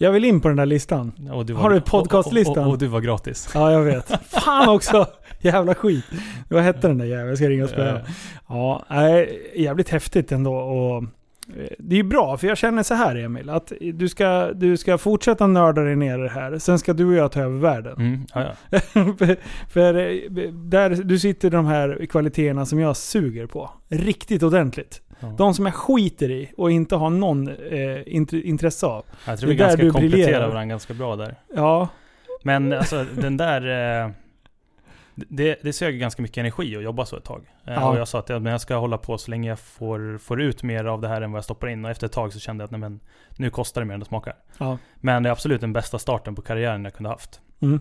[0.00, 1.12] Jag vill in på den där listan.
[1.32, 2.58] Och du Har du podcastlistan?
[2.58, 3.48] Och, och, och du var gratis.
[3.54, 4.12] Ja, jag vet.
[4.30, 5.06] Fan också!
[5.40, 6.04] Jävla skit.
[6.48, 7.28] Vad hette den där jäveln?
[7.28, 8.00] Jag ska ringa och spela.
[8.48, 10.54] Ja, nej, jävligt häftigt ändå.
[10.54, 13.50] Och eh, det är ju bra, för jag känner så här Emil.
[13.50, 16.58] Att du ska, du ska fortsätta nörda dig ner i det här.
[16.58, 17.96] Sen ska du och jag ta över världen.
[17.96, 18.80] Mm, ja, ja.
[19.18, 19.36] för
[19.68, 23.70] för eh, där du sitter de här kvaliteterna som jag suger på.
[23.88, 25.02] Riktigt ordentligt.
[25.20, 25.34] Ja.
[25.38, 27.54] De som jag skiter i och inte har någon eh,
[28.06, 29.04] int- intresse av.
[29.26, 30.48] Jag tror det vi ganska du kompletterar briljerar.
[30.48, 31.34] varandra ganska bra där.
[31.54, 31.88] Ja,
[32.42, 34.02] Men alltså den där...
[34.04, 34.10] Eh,
[35.28, 37.40] det, det sög ganska mycket energi att jobba så ett tag.
[37.66, 37.88] Eh, Ja.
[37.90, 40.62] Och jag sa att men jag ska hålla på så länge jag får, får ut
[40.62, 41.84] mer av det här än vad jag stoppar in.
[41.84, 43.00] Och efter ett tag så kände jag att nej, men,
[43.36, 44.34] nu kostar det mer än det smakar.
[44.58, 44.78] ja.
[44.94, 47.40] Men det är absolut den bästa starten på karriären jag kunde haft.
[47.60, 47.80] Mm.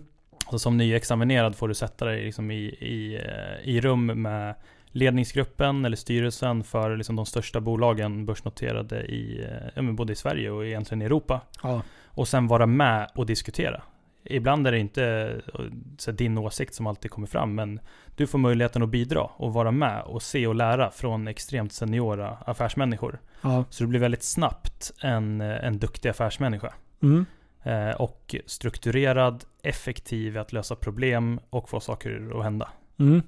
[0.52, 4.56] Så som nyexaminerad får du sätta dig liksom i, i, eh, i rum med
[4.98, 10.52] ledningsgruppen eller styrelsen för liksom de största bolagen börsnoterade i eh, ja, både i Sverige
[10.52, 11.42] och egentligen i Europa.
[11.64, 11.82] ja.
[12.06, 13.82] Och sen vara med och diskutera.
[14.24, 15.06] Ibland är det inte
[15.54, 15.64] eh,
[15.98, 17.80] så din åsikt som alltid kommer fram, men
[18.16, 22.38] du får möjligheten att bidra och vara med och se och lära från extremt seniora
[22.46, 23.20] affärsmänniskor.
[23.42, 23.64] ja.
[23.70, 26.74] Så du blir väldigt snabbt en, eh, en duktig affärsmänniska.
[27.02, 27.26] Mm.
[27.64, 32.70] Eh, och strukturerad, effektiv i att lösa problem och få saker att hända.
[33.00, 33.22] Mm.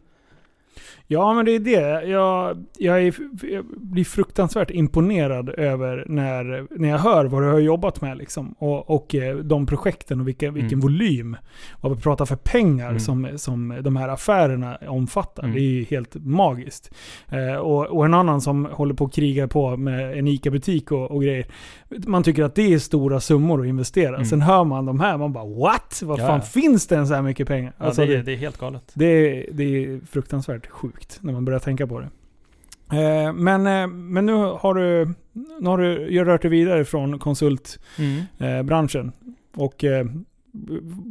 [1.08, 2.08] Ja, men det är det.
[2.10, 3.16] Jag, jag, är,
[3.52, 8.18] jag blir fruktansvärt imponerad över när, när jag hör vad du har jobbat med.
[8.18, 8.56] Liksom.
[8.60, 10.82] Och, och eh, de projekten och vilken, vilken Mm.
[10.82, 11.38] volym.
[11.82, 13.00] Vad vi pratar för pengar Mm.
[13.00, 15.44] som, som de här affärerna omfattar.
[15.44, 15.56] Mm.
[15.56, 16.92] Det är ju helt magiskt.
[17.32, 21.12] Eh, och, och en annan som håller på att kriga på med en ICA-butik och,
[21.12, 21.46] och grejer.
[22.08, 24.16] Man tycker att det är stora summor att investera.
[24.16, 24.26] Mm.
[24.26, 26.02] Sen hör man de här, man bara what?
[26.06, 26.42] Vad Ja, fan ja.
[26.46, 27.74] finns det ens så här mycket pengar?
[27.78, 28.92] Ja, Alltså, det, det- är, det är helt galet.
[28.94, 32.08] det är, det är fruktansvärt sjukt när man börjar tänka på det.
[32.98, 35.14] Eh, men, eh, men nu har du,
[35.60, 39.12] nu har du jag rört dig vidare från konsultbranschen.
[39.56, 40.06] och eh,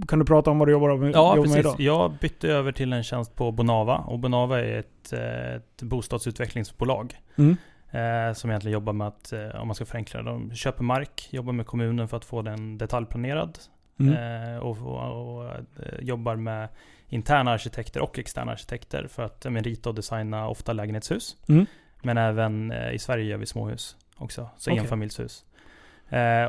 [0.09, 1.75] kan du prata om vad du jobbar med, Ja, jobbar med idag?
[1.79, 3.97] Jag bytte över till en tjänst på Bonava.
[3.97, 5.13] Och Bonava är ett,
[5.57, 7.15] ett bostadsutvecklingsbolag.
[7.37, 7.57] Mm.
[7.91, 11.53] Eh, som egentligen jobbar med att, eh, om man ska förenkla de köper mark, jobbar
[11.53, 13.59] med kommunen för att få den detaljplanerad.
[14.01, 14.15] Mm.
[14.15, 15.55] Eh, och, och, och
[16.01, 16.69] jobbar med
[17.09, 21.37] interna arkitekter och externa arkitekter för att men, rita och designa ofta lägenhetshus.
[21.49, 21.67] Mm.
[22.03, 24.83] Men även i Sverige gör vi småhus också, så Okej.
[24.83, 25.45] enfamiljshus.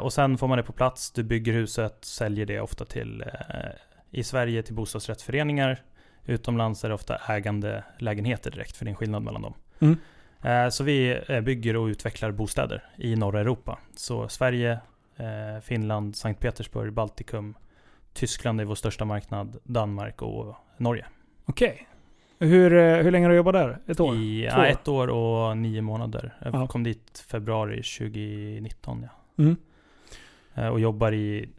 [0.02, 3.24] Och sen får man det på plats, du bygger huset, säljer det ofta till,
[4.12, 5.82] i Sverige till bostadsrättsföreningar.
[6.26, 9.54] Utomlands är det ofta ägande lägenheter direkt, för det är en skillnad mellan dem.
[9.80, 9.98] Mm.
[10.42, 13.80] Eh, så vi eh, bygger och utvecklar bostäder i norra Europa.
[13.96, 14.80] Så Sverige,
[15.18, 17.54] eh, Finland, Sankt Petersburg, Baltikum,
[18.14, 21.06] Tyskland är vår största marknad, Danmark och Norge.
[21.46, 21.88] Okej.
[22.40, 23.78] Hur, hur länge har du jobbat där?
[23.88, 24.16] Ett år?
[24.16, 26.34] I, ja, ett år och nio månader.
[26.44, 26.68] Jag Ja.
[26.68, 29.08] kom dit februari 2019.
[29.36, 29.44] Ja.
[29.44, 29.56] Mm.
[30.74, 31.50] Och jobbar i,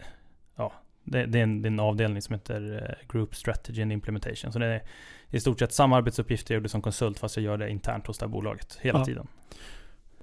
[0.56, 0.72] ja,
[1.04, 4.52] det, det, är en, det är en avdelning som heter Group Strategy and Implementation.
[4.52, 4.82] Så det är
[5.30, 8.18] i stort sett samma arbetsuppgifter jag gjorde som konsult fast jag gör det internt hos
[8.18, 9.04] det här bolaget hela Ja.
[9.04, 9.26] tiden.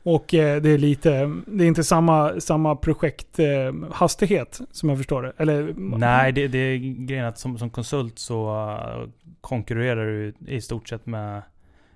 [0.04, 5.24] Och eh, det är lite, det är inte samma, samma projekthastighet eh, som jag förstår
[5.24, 5.34] det?
[5.38, 5.74] Eller?
[5.78, 9.10] Nej, det, det är grejen att som, som konsult så uh,
[9.42, 11.42] konkurrerar du i stort sett med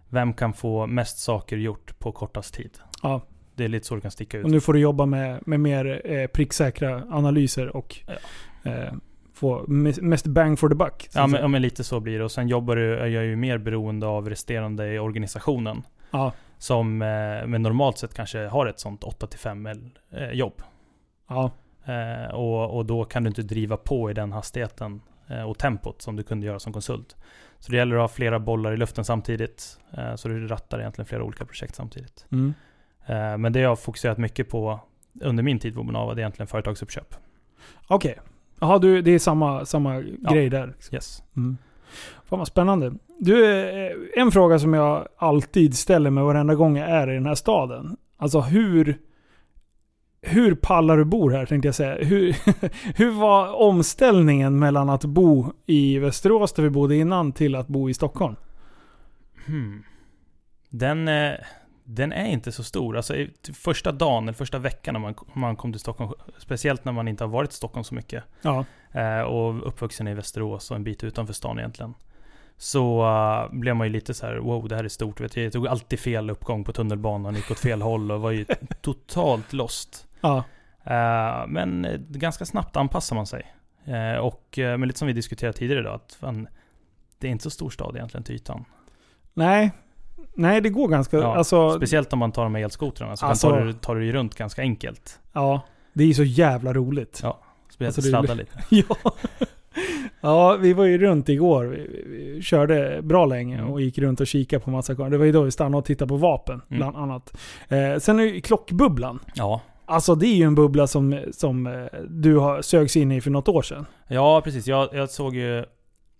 [0.10, 2.78] vem kan få mest saker gjort på kortast tid.
[3.04, 3.22] Ja.
[3.56, 4.46] Det är lite så du kan sticka ut.
[4.46, 8.00] Och nu får du jobba med, med mer eh, pricksäkra analyser och
[8.64, 8.94] eh,
[9.42, 11.10] få mes- mest bang for the buck.
[11.14, 12.24] Ja men, ja men lite så blir det.
[12.26, 15.84] Och sen jobbar du, är jag ju mer beroende av resterande i organisationen.
[16.12, 17.08] ja, Som eh,
[17.48, 20.62] men normalt sett kanske har ett sånt 8-5 eh, jobb.
[21.30, 21.52] ja,
[21.86, 25.02] Eh, och, och då kan du inte driva på i den hastigheten
[25.48, 27.16] och tempot som du kunde göra som konsult.
[27.60, 29.80] Så det gäller att ha flera bollar i luften samtidigt.
[30.16, 32.26] Så du rattar egentligen flera olika projekt samtidigt.
[32.32, 32.54] mm.
[33.42, 34.80] Men det jag har fokuserat mycket på
[35.22, 37.16] under min tid på Bonava, det är egentligen företagsuppköp.
[37.88, 38.20] Okej.
[38.62, 40.68] Jaha, du, det är samma, samma grej där.
[40.68, 40.96] liksom.
[40.96, 41.24] Yes.
[41.38, 41.58] Mm.
[42.26, 42.94] Fan vad spännande.
[43.20, 47.26] Du, eh, en fråga som jag alltid ställer mig varenda gång jag är i den
[47.26, 47.98] här staden.
[48.18, 48.98] Alltså hur...
[50.24, 52.06] Hur pallar du bor här tänkte jag säga.
[52.06, 52.36] Hur,
[52.98, 57.90] hur var omställningen mellan att bo i Västerås där vi bodde innan till att bo
[57.90, 58.36] i Stockholm?
[59.46, 59.84] Hmm.
[60.70, 61.34] Den, eh,
[61.96, 62.98] den är inte så stor.
[62.98, 63.14] Alltså
[63.54, 67.24] första dagen, eller första veckan när man, man kom till Stockholm, speciellt när man inte
[67.24, 68.66] har varit i Stockholm så mycket, Ja.
[68.92, 71.94] eh, och uppvuxen i Västerås och en bit utanför stan egentligen,
[72.58, 75.22] Så uh, blev man ju lite så här: wow det här är stort.
[75.22, 75.44] Vet du.
[75.44, 78.46] Jag tog alltid fel uppgång på tunnelbanan, gick åt fel håll och var ju
[78.82, 80.08] totalt lost.
[80.22, 80.44] Ja.
[80.88, 83.54] Uh, men eh, ganska snabbt anpassar man sig.
[83.88, 86.48] Uh, och men lite som vi diskuterade tidigare idag, att fan,
[87.20, 88.66] det är inte så stor stad egentligen till ytan.
[89.34, 89.72] Nej.
[90.34, 91.18] Nej, det går ganska...
[91.18, 94.06] Ja, alltså, Speciellt om man tar de här elskotrarna, så Alltså- tar, du, tar du
[94.06, 95.20] ju runt ganska enkelt.
[95.34, 95.62] ja.
[95.94, 97.20] Det är ju så jävla roligt.
[97.24, 97.40] Ja.
[97.70, 98.52] Speciellt Alltså, sladda lite.
[98.70, 98.96] Ja.
[100.22, 101.66] ja, vi var ju runt igår.
[101.66, 103.70] Vi, vi, körde bra länge Mm.
[103.72, 104.94] och gick runt och kikade på massa.
[104.94, 106.78] Det var ju då vi stannade och tittade på vapen, Mm.
[106.80, 107.38] bland annat.
[107.70, 109.20] Eh, sen är ju klockbubblan.
[109.36, 109.62] Ja.
[109.86, 111.74] Alltså det är ju en bubbla som, som eh,
[112.10, 113.86] du har sögs in i för något år sedan.
[114.08, 114.68] Ja, precis.
[114.68, 115.66] Jag, jag såg ju...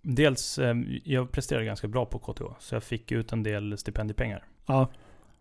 [0.02, 0.74] Dels, eh,
[1.04, 4.88] jag presterade ganska bra på KTH, så jag fick ut en del stipendiepengar Ja.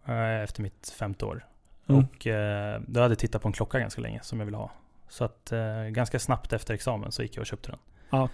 [0.05, 1.45] eh, efter mitt femte år.
[1.89, 2.03] Mm.
[2.05, 4.71] Och eh, då hade jag tittat på en klocka ganska länge som jag ville ha.
[5.09, 7.79] Så att eh, ganska snabbt efter examen så gick jag och köpte den.
[8.09, 8.29] Ja.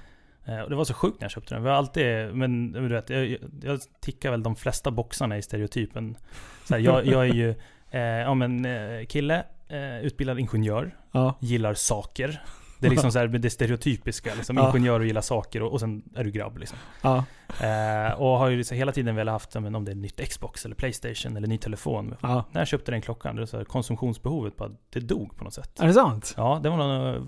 [0.63, 1.63] Och det var så sjukt när jag köpte den.
[1.63, 6.17] Vi har alltid, men du vet, jag, jag, tickar väl de flesta boxarna i stereotypen.
[6.63, 7.49] Så här, jag, jag är ju,
[7.91, 8.65] eh, ja men
[9.05, 11.35] kille, eh, utbildad ingenjör, Ja.
[11.39, 12.41] gillar saker.
[12.79, 14.69] Det är liksom så här, det stereotypiska, liksom, Ja.
[14.69, 16.77] ingenjör och gillar saker och, och sen är du grabb liksom.
[17.01, 17.23] Ja.
[17.61, 20.65] Eh, och har ju liksom hela tiden velat haft, men om det är nytt Xbox
[20.65, 22.15] eller Playstation eller ny telefon.
[22.21, 22.45] ja.
[22.51, 25.79] När jag köpte den klockan, det så här, konsumtionsbehovet bara, det dog på något sätt.
[25.79, 26.33] Är det sant?
[26.37, 27.27] Ja, det var nog...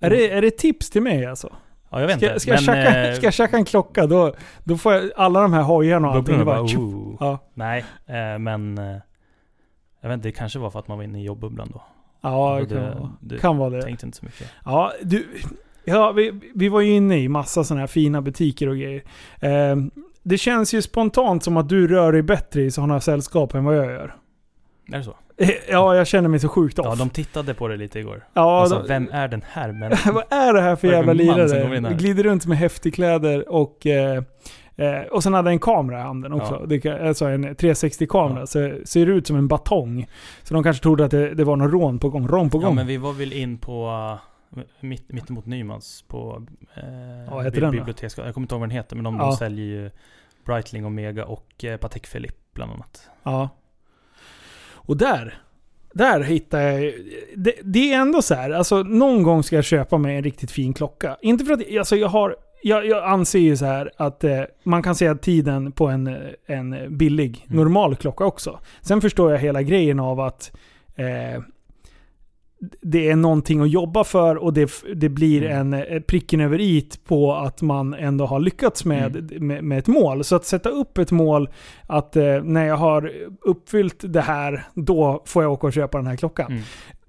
[0.00, 1.52] Är det, är det tips till mig alltså?
[1.90, 2.40] Ja, jag vet Ska, inte.
[2.40, 4.34] ska, jag, men, tjacka, eh, ska jag tjacka en klocka då,
[4.64, 6.44] då får jag alla de här hojarna och allting.
[6.44, 7.16] bara, oh.
[7.20, 7.38] ja.
[7.54, 8.78] Nej, eh, men...
[8.78, 8.96] Eh,
[10.00, 11.82] jag vet inte, det kanske var för att man var inne i jobbbubblan då.
[12.30, 13.12] Ja, det kan, det- vara.
[13.20, 13.82] det- kan vara det.
[13.82, 14.50] Tänkte inte så mycket.
[14.64, 15.26] Ja, du,
[15.84, 19.02] ja vi, vi var ju inne i massa sådana här fina butiker och grejer.
[19.40, 19.76] Eh,
[20.22, 23.76] det känns ju spontant som att du rör dig bättre i sådana sällskap än vad
[23.76, 24.14] jag gör.
[24.92, 25.16] Är det så?
[25.38, 26.86] Eh, Ja, jag känner mig så sjukt off.
[26.88, 28.24] Ja, de tittade på det lite igår.
[28.34, 30.14] Ja, alltså, de- vem är den här människan?
[30.14, 31.80] Vad är det här för jävla lirare?
[31.80, 31.94] här?
[31.94, 33.86] Glider runt med häftigkläder och...
[33.86, 34.22] Eh,
[34.76, 36.58] eh, och sen hade jag en kamera i handen också.
[36.60, 36.66] Ja.
[36.66, 38.40] Det, alltså en 360-kamera.
[38.40, 38.46] Ja.
[38.46, 40.06] Så ser ut som en batong.
[40.42, 42.28] Så de kanske trodde att det, det var någon rån på gång.
[42.28, 42.74] Rån på Ja, gång.
[42.74, 43.86] men vi var väl in på...
[44.54, 46.46] Uh, mitt, mittemot Nymans på...
[46.74, 47.70] Eh, den då?
[47.70, 49.24] biblioteks, Jag kommer inte ihåg vad den heter, men de, Ja.
[49.24, 49.90] de säljer ju
[50.44, 53.08] Breitling, Omega och eh, Patek Philippe bland annat.
[53.22, 53.48] Ja.
[54.72, 55.38] Och där,
[55.92, 56.94] där hittar jag
[57.36, 60.50] det, det är ändå så här, alltså någon gång ska jag köpa mig en riktigt
[60.50, 61.16] fin klocka.
[61.22, 62.36] Inte för att, alltså jag har,
[62.68, 66.16] jag, jag anser ju så här att eh, man kan se tiden på en,
[66.46, 67.56] en billig, Mm.
[67.56, 68.58] normal klocka också.
[68.80, 70.52] Sen förstår jag hela grejen av att
[70.96, 71.42] eh,
[72.82, 75.72] det är någonting att jobba för och det, det blir Mm.
[75.74, 79.46] en eh, pricken över it på att man ändå har lyckats med, Mm.
[79.46, 80.24] med, med ett mål.
[80.24, 81.48] Så att sätta upp ett mål
[81.86, 86.06] att eh, när jag har uppfyllt det här, då får jag åka och köpa den
[86.06, 86.52] här klockan.
[86.52, 86.62] Mm.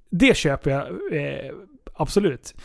[0.10, 0.82] Det köper jag
[1.12, 1.52] eh,
[1.94, 2.56] absolut.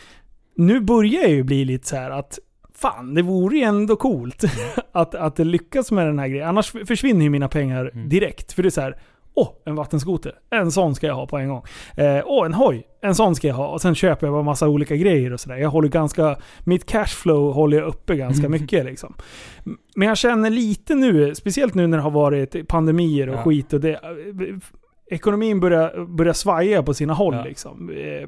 [0.55, 2.39] Nu börjar jag ju bli lite så här att
[2.83, 4.43] fan, det vore ju ändå coolt
[4.91, 6.47] att, att det lyckas med den här grejen.
[6.47, 8.09] Annars försvinner ju mina pengar Mm.
[8.09, 8.53] direkt.
[8.53, 8.97] För det är så här,
[9.33, 10.33] åh, en vattenskoter.
[10.49, 11.63] En sån ska jag ha på en gång.
[11.97, 12.87] Eh, åh, en hoj.
[13.01, 13.67] En sån ska jag ha.
[13.67, 15.57] Och sen köper jag bara massa olika grejer och sådär.
[15.57, 18.61] Jag håller ganska, mitt cashflow håller jag uppe ganska Mm.
[18.61, 19.13] mycket liksom.
[19.95, 23.43] Men jag känner lite nu, speciellt nu när det har varit pandemier och Ja.
[23.43, 23.99] skit och det,
[25.11, 27.43] ekonomin börjar, börjar svaja på sina håll Ja.
[27.43, 27.89] liksom.
[27.89, 28.27] Eh,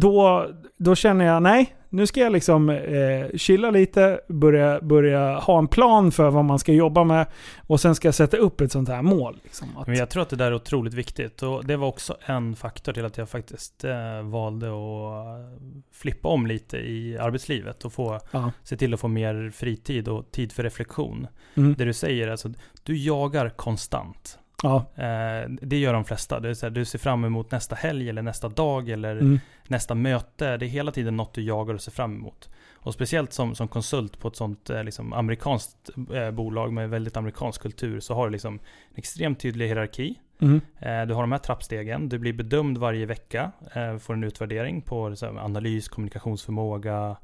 [0.00, 0.46] Då,
[0.76, 5.68] då känner jag, nej, nu ska jag liksom eh, chilla lite, börja, börja ha en
[5.68, 7.26] plan för vad man ska jobba med
[7.66, 9.40] och sen ska jag sätta upp ett sånt här mål.
[9.44, 11.42] Liksom, att, Men jag tror att det där är otroligt viktigt.
[11.42, 15.60] Och det var också en faktor till att jag faktiskt eh, valde att
[15.92, 18.20] flippa om lite i arbetslivet och få,
[18.62, 21.26] se till att få mer fritid och tid för reflektion.
[21.54, 22.52] Mm, Det du säger alltså,
[22.82, 24.38] du jagar konstant.
[24.62, 24.76] Ja.
[24.94, 26.40] Eh, det gör de flesta.
[26.40, 29.40] Det är så här, du ser fram emot nästa helg eller nästa dag eller Mm,
[29.68, 30.56] nästa möte.
[30.56, 32.48] Det är hela tiden något du jagar och ser fram emot.
[32.74, 37.16] Och speciellt som, som konsult på ett sånt eh, liksom, amerikanskt eh, bolag med väldigt
[37.16, 38.60] amerikansk kultur så har du liksom en
[38.96, 40.18] extremt tydlig hierarki.
[40.40, 40.60] mm,
[41.08, 43.52] Du har de här trappstegen, du blir bedömd varje vecka,
[44.00, 47.16] får en utvärdering på här, analys, kommunikationsförmåga,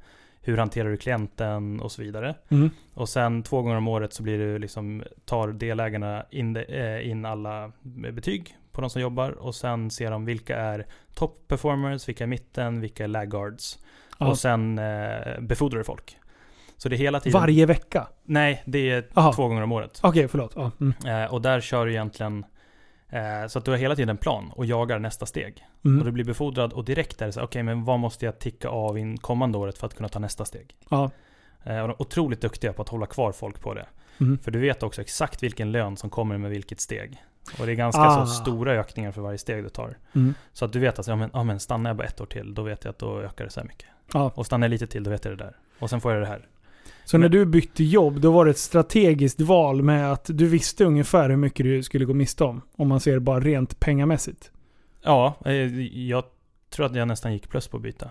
[0.44, 2.34] hur hanterar du klienten och så vidare.
[2.48, 6.62] mm, Och sen två gånger om året så blir det liksom, tar delägarna in, det,
[6.62, 7.72] eh, in alla
[8.12, 12.28] betyg på de som jobbar och sen ser de vilka är top performers, vilka är
[12.28, 13.78] mitten, vilka är laggards.
[14.18, 14.26] ja.
[14.28, 16.16] Och sen eh, befordrar du folk.
[16.76, 17.40] Så det är hela tiden...
[17.40, 18.06] Varje vecka?
[18.24, 19.32] Nej, det är Aha.
[19.32, 20.00] två gånger om året.
[20.02, 20.52] Okej, förlåt.
[20.56, 20.94] Ja, mm,
[21.24, 22.44] Eh, och där kör du egentligen
[23.12, 25.66] eh, så att du har hela tiden en plan och jagar nästa steg.
[25.80, 28.38] Och mm, du blir befordrad och direkt är det så okej men vad måste jag
[28.38, 30.76] ticka av in kommande året för att kunna ta nästa steg?
[30.88, 31.10] ja,
[31.64, 33.86] Eh, och de är otroligt duktiga på att hålla kvar folk på det.
[34.20, 37.22] mm, För du vet också exakt vilken lön som kommer med vilket steg.
[37.58, 38.26] Och det är ganska Ah.
[38.26, 39.96] så stora ökningar för varje steg du tar.
[40.14, 42.26] mm, Så att du vet att, ja men, ja, men stannar jag bara ett år
[42.26, 43.88] till, då vet jag att då ökar det så här mycket.
[44.12, 45.56] ja, Och stannar jag lite till, då vet jag det där.
[45.78, 46.46] Och sen får jag det här.
[47.04, 50.84] Så när du bytte jobb, då var det ett strategiskt val med att du visste
[50.84, 52.62] ungefär hur mycket du skulle gå miste om.
[52.76, 54.50] Om man ser det bara rent pengamässigt.
[55.02, 55.52] Ja, eh,
[56.08, 56.24] jag
[56.70, 58.10] tror att jag nästan gick plus på att byta.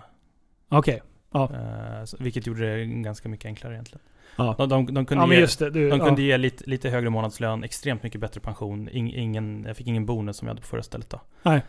[0.68, 1.02] Okej.
[1.34, 4.02] Eh, så- Vilket gjorde det ganska mycket enklare egentligen.
[4.36, 4.54] Ja.
[4.58, 5.70] De, de, de kunde Ja ge, det.
[5.70, 6.06] Du, de ja.
[6.06, 8.88] kunde ge lite, lite högre månadslön, extremt mycket bättre pension.
[8.88, 11.20] Ing, ingen, jag fick ingen bonus som jag hade på förra stället då.
[11.42, 11.62] Nej.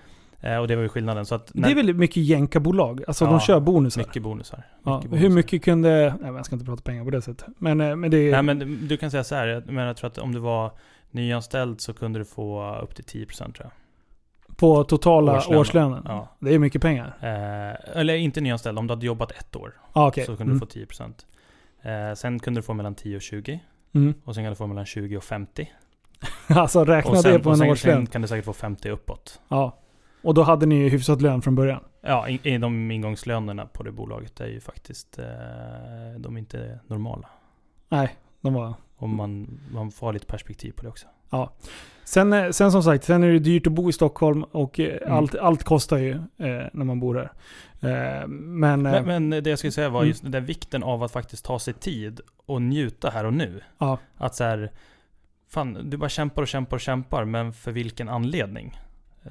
[0.43, 1.25] Eh, och det var ju skillnaden.
[1.25, 3.03] Så att Det är väldigt mycket jänkarbolag.
[3.07, 4.01] Alltså de Ja, kör bonusar.
[4.01, 4.63] mycket bonusar.
[4.83, 4.95] ja.
[4.97, 5.35] Mycket Hur bonusar.
[5.35, 6.15] mycket kunde...
[6.21, 7.47] Nej, jag ska inte prata pengar på det sättet.
[7.57, 8.31] Men, eh, men det.
[8.31, 10.71] Nej men du kan säga så här, jag, men jag tror att om du var
[11.11, 13.71] nyanställd så kunde du få upp till 10% tror jag.
[14.57, 15.59] på totala Årslönen.
[15.59, 16.03] årslönen.
[16.07, 16.27] Ja.
[16.39, 17.07] Det är mycket pengar.
[17.21, 20.25] Eh, eller inte nyanställd, om du hade jobbat ett år Ah, okej.
[20.25, 20.53] så kunde Mm.
[20.55, 21.25] du få 10%.
[21.81, 23.59] Eh, sen kunde du få mellan 10 och 20.
[23.95, 24.13] Mm.
[24.23, 25.69] Och sen kan du få mellan 20 och 50.
[26.47, 27.75] Alltså räkna och sen, det på en årslön.
[27.95, 29.39] sen kan du säkert få 50 uppåt.
[29.47, 29.77] Ja.
[30.23, 31.83] Och då hade ni ju hyfsat lön från början.
[32.01, 35.25] Ja, i, i de ingångslönerna på det bolaget är ju faktiskt, eh,
[36.19, 37.29] de är inte normala.
[37.89, 38.73] Nej, de var...
[38.95, 41.07] Om man, man får ha lite perspektiv på det också.
[42.03, 44.97] Sen, eh, sen som sagt, sen är det dyrt att bo i Stockholm och eh,
[45.01, 45.13] Mm.
[45.17, 47.31] allt, allt kostar ju eh, när man bor här.
[48.21, 48.85] Eh, men...
[48.85, 50.07] Eh, Men, men det jag skulle säga var Mm.
[50.09, 53.61] just den där vikten av att faktiskt ta sig tid och njuta här och nu.
[53.77, 54.71] ja, Att så här,
[55.49, 58.79] fan, du bara kämpar och kämpar och kämpar, men för vilken anledning?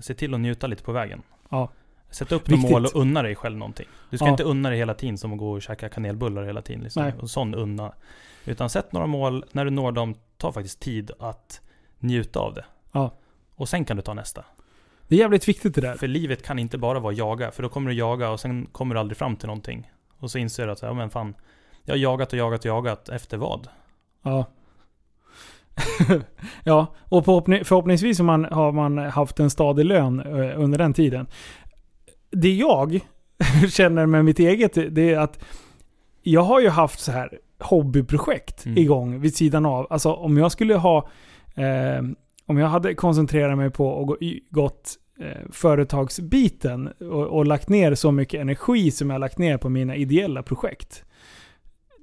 [0.00, 1.22] Se till att njuta lite på vägen.
[1.48, 1.68] Ja.
[2.10, 3.86] Sätt upp några mål och unna dig själv någonting.
[4.10, 4.30] Du ska Ja.
[4.30, 6.82] inte unna dig hela tiden som att gå och käka kanelbullar hela tiden.
[6.82, 7.02] Liksom.
[7.02, 7.14] Nej.
[7.20, 7.92] Och sån unna.
[8.44, 11.60] Utan sätt några mål, när du når dem, ta faktiskt tid att
[11.98, 12.64] njuta av det.
[12.92, 13.10] Ja.
[13.54, 14.44] Och sen kan du ta nästa.
[15.08, 15.94] det är jävligt viktigt det där.
[15.94, 18.94] För livet kan inte bara vara jaga, för då kommer du jaga och sen kommer
[18.94, 19.90] du aldrig fram till någonting.
[20.18, 21.34] Och så inser du att, ja men fan,
[21.84, 23.68] jag har jagat och jagat och jagat, efter vad?
[24.22, 24.44] Ja.
[26.64, 30.92] ja, och förhoppning, förhoppningsvis har man, har man haft en stadig lön eh, under den
[30.92, 31.26] tiden.
[32.30, 33.00] Det jag
[33.70, 35.44] känner med mitt eget, det är att
[36.22, 38.78] jag har ju haft så här hobbyprojekt Mm.
[38.78, 39.86] igång vid sidan av.
[39.90, 41.08] Alltså om jag skulle ha,
[41.54, 42.02] eh,
[42.46, 44.16] om jag hade koncentrerat mig på och gå-
[44.50, 49.68] gått eh, företagsbiten och, och lagt ner så mycket energi som jag lagt ner på
[49.68, 51.04] mina ideella projekt.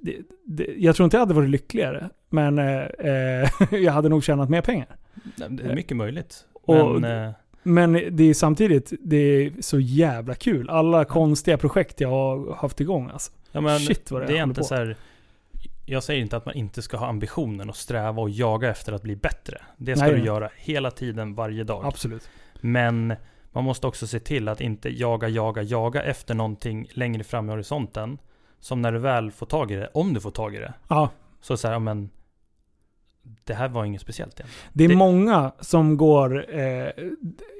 [0.02, 4.24] Det, det, jag tror inte jag hade varit lyckligare, men eh, eh, jag hade nog
[4.24, 4.96] tjänat mer pengar.
[5.36, 6.44] Det är mycket möjligt.
[6.52, 7.32] Och- Men, eh,
[7.62, 10.70] Men det är samtidigt, det är så jävla kul.
[10.70, 13.32] Alla konstiga projekt jag har haft igång alltså.
[13.52, 14.64] ja, men Shit vad det det är inte på.
[14.66, 14.96] så här.
[15.86, 19.02] Jag säger inte att man inte ska ha ambitionen och sträva och jaga efter att
[19.02, 19.58] bli bättre.
[19.76, 21.84] Det ska Nej, du göra hela tiden, varje dag.
[21.84, 22.28] Absolut.
[22.60, 23.14] Men
[23.52, 27.52] man måste också se till att inte jaga, jaga, jaga efter någonting längre fram i
[27.52, 28.18] horisonten.
[28.60, 31.10] Som när du väl får tag i det, om du får tag i det, Ja,
[31.40, 32.10] så säger jag men
[33.44, 34.48] det här var inget speciellt igen.
[34.72, 36.88] det är Det- många som går eh,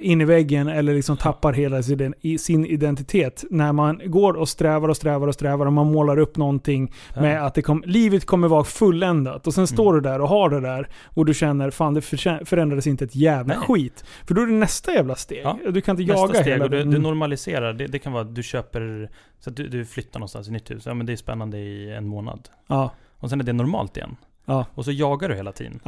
[0.00, 3.44] in i väggen eller liksom tappar hela sin, sin identitet.
[3.50, 7.46] När man går och strävar och strävar och strävar och man målar upp någonting med
[7.46, 9.46] att det kom, livet kommer vara fulländat.
[9.46, 12.00] Och sen står du där och har det där och du känner fan det
[12.44, 13.66] förändrades inte ett jävla Nej.
[13.66, 14.04] skit.
[14.26, 15.40] För då är det nästa jävla steg.
[15.44, 15.58] Ja.
[15.70, 17.02] Du kan inte Nästa jaga steg hela och du, du Mm.
[17.02, 17.72] normaliserar.
[17.72, 20.70] Det, det kan vara att du köper, så att du, du flyttar någonstans i nytt
[20.70, 20.82] hus.
[20.86, 22.48] Ja men det är spännande i en månad.
[22.66, 22.90] Ja.
[23.18, 24.16] Och sen är det normalt igen.
[24.44, 24.66] Ja.
[24.74, 25.80] Och så jagar du hela tiden.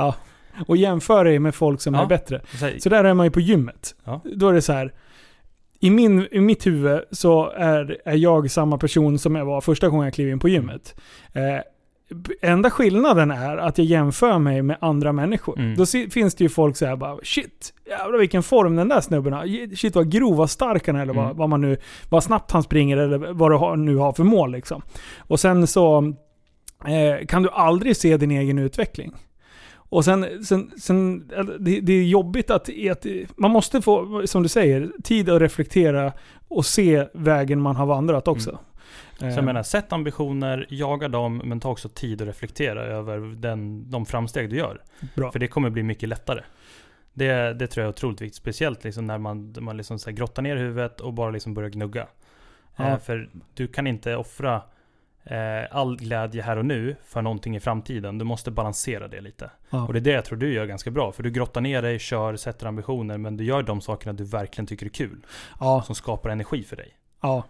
[0.66, 2.02] Och jämför dig med folk som Ja.
[2.02, 2.40] är bättre.
[2.78, 3.94] Så där är man ju på gymmet.
[4.04, 4.20] Ja.
[4.34, 4.92] Då är det så här.
[5.80, 9.88] I, min, I mitt huvud så är, är jag samma person som jag var första
[9.88, 11.00] gången jag klev in på gymmet.
[11.32, 11.60] Eh,
[12.50, 15.58] enda skillnaden är att jag jämför mig med andra människor.
[15.58, 15.74] Mm.
[15.76, 19.76] Då finns det ju folk som bara shit, jävlar vilken form den där snubben har.
[19.76, 21.36] Shit vad grov, vad stark han är eller vad, Mm.
[21.36, 21.76] vad man nu,
[22.10, 24.82] vad snabbt han springer eller vad du har, nu har för mål liksom.
[25.18, 26.14] Och sen så
[26.86, 29.12] eh, kan du aldrig se din egen utveckling.
[29.74, 33.06] Och sen, sen, sen eller, det, det är jobbigt att, att
[33.36, 36.12] man måste få, som du säger, tid att reflektera
[36.48, 38.50] och se vägen man har vandrat också.
[38.50, 38.62] Mm.
[39.18, 43.18] Så Eh, jag menar, sätt ambitioner, jaga dem, men ta också tid att reflektera över
[43.18, 44.80] den, de framsteg du gör.
[45.14, 45.32] bra.
[45.32, 46.40] För det kommer bli mycket lättare.
[47.12, 48.34] Det, det tror jag är otroligt viktigt.
[48.36, 52.06] Speciellt liksom när man, man liksom så grottar ner huvudet och bara liksom börjar gnugga.
[52.76, 52.88] Ja.
[52.88, 54.62] Eh, för du kan inte offra eh,
[55.70, 58.18] all glädje här och nu för någonting i framtiden.
[58.18, 59.50] Du måste balansera det lite.
[59.70, 59.86] Ja.
[59.86, 61.12] Och det är det jag tror du gör ganska bra.
[61.12, 63.18] För du grottar ner dig, kör, sätter ambitioner.
[63.18, 65.26] Men du gör de sakerna du verkligen tycker är kul.
[65.60, 66.96] Ja, Som skapar energi för dig.
[67.22, 67.44] ja.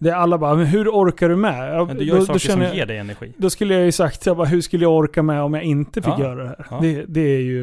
[0.00, 1.86] Det är alla bara, men hur orkar du med?
[1.86, 3.32] Men du gör ju saker som ger dig energi.
[3.36, 6.02] Då skulle jag ju sagt, jag bara, hur skulle jag orka med om jag inte
[6.02, 6.80] fick Ja, göra det här?
[6.80, 7.62] Det, det är ju...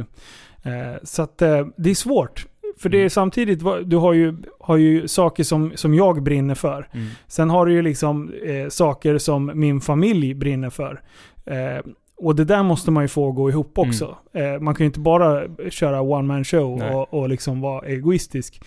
[0.63, 2.45] Eh, så att eh, det är svårt.
[2.79, 3.09] För det är Mm.
[3.09, 6.89] samtidigt, du har ju, har ju saker som, som jag brinner för.
[6.93, 7.07] Mm.
[7.27, 11.01] Sen har du ju liksom eh, saker som min familj brinner för.
[11.45, 11.85] Eh,
[12.17, 14.17] och det där måste man ju få gå ihop också.
[14.33, 16.87] Eh, man kan ju inte bara köra one man show Mm.
[16.87, 16.95] Nej.
[16.95, 18.61] och, och liksom vara egoistisk.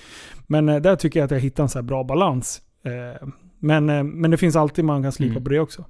[0.47, 2.61] Men eh, där tycker jag att jag hittar en så här bra balans.
[2.85, 3.29] Eh,
[3.59, 5.45] men, eh, men det finns alltid man kan slipa Mm.
[5.45, 5.85] på det också.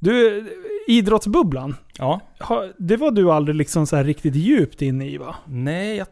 [0.00, 0.44] Du,
[0.86, 1.74] idrottsbubblan.
[1.98, 2.20] Ja.
[2.78, 5.34] Det var du aldrig liksom så här riktigt djupt inne i va?
[5.46, 6.06] Nej, jag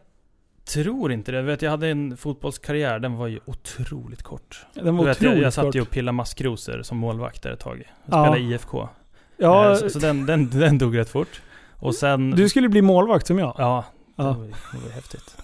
[0.67, 1.37] tror inte det.
[1.37, 4.65] Jag vet, jag hade en fotbollskarriär, den var ju otroligt kort.
[4.73, 7.51] Den var Du vet, jag, otroligt jag satt ju och pillade maskrosor som målvakt där
[7.51, 7.77] ett tag.
[7.77, 7.85] Jag
[8.19, 8.23] Ja.
[8.25, 8.89] spelade IFK.
[9.37, 11.41] Ja, Eh, så så den, den, den dog rätt fort.
[11.79, 12.31] Och sen...
[12.31, 13.55] du skulle bli målvakt som jag.
[13.57, 13.85] Ja,
[14.15, 14.31] det Ja.
[14.33, 15.37] var, det var häftigt.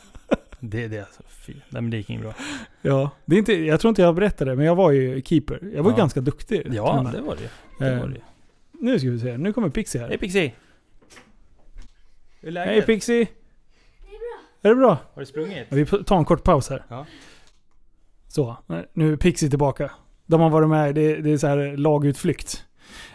[0.60, 1.54] Det, det är alltså, fy.
[1.54, 2.34] Nej men det gick inget bra.
[2.82, 3.10] Ja.
[3.26, 5.60] Det är inte, jag tror inte jag berättade det, men jag var ju keeper.
[5.76, 5.98] Jag var Ja.
[5.98, 6.62] ganska duktig.
[6.72, 7.50] Ja, det var det.
[7.86, 8.22] Det Eh, var det.
[8.72, 10.10] Nu ska vi se, nu kommer Pixie här.
[10.10, 10.54] Hej Pixie!
[12.42, 12.70] Hur är läget?
[12.74, 13.28] Hej Pixie!
[14.64, 14.98] Är det bra?
[15.14, 15.68] Har du sprungit?
[15.70, 16.84] Vi tar en kort paus här.
[16.90, 17.06] Ja.
[18.28, 18.58] Så,
[18.94, 19.92] nu är Pixie tillbaka.
[20.26, 22.66] De har varit med, det, det är så här lagutflykt.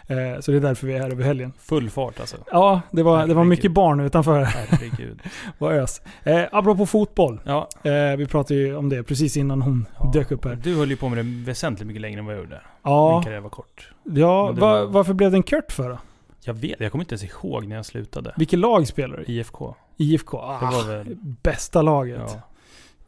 [0.07, 1.53] Eh, så det är därför vi är här över helgen.
[1.59, 2.37] Full fart alltså.
[2.51, 4.43] Ja, det var, det var mycket barn utanför.
[4.43, 5.21] Herregud.
[5.57, 6.01] Vad ös.
[6.23, 7.39] Eh, apropå fotboll.
[7.45, 7.69] Ja.
[7.83, 10.11] Eh, vi pratade ju om det precis innan hon ja.
[10.13, 10.55] dök upp här.
[10.63, 12.55] Du höll ju på med det väsentligt mycket längre än vad jag gjorde.
[12.55, 12.61] Min
[12.93, 13.91] Ja, karriär var kort.
[14.03, 15.97] ja Men det va, var- varför blev den kört för då?
[16.43, 18.33] Jag vet, jag kommer inte ens ihåg när jag slutade.
[18.37, 19.33] Vilket lag spelar du?
[19.33, 19.75] IFK.
[19.99, 20.37] IFK?
[20.37, 21.17] Ah, väl...
[21.43, 22.21] bästa laget.
[22.27, 22.41] Ja.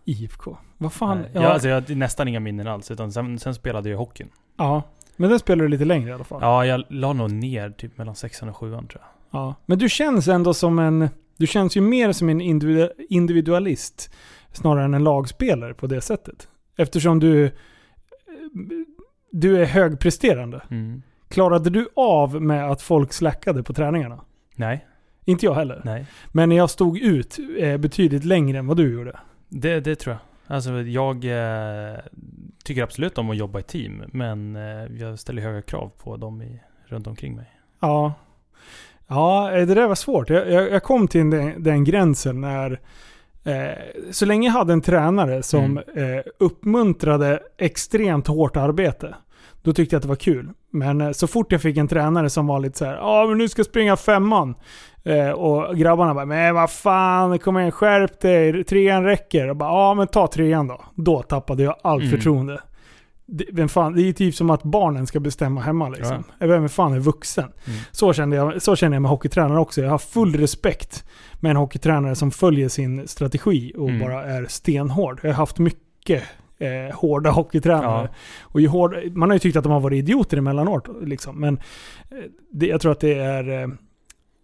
[0.05, 0.57] IFK.
[0.77, 1.17] Vad fan?
[1.21, 1.29] Nej.
[1.33, 2.91] Ja, Ja, alltså, jag hade nästan inga minnen alls.
[2.91, 4.29] Utan sen, sen spelade jag hockeyn.
[4.57, 4.83] ja.
[5.15, 6.39] Men den spelar du lite längre i alla fall.
[6.41, 9.39] Ja, jag la nog ner typ mellan sexan och sjuan tror jag.
[9.41, 9.55] Ja.
[9.65, 11.09] Men du känns ändå som en...
[11.37, 14.11] Du känns ju mer som en individu- individualist
[14.51, 16.47] snarare än en lagspelare på det sättet.
[16.77, 17.51] Eftersom du...
[19.31, 20.61] Du är högpresterande.
[20.71, 21.01] Mm.
[21.29, 24.21] Klarade du av med att folk slackade på träningarna?
[24.55, 24.85] Nej,
[25.25, 25.81] Inte jag heller.
[25.85, 26.05] nej.
[26.31, 29.19] Men jag stod ut eh, betydligt längre än vad du gjorde.
[29.49, 30.55] Det, det tror jag.
[30.55, 31.97] Alltså jag eh,
[32.63, 34.03] tycker absolut om att jobba i team.
[34.07, 34.61] Men eh,
[34.99, 37.45] jag ställer höga krav på dem i, runt omkring mig.
[37.79, 38.13] Ja.
[39.07, 40.29] Ja, eh, det där var svårt.
[40.29, 42.79] Jag, jag, jag kom till den, den gränsen när...
[43.43, 49.15] Eh, så länge jag hade en tränare som eh, uppmuntrade extremt hårt arbete.
[49.63, 50.49] Då tyckte jag att det var kul.
[50.71, 53.37] Men eh, så fort jag fick en tränare som var lite så här, ja men
[53.37, 54.55] nu ska jag springa femman.
[55.03, 59.49] Eh, och grabbarna bara, men vad fan, kom igen, skärp dig, trean räcker.
[59.49, 60.81] Och bara, ja men ta trean då.
[60.95, 62.11] Då tappade jag allt Mm.
[62.15, 62.59] förtroende.
[63.25, 66.23] Det, vem fan, det är ju typ som att barnen ska bestämma hemma liksom.
[66.39, 67.43] Vem fan är vuxen?
[67.67, 67.79] Mm.
[67.91, 69.81] Så kände jag, så känner jag med hockeytränare också.
[69.81, 71.05] Jag har full respekt
[71.39, 74.01] med en hockeytränare som följer sin strategi och Mm.
[74.01, 75.19] bara är stenhård.
[75.23, 76.23] Jag har haft mycket
[76.61, 78.07] eh, hårda hockeytränare.
[78.11, 78.15] Ja.
[78.41, 80.87] Och ju hård, man har ju tyckt att de har varit idioter emellanåt.
[81.01, 81.39] Liksom.
[81.39, 81.57] Men
[82.09, 82.17] eh,
[82.51, 83.49] det, jag tror att det är...
[83.49, 83.67] Eh,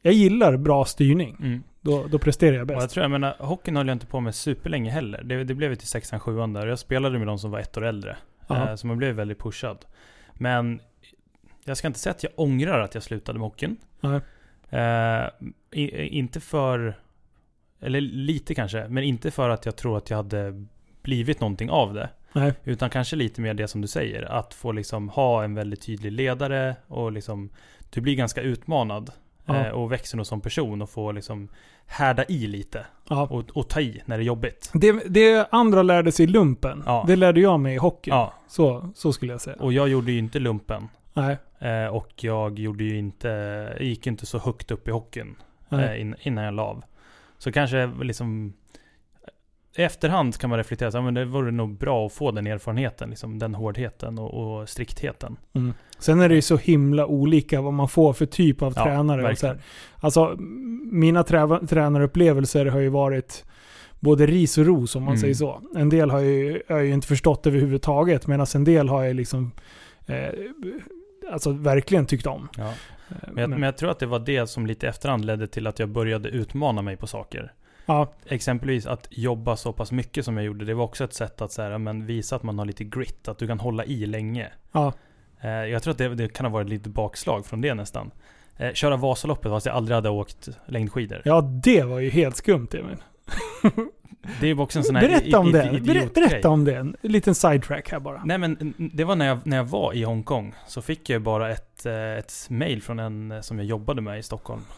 [0.02, 1.38] jag gillar bra styrning.
[1.39, 1.64] Mm.
[1.81, 2.94] Då, då presterar jag Och jag bäst.
[2.94, 5.23] tror, jag menar, hockeyn höll jag inte på med superlänge heller.
[5.23, 6.68] Det, det blev ju till sexan, sjuan där.
[6.68, 8.18] Jag spelade med de som var ett år äldre.
[8.48, 8.69] Ja.
[8.69, 9.85] Eh, så man blev väldigt pushad.
[10.34, 10.80] Men
[11.65, 13.77] jag ska inte säga att jag ångrar att jag slutade med hockeyn.
[14.69, 15.30] Eh,
[15.72, 16.99] i, inte för...
[17.80, 20.65] Eller lite kanske, men inte för att jag tror att jag hade
[21.08, 22.10] blivit någonting av det.
[22.34, 22.54] Nej.
[22.64, 24.24] Utan kanske lite mer det som du säger.
[24.32, 27.50] Att få liksom ha en väldigt tydlig ledare och liksom...
[27.90, 29.12] Du blir ganska utmanad.
[29.46, 29.66] Ja.
[29.66, 31.48] eh, Och växer nog som person och får liksom
[31.86, 32.86] härda i lite.
[33.10, 33.28] Ja.
[33.32, 34.72] Och, och ta i när det är jobbigt.
[34.74, 37.04] Det, det andra lärde sig i lumpen, Ja.
[37.08, 38.12] det lärde jag mig i hockey.
[38.48, 39.56] Så, så skulle jag säga.
[39.60, 40.88] och jag gjorde ju inte lumpen.
[41.14, 41.38] Nej.
[41.60, 43.28] Eh, och jag gjorde ju inte,
[43.78, 45.36] jag gick inte så högt upp i hockeyn
[45.70, 45.86] Nej.
[45.96, 46.84] eh, in, innan jag la av.
[47.38, 48.54] Så kanske liksom
[49.78, 53.10] i efterhand kan man reflektera, så, men det vore nog bra att få den erfarenheten,
[53.10, 55.38] liksom, den hårdheten och, och striktheten.
[55.54, 55.74] Mm.
[55.99, 59.32] Sen är det ju så himla olika vad man får för typ av Ja, tränare.
[59.32, 59.54] Och så här.
[59.54, 59.72] verkligen.
[59.95, 60.36] Alltså,
[60.91, 63.45] mina trä- tränarupplevelser har ju varit
[63.99, 65.22] både ris och ros om man Mm.
[65.22, 65.62] säger så.
[65.76, 69.16] En del har ju, jag har ju inte förstått överhuvudtaget medan en del har jag
[69.16, 69.52] liksom
[70.06, 70.30] eh,
[71.32, 72.48] alltså verkligen tyckt om.
[72.58, 72.64] Ja.
[73.10, 75.68] Eh, Men, jag, men jag tror att det var det som lite efterhand ledde till
[75.68, 77.54] att jag började utmana mig på saker.
[77.88, 81.42] Ja, Exempelvis att jobba så pass mycket som jag gjorde, det var också ett sätt
[81.42, 84.06] att så här, men visa att man har lite grit, att du kan hålla i
[84.06, 84.48] länge.
[84.72, 84.94] ja,
[85.42, 88.12] Eh, jag tror att det, det kan ha varit lite bakslag från det nästan.
[88.58, 91.22] Eh, köra Vasaloppet fast jag aldrig hade åkt längdskidor.
[91.26, 92.98] ja, det var ju helt skumt Emil.
[94.40, 95.82] Det är också en sån här Berätta om det.
[96.14, 96.76] berätta om det.
[96.76, 98.22] En liten sidetrack här bara.
[98.26, 100.54] Nej men det var när jag, när jag var i Hongkong.
[100.68, 104.24] Så fick jag bara ett, eh, ett mail från en som jag jobbade med i
[104.24, 104.62] Stockholm.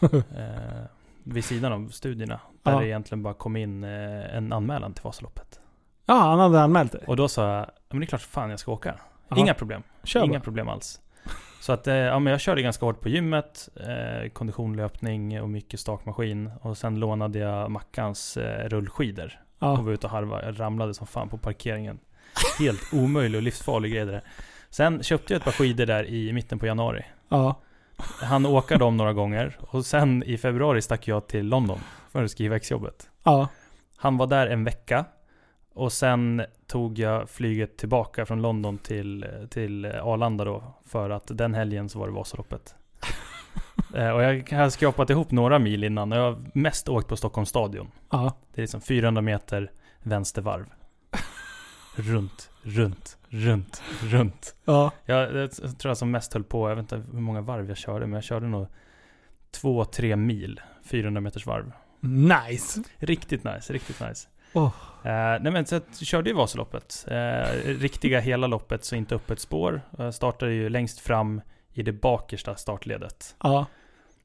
[1.24, 2.40] vid sidan av studierna.
[2.62, 2.78] Där Ja.
[2.80, 5.60] det egentligen bara kom in eh, en anmälan till Vasaloppet.
[6.06, 6.98] Ja, han hade anmält det.
[7.06, 8.94] Och då sa jag, "Ja, men det är klart fan jag ska åka.
[9.28, 9.36] Ja.
[9.36, 9.82] Inga problem.
[10.04, 10.40] Kör Inga bara.
[10.44, 11.00] problem alls.
[11.60, 15.80] Så att, eh, ja men jag körde ganska hårt på gymmet, eh, konditionlöpning och mycket
[15.80, 16.50] stakmaskin.
[16.62, 19.74] Och sen lånade jag Mackans eh, rullskidor och Ja.
[19.82, 20.44] var ute och harva.
[20.44, 21.98] Jag ramlade som fan på parkeringen.
[22.58, 24.22] Helt omöjlig och livsfarlig grej det där.
[24.70, 27.04] Sen köpte jag ett par skidor där i mitten på januari.
[27.28, 27.60] ja.
[28.22, 31.78] Han åka dem några gånger och sen i februari stack jag till London
[32.12, 33.10] för att skriva exjobbet.
[33.22, 33.48] Ja.
[33.96, 35.04] Han var där en vecka
[35.74, 41.54] och sen tog jag flyget tillbaka från London till, till Arlanda då för att den
[41.54, 42.74] helgen så var det Vasaloppet.
[43.94, 47.16] Eh, och jag har skrapat ihop några mil innan och jag har mest åkt på
[47.16, 47.90] Stockholms stadion.
[48.10, 48.36] Ja.
[48.54, 49.72] Det är liksom 400 meter
[50.02, 50.66] vänstervarv.
[51.96, 54.54] runt, runt, runt, runt.
[54.64, 54.92] Ja.
[55.04, 57.76] Jag, jag tror jag som mest höll på, jag vet inte hur många varv jag
[57.76, 58.66] körde, men jag körde nog
[59.50, 61.72] två, tre mil, 400 meters varv.
[62.00, 62.82] Nice.
[62.98, 64.28] Riktigt nice, riktigt nice.
[64.52, 64.70] Oh.
[65.04, 67.04] Eh, nej men så jag körde ju Vasaloppet.
[67.08, 69.80] Eh, riktiga hela loppet, så inte öppet spår.
[69.98, 71.40] Jag startade ju längst fram
[71.72, 73.36] i det bakersta startledet.
[73.42, 73.66] Ja.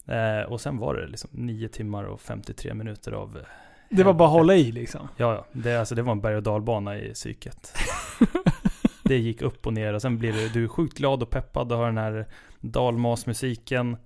[0.08, 3.38] Eh, och sen var det liksom 9 timmar och 53 minuter av...
[3.38, 3.44] eh,
[3.90, 5.08] Det var bara att hålla i liksom.
[5.18, 5.46] Ja, ja.
[5.52, 7.78] Det, alltså, det var en berg och dalbana i psyket.
[9.06, 11.72] det gick upp och ner och sen blir du, du är sjukt glad och peppad
[11.72, 12.26] och har den här
[12.60, 13.98] dalmasmusiken.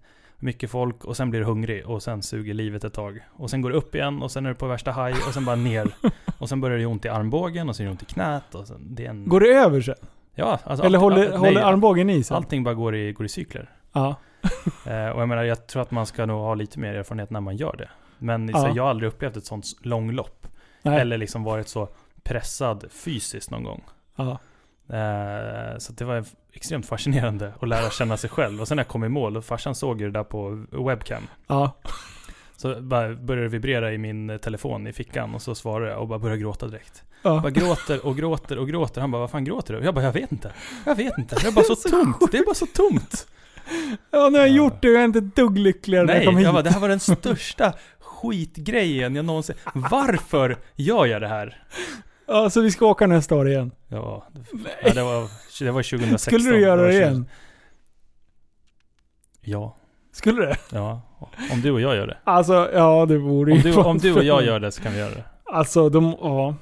[0.41, 3.19] Mycket folk och sen blir du hungrig och sen suger livet ett tag.
[3.33, 5.45] Och sen går det upp igen och sen är du på värsta haj och sen
[5.45, 5.87] bara ner.
[6.37, 8.67] Och sen börjar det ont i armbågen och sen gör det ont i knät och
[8.67, 9.27] sen, det är en...
[9.29, 9.95] Går det över sen?
[10.35, 12.37] ja, alltså Eller allt- håller, all- håller nej, armbågen i sen?
[12.37, 13.69] Allting bara går i, går i cykler.
[13.93, 14.15] Ja.
[14.85, 17.41] Eh, och jag menar, jag tror att man ska nog ha lite mer erfarenhet när
[17.41, 17.89] man gör det.
[18.17, 18.57] Men Ja.
[18.61, 20.47] så, jag har aldrig upplevt ett sånt långlopp.
[20.81, 20.99] Nej.
[21.01, 21.89] Eller liksom varit så
[22.23, 23.83] pressad fysiskt någon gång.
[24.15, 24.39] Ja.
[24.89, 28.61] Eh, så det var extremt fascinerande att lära känna sig själv.
[28.61, 31.23] Och sen när jag kom i mål, och farsan såg ju det där på webcam.
[31.47, 31.71] Ja.
[32.57, 36.07] Så bara började det vibrera i min telefon i fickan och så svarade jag och
[36.07, 37.03] bara började gråta direkt.
[37.21, 37.39] Ja.
[37.39, 39.01] Bara gråter och gråter och gråter.
[39.01, 39.83] Han bara, vad fan gråter du?
[39.85, 40.51] Jag bara, jag vet inte.
[40.85, 41.35] Jag vet inte.
[41.35, 42.31] Det är bara så tomt.
[42.31, 43.27] Det är bara så tomt.
[44.11, 44.53] ja, nu har jag Ja.
[44.55, 46.43] gjort det och jag är inte ett dugg lyckligare när jag Nej, kom hit.
[46.45, 49.55] jag bara, det här var den största skitgrejen jag någonsin...
[49.73, 51.63] Varför gör jag det här?
[52.29, 53.71] Ja, så vi ska åka nästa år igen.
[53.87, 54.27] Ja,
[54.83, 55.29] ja, det, var,
[55.63, 56.17] det var 2016.
[56.39, 57.25] Skulle du göra det 20 igen?
[59.41, 59.75] Ja,
[60.11, 60.57] Skulle det?
[60.71, 61.01] ja.
[61.51, 62.17] Om du och jag gör det.
[62.23, 64.99] Alltså, ja det vore Om du, om du och jag gör det så kan vi
[64.99, 65.23] göra det.
[65.45, 66.55] Alltså, de, ja.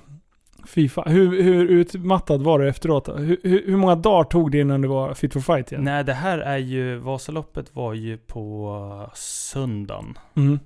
[0.67, 1.11] Fy fan.
[1.11, 3.09] Hur, hur utmattad var du efteråt?
[3.09, 5.83] Hur, hur, hur många dagar tog det innan du var fit for fight igen?
[5.83, 6.97] Nej, det här är ju...
[6.97, 10.17] Vasaloppet var ju på söndagen.
[10.35, 10.59] Mm.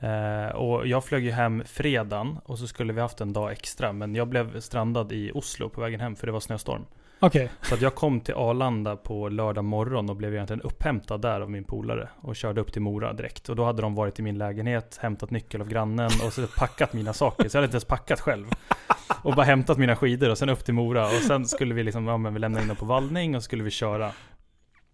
[0.00, 3.92] Eh, och jag flög ju hem fredagen och så skulle vi haft en dag extra.
[3.92, 6.84] Men jag blev strandad i Oslo på vägen hem för det var snöstorm.
[7.20, 7.50] Okej.
[7.62, 11.50] Så att jag kom till Arlanda på lördag morgon och blev egentligen upphämtad där av
[11.50, 12.08] min polare.
[12.20, 13.48] Och körde upp till Mora direkt.
[13.48, 16.92] Och då hade de varit i min lägenhet, hämtat nyckel av grannen och så packat
[16.92, 17.48] mina saker.
[17.48, 18.46] Så jag hade inte ens packat själv.
[19.22, 21.06] Och bara hämtat mina skidor och sen upp till Mora.
[21.06, 23.44] Och sen skulle vi liksom, ja men vi lämnade in dem på vallning och så
[23.44, 24.12] skulle vi köra.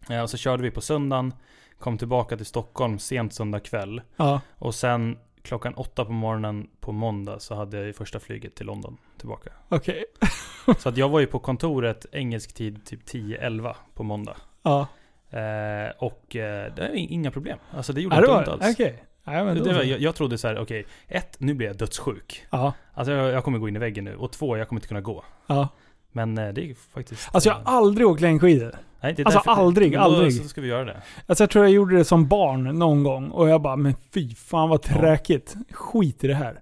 [0.08, 1.34] Ja, och så körde vi på söndagen.
[1.82, 4.02] Kom tillbaka till Stockholm sent söndag kväll.
[4.16, 4.40] Ja.
[4.58, 8.66] Och sen klockan åtta på morgonen på måndag så hade jag ju första flyget till
[8.66, 9.50] London tillbaka.
[9.68, 10.04] Okej.
[10.78, 14.36] Så att jag var ju på kontoret engelsk tid typ 10-11 på måndag.
[14.62, 14.86] Ja.
[15.30, 17.58] Eh, och eh, det är inga problem.
[17.70, 18.74] Alltså det gjorde Ja, det inte var ont alls.
[18.74, 19.04] Okej.
[19.24, 22.46] Ja, men Det, var, jag, jag trodde så här, okej, ett, nu blir jag dödssjuk.
[22.50, 22.72] Ja.
[22.94, 24.16] Alltså jag, jag kommer gå in i väggen nu.
[24.16, 25.24] Och två, jag kommer inte kunna gå.
[25.46, 25.68] Ja.
[26.12, 27.28] Men eh, det är faktiskt...
[27.32, 28.74] Alltså jag eh, har aldrig åkt längdskidor.
[29.00, 30.32] nej, det är alltså, aldrig, då aldrig.
[30.42, 31.02] Så ska vi göra det.
[31.26, 34.34] Alltså jag tror jag gjorde det som barn någon gång och jag bara, men fy
[34.34, 35.00] fan vad Ja.
[35.00, 35.54] tråkigt.
[35.70, 36.60] Skit i det här.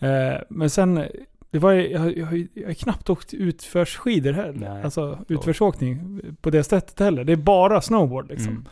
[0.00, 1.06] Eh, men sen,
[1.50, 4.70] det var jag, jag, jag har knappt åkt utförsskidor heller.
[4.70, 4.82] Nej.
[4.84, 7.24] Alltså utförsåkning på det sättet heller.
[7.24, 8.48] Det är bara snowboard liksom.
[8.52, 8.66] Mm.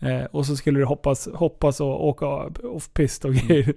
[0.00, 2.26] Eh, och så skulle du hoppas, hoppas och åka
[2.62, 3.46] off-pist och Mm.
[3.46, 3.74] grejer.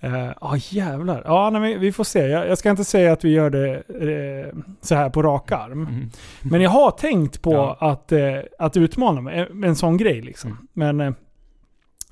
[0.00, 1.22] Ja, ah, jävlar.
[1.24, 2.18] Ja, nej, men vi får se.
[2.28, 5.72] Jag, jag ska inte säga att vi gör det eh, så här på rak arm.
[5.86, 6.10] Mm.
[6.42, 7.76] Men jag har tänkt på Ja.
[7.80, 8.20] att, eh,
[8.58, 10.50] att utmana mig med en sån grej liksom.
[10.50, 10.66] Mm.
[10.72, 11.14] Men eh,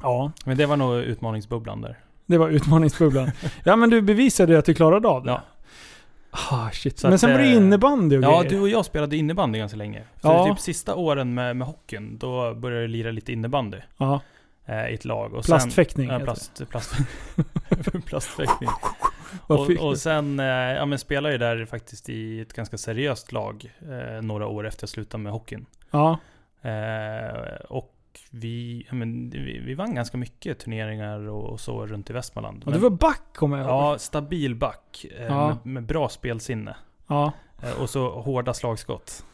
[0.03, 1.99] ja, Men det var nog utmaningsbubblan där.
[2.27, 3.31] det var utmaningsbubblan.
[3.65, 5.31] ja men du bevisade ju att du klarade av det.
[5.31, 5.41] Ja.
[6.51, 7.03] Ah, shit.
[7.03, 8.51] Men sen var det eh, innebandy och Ja, grejer.
[8.51, 10.03] du och jag spelade innebandy ganska länge.
[10.23, 10.47] Så Ja.
[10.47, 14.21] typ sista åren med, med hockeyn, då började jag lira lite innebandy Ja,
[14.67, 15.35] eh, i ett lag.
[15.35, 16.09] Och plastfäktning.
[16.09, 16.95] Sen, ja, plast, plast,
[18.07, 18.71] plastfäktning.
[19.47, 23.73] Och, och sen eh, ja, men spelade jag där faktiskt i ett ganska seriöst lag
[23.81, 25.67] eh, några år efter jag slutade med hockeyn.
[25.91, 26.19] Ja,
[26.63, 27.31] Eh,
[28.17, 32.63] och vi, men, vi, vi vann ganska mycket turneringar och, och så runt i Västmanland.
[32.67, 33.75] och du var back kommer jag ihåg.
[33.75, 35.49] Ja, stabil back eh, Ja.
[35.49, 36.77] med, med bra spelsinne.
[37.07, 37.33] Ja.
[37.63, 39.25] Eh, och så hårda slagskott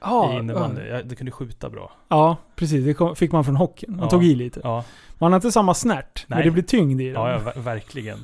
[0.00, 0.82] Ja, i innebandy.
[0.82, 1.02] ja.
[1.02, 1.92] Du kunde skjuta bra.
[2.08, 2.84] ja, precis.
[2.84, 3.90] Det kom, fick man från hockeyn.
[3.96, 4.10] Man Ja.
[4.10, 4.60] tog i lite.
[4.64, 4.84] Ja,
[5.18, 6.44] Man har inte samma snärt, men Nej.
[6.44, 7.14] det blir tyngd i den.
[7.14, 8.18] ja, ja ver- verkligen.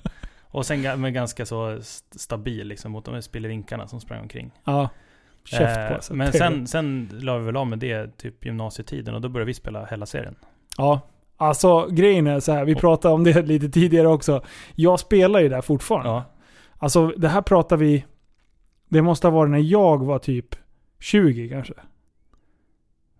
[0.50, 4.50] Och sen men ganska så st- stabil liksom mot de spelevinkarna som sprang omkring.
[4.64, 4.88] Ja.
[5.46, 6.16] Käft Eh, på sig.
[6.16, 6.68] Men Trevligt.
[6.70, 9.84] sen, sen la vi väl av med det typ gymnasietiden och då började vi spela
[9.84, 10.34] hela serien.
[10.76, 11.00] Ja.
[11.36, 14.42] Alltså grejen är så här, vi pratade om det lite tidigare också.
[14.74, 16.08] Jag spelar ju där fortfarande.
[16.10, 16.24] Ja,
[16.78, 18.04] Alltså det här pratar vi...
[18.88, 20.56] Det måste ha varit när jag var typ
[21.00, 21.74] 20 kanske.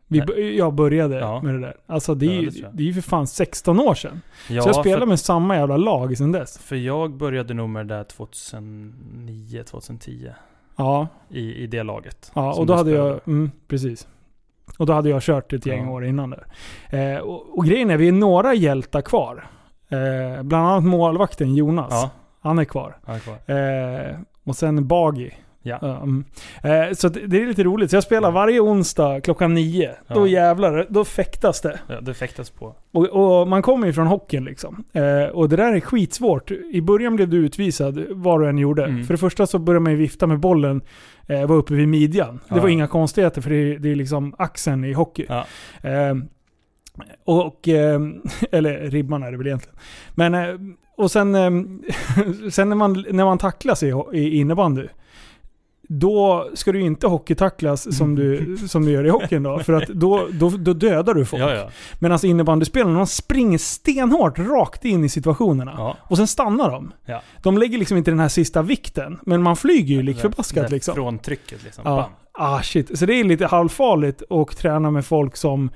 [0.09, 1.43] Vi, jag började Ja.
[1.43, 1.77] med det där.
[1.87, 4.21] Alltså det är, Ja, det är ju för fan 16 år sedan.
[4.49, 6.59] ja så jag spelar för, med samma jävla lag sedan dess.
[6.59, 10.31] för jag började nog med det där 2009, 2010
[10.77, 12.31] Ja, i, i det laget.
[12.35, 13.11] ja och då hade spelade.
[13.11, 13.21] jag...
[13.29, 14.09] Mm, precis.
[14.79, 15.91] Och då hade jag kört ett gäng Ja.
[15.91, 16.47] år innan där.
[16.91, 19.47] Eh, och, och grejen är, vi är några hjältar kvar.
[19.89, 21.89] Eh, bland annat målvakten Jonas.
[21.91, 22.97] Ja, Han är kvar.
[23.05, 23.55] han är kvar.
[23.57, 25.35] Eh, och sen Bagi.
[25.67, 26.01] Ja.
[26.03, 26.25] Um,
[26.63, 27.91] eh, så det, är lite roligt.
[27.91, 29.91] Så jag spelar varje onsdag klockan nio.
[30.09, 30.27] Då Ja.
[30.27, 31.79] jävlar, då fäktas det.
[31.89, 32.75] Ja, det fäktas på.
[32.93, 34.85] Och, och man kommer ju från hockeyn liksom.
[34.93, 36.51] Eh, och det där är skitsvårt.
[36.51, 38.85] I början blev du utvisad vad du än gjorde.
[38.85, 39.05] Mm.
[39.05, 40.81] För det första så började man ju vifta med bollen,
[41.27, 42.41] eh, var uppe vid midjan.
[42.49, 42.63] Det Ja.
[42.63, 45.27] var inga konstigheter för det, det är liksom axeln i hockey.
[45.29, 45.47] Ja.
[45.83, 46.15] Eh,
[47.25, 48.01] och, eh,
[48.53, 49.79] eller ribban är det väl egentligen.
[50.15, 50.55] Men, eh,
[50.97, 51.33] och sen,
[52.51, 54.87] sen när, man, när man tacklas i, i innebandy.
[55.89, 59.59] Då ska du inte hockeytacklas som du, som du gör i hockeyn då.
[59.59, 61.43] För att då, då, då dödar du folk.
[61.43, 61.71] Ja, ja.
[61.99, 65.75] Medan innebandyspelarna, de springer stenhårt rakt in i situationerna.
[65.77, 65.97] ja.
[66.03, 66.93] Och sen stannar de.
[67.05, 67.23] Ja.
[67.43, 69.19] De lägger liksom inte den här sista vikten.
[69.23, 70.95] Men man flyger ju lik förbaskat liksom.
[70.95, 71.83] Från trycket liksom.
[71.87, 71.97] Ja.
[71.97, 72.11] Bam.
[72.39, 72.99] Ah shit.
[72.99, 75.71] Så det är lite halvfarligt att träna med folk som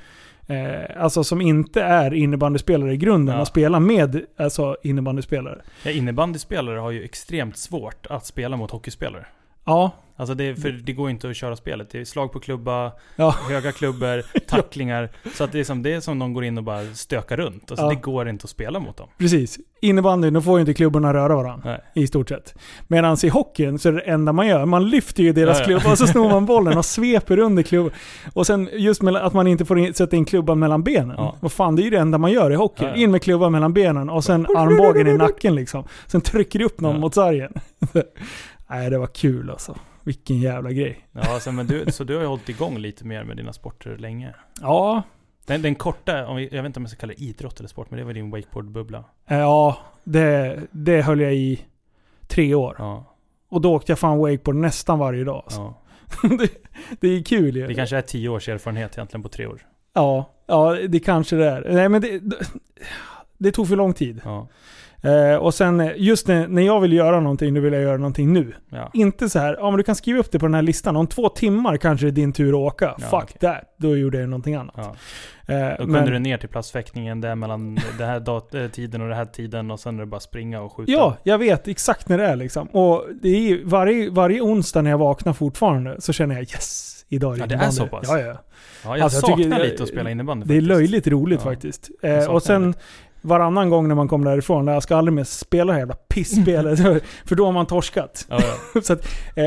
[0.46, 3.40] eh, alltså som inte är innebandyspelare i grunden Ja.
[3.40, 5.62] och spela med alltså, innebandyspelare.
[5.82, 9.26] Ja, innebandyspelare har ju extremt svårt att spela mot hockeyspelare.
[9.64, 11.90] Ja, Alltså det, för det går inte att köra spelet.
[11.90, 13.34] Det är slag på klubba, Ja.
[13.48, 15.08] höga klubbor, tacklingar.
[15.34, 17.70] Så att det är, som, det är som de går in och bara stökar runt.
[17.70, 17.90] Alltså Ja.
[17.90, 19.08] det går inte att spela mot dem.
[19.18, 19.58] precis.
[19.82, 21.62] Innebandy, då får ju inte klubborna röra varandra.
[21.70, 21.80] Nej.
[22.04, 22.54] I stort sett.
[22.88, 25.90] Medan i hockeyn så är det enda man gör, man lyfter ju deras Ja, klubba
[25.92, 27.92] och så snor man bollen och sveper under klubban.
[28.32, 31.14] Och sen just med att man inte får in, sätta in klubban mellan benen.
[31.18, 31.36] Ja.
[31.40, 32.94] Vad fan, det är ju det enda man gör i ja.
[32.94, 35.84] In med klubban mellan benen och sen armbågen i nacken liksom.
[36.06, 37.52] Sen trycker du upp någon mot sargen.
[38.70, 39.76] Nej, det var kul alltså.
[40.04, 41.08] Vilken jävla grej.
[41.12, 43.96] Ja, alltså, men du, så du har ju hållit igång lite mer med dina sporter
[43.96, 44.34] länge.
[44.60, 45.02] Ja,
[45.46, 47.68] Den, den korta, om vi, jag vet inte om jag ska kalla det idrott eller
[47.68, 49.04] sport, men det var din wakeboardbubbla.
[49.26, 51.60] eh, ja det, det höll jag i
[52.26, 52.76] tre år.
[52.78, 53.16] Ja,
[53.48, 55.42] Och då åkte jag fan wakeboard nästan varje dag.
[55.44, 55.60] Alltså.
[55.60, 55.82] ja.
[56.38, 56.50] det,
[57.00, 57.66] det är kul ju.
[57.66, 59.66] Det kanske är tio års erfarenhet egentligen på tre år.
[59.92, 61.72] Ja, ja, det kanske det är.
[61.74, 62.20] Nej, men det,
[63.38, 64.20] det tog för lång tid.
[64.24, 64.48] Ja,
[65.02, 67.96] Eh, och sen eh, just när, när jag vill göra någonting, då vill jag göra
[67.96, 68.54] någonting nu.
[68.70, 68.90] ja.
[68.94, 70.96] Inte så här, ja men du kan skriva upp det på den här listan.
[70.96, 72.94] Om två timmar kanske det är din tur att åka.
[72.98, 73.38] Ja, Fuck okej.
[73.40, 73.74] that.
[73.78, 74.74] Då gjorde jag någonting annat.
[74.76, 74.94] ja.
[75.54, 79.08] Eh, Då kunde men, du ner till plastfäktningen där mellan den här eh, tiden och
[79.08, 80.92] den här tiden och sen är det bara springa och skjuta.
[80.92, 82.66] Ja, jag vet exakt när det är liksom.
[82.68, 87.32] Och det är varje, varje onsdag när jag vaknar fortfarande så känner jag yes, idag
[87.34, 88.06] är det Ja, det är så pass?
[88.08, 88.26] Ja, ja.
[88.26, 90.68] Ja, jag Alltså, jag saknar tycker- lite att spela innebandy Det är faktiskt.
[90.68, 91.50] löjligt roligt Ja.
[91.50, 91.90] faktiskt.
[92.02, 92.74] Jag Eh, och sen.
[93.20, 95.94] varannan gång när man kommer därifrån, där jag ska aldrig mer spela det här jävla
[95.94, 96.78] pissspelet.
[97.24, 98.26] för då har man torskat.
[98.28, 98.38] Ja,
[98.74, 98.80] ja.
[98.82, 99.06] så att,
[99.36, 99.44] eh,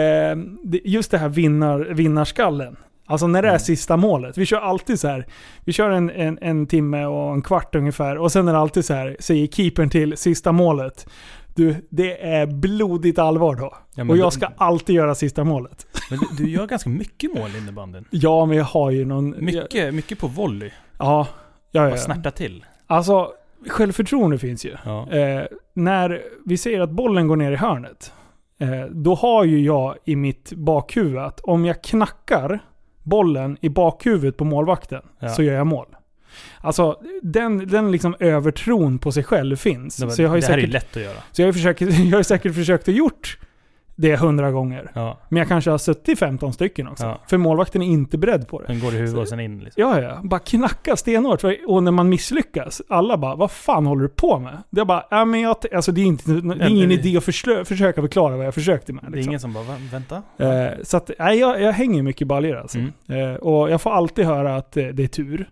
[0.84, 2.76] just det här vinnar, vinnarskallen.
[3.06, 3.60] Alltså när det är Mm.
[3.60, 4.38] sista målet.
[4.38, 5.26] Vi kör alltid så här.
[5.66, 8.18] Vi kör en, en, en timme och en kvart ungefär.
[8.18, 11.08] Och sen är det alltid så här, säger keepern till sista målet.
[11.56, 13.74] Du, det är blodigt allvar då.
[13.95, 15.88] Ja, och då- jag ska alltid göra sista målet.
[16.10, 18.06] Men du, du gör ganska mycket mål i innebandyn.
[18.10, 19.45] Ja, men jag har ju någon...
[19.45, 20.72] Mycket, mycket på volley.
[21.00, 21.28] Ja.
[21.72, 21.98] Ja, Bara ja.
[21.98, 22.66] snärta till.
[22.88, 23.32] Alltså,
[23.69, 24.76] självförtroende finns ju.
[24.85, 25.10] Ja.
[25.11, 28.14] Eh, när vi säger att bollen går ner i hörnet,
[28.60, 32.60] eh, då har ju jag i mitt bakhuvud att om jag knackar
[33.03, 35.30] bollen i bakhuvudet på målvakten Ja.
[35.30, 35.88] så gör jag mål.
[36.61, 39.98] Alltså, den, den liksom övertron på sig själv finns.
[39.98, 41.18] Det, så jag har det här är säkert, lätt att göra.
[41.31, 41.81] så jag har, ju försökt,
[42.11, 43.38] jag har säkert försökt att gjort
[43.95, 44.91] det hundra gånger.
[44.94, 45.20] Ja.
[45.30, 47.03] Men jag kanske har suttit 15 stycken också.
[47.06, 47.20] Ja.
[47.28, 48.68] För målvakten är inte beredd på det.
[48.68, 49.82] Den går i huvudet och sen in liksom.
[49.82, 50.20] Ja, ja.
[50.24, 51.44] Bara knacka stenhårt.
[51.68, 55.03] Och när man misslyckas, alla bara “Vad fan håller du på med?” Det är bara
[55.11, 55.56] “Ja men jag...
[55.76, 58.53] Alltså det är, inte, det är ingen det- idé att förslö, försöka förklara vad jag
[58.53, 59.03] försökte med.
[59.03, 59.30] Det är Liksom.
[59.30, 60.22] ingen som bara, "Va, vänta?
[60.38, 62.78] Eh, så att, nej, jag, jag hänger mycket baljor alltså.
[62.78, 62.91] Mm.
[63.07, 65.49] Eh, och jag får alltid höra att eh, det är tur.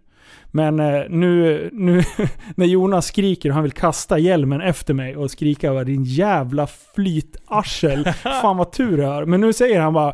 [0.52, 2.04] Men eh, nu, nu
[2.56, 6.68] när Jonas skriker och han vill kasta hjälmen efter mig och skrika över din jävla
[6.96, 8.06] flytarsel.
[8.42, 9.26] Fan vad tur jag har.
[9.26, 10.14] Men nu säger han bara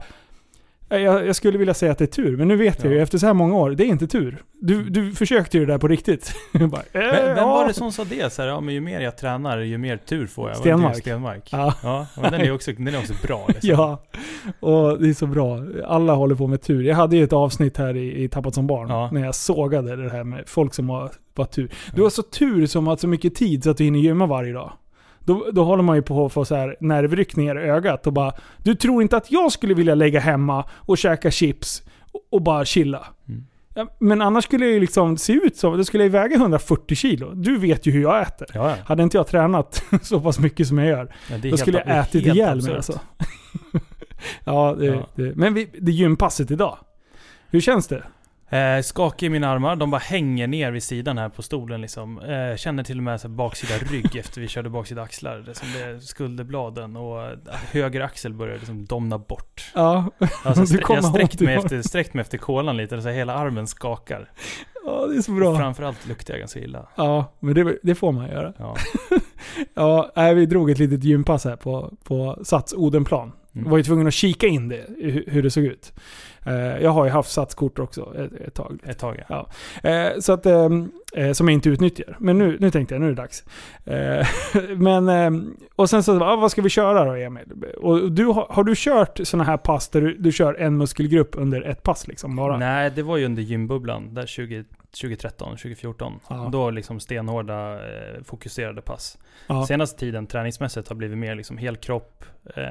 [0.90, 2.98] "Eh, jag, jag skulle vilja säga att det är tur, men nu vet jag ju
[2.98, 3.04] Ja.
[3.04, 4.38] efter så här många år, det är inte tur.
[4.62, 6.34] Du, du försökte ju det där på riktigt.
[6.54, 7.48] Bara, Men, vem ja.
[7.48, 8.34] var det som sa det?
[8.34, 10.58] Så här, ja, men ju mer jag tränar, ju mer tur får jag.
[10.58, 10.98] Stenmark.
[10.98, 11.50] Stenmark.
[11.52, 11.74] Ja.
[11.84, 13.46] Ja, men den är också, den är också bra.
[13.48, 13.70] Liksom.
[13.70, 14.04] Ja,
[14.60, 15.60] och det är så bra.
[15.86, 16.84] Alla håller på med tur.
[16.84, 19.10] Jag hade ju ett avsnitt här i, i Tappat som barn, Ja.
[19.12, 21.70] när jag sågade det här med folk som har bara tur.
[21.96, 24.54] Du har så tur som har så mycket tid så att du hinner gymma varje
[24.54, 24.72] dag.
[25.20, 28.34] Då, då håller man ju på att få så här nervryckningar i ögat och bara
[28.64, 32.66] Du tror inte att jag skulle vilja lägga hemma och käka chips och, och bara
[32.66, 33.08] chilla?
[33.30, 33.44] Mm.
[34.00, 37.32] Men annars skulle jag ju liksom se ut som, det skulle jag väga 140 kilo.
[37.34, 38.48] Du vet ju hur jag äter.
[38.54, 38.76] Ja, ja.
[38.86, 42.26] Hade inte jag tränat så pass mycket som jag gör, ja då skulle jag ätit
[42.26, 43.00] ihjäl mig alltså.
[44.44, 45.08] ja, det, Ja.
[45.16, 46.78] Det, men vi, det är gympasset idag.
[47.50, 48.04] Hur känns det?
[48.50, 52.20] Eh, skakig i mina armar, de bara hänger ner vid sidan här på stolen liksom.
[52.20, 55.38] Eh, känner till och med så baksida rygg efter vi körde baksida axlar.
[55.38, 57.38] Det som det skulderbladen och eh,
[57.72, 59.72] höger axel börjar liksom domna bort.
[59.76, 60.12] Ja,
[60.44, 64.32] Alltså, kommer jag sträckt mig, efter, sträckt mig efter kolan lite, så hela armen skakar.
[64.86, 65.58] ja det är så Och bra.
[65.58, 66.88] framförallt luktar jag ganska illa.
[66.96, 68.54] Ja, men det, det får man göra.
[68.58, 68.76] Ja.
[69.74, 73.32] Ja, vi drog ett litet gympass här på, på Sats Odenplan.
[73.58, 73.70] Mm.
[73.70, 74.86] Var ju tvungen att kika in det,
[75.28, 75.94] hur, det såg ut.
[76.46, 78.80] Eh, jag har ju haft Satskort också ett, ett tag.
[78.84, 79.50] Ett tag ja.
[79.82, 79.90] Ja.
[79.90, 82.18] Eh, så att, ehm, eh, som jag inte utnyttjar.
[82.20, 83.44] Men nu, nu tänkte jag, nu är det dags.
[84.78, 87.44] Men, ehm, och sen så, ah, vad ska vi köra då Emil?
[87.78, 91.36] Och du, har, har du kört sådana här pass där du, du kör en muskelgrupp
[91.38, 92.58] under ett pass liksom bara?
[92.58, 94.64] Nej, det var ju under gymbubblan, där 20,
[95.02, 96.20] 2013, 2014.
[96.30, 96.50] Ja.
[96.52, 99.18] Då liksom stenhårda, eh, fokuserade pass.
[99.48, 99.66] Ja.
[99.68, 102.24] Senaste tiden träningsmässigt har blivit mer liksom helkropp,
[102.56, 102.64] eh,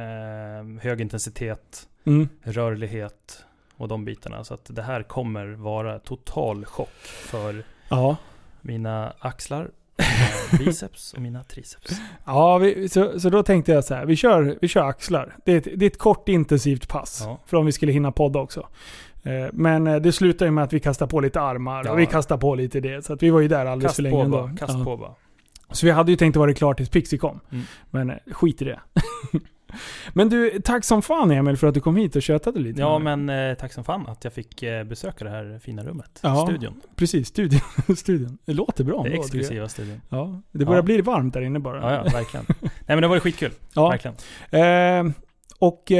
[0.82, 2.28] hög intensitet, Mm.
[2.42, 3.44] rörlighet
[3.76, 4.44] och de bitarna.
[4.44, 8.16] Så att det här kommer vara total chock för Ja.
[8.60, 11.90] mina axlar, mina biceps och mina triceps.
[12.24, 15.36] Ja, vi, så, så då tänkte jag så här, vi kör, vi kör axlar.
[15.44, 17.20] Det är, ett, det är ett kort intensivt pass.
[17.24, 17.38] Ja.
[17.46, 18.68] För om vi skulle hinna podda också.
[19.26, 21.92] Eh, Men eh, det slutar ju med att vi kastar på lite armar Ja.
[21.92, 23.04] och vi kastar på lite det.
[23.04, 24.50] Så vi var ju där alldeles Kast för på länge ändå.
[24.58, 24.84] kast Ja.
[24.84, 25.14] på bara.
[25.70, 27.40] Så vi hade ju tänkt att vara klart tills Pixie kom.
[27.52, 27.64] Mm.
[27.90, 28.80] Men eh, skit i det.
[30.12, 32.80] men du, tack som fan Emil för att du kom hit och tjötade lite.
[32.80, 36.20] Ja men eh, tack som fan att jag fick eh, besöka det här fina rummet.
[36.22, 36.46] Ja.
[36.46, 36.80] Studion.
[36.96, 37.60] Precis, studion.
[37.96, 38.38] studion.
[38.44, 40.00] Det låter bra Det exklusiva studion.
[40.08, 40.82] Ja, det börjar Ja.
[40.82, 41.80] bli varmt där inne bara.
[41.80, 42.46] Ja, ja, verkligen.
[42.60, 43.52] Nej men det var skitkul.
[43.74, 43.88] Ja.
[43.90, 44.16] Verkligen.
[44.50, 45.12] Eh,
[45.58, 45.92] och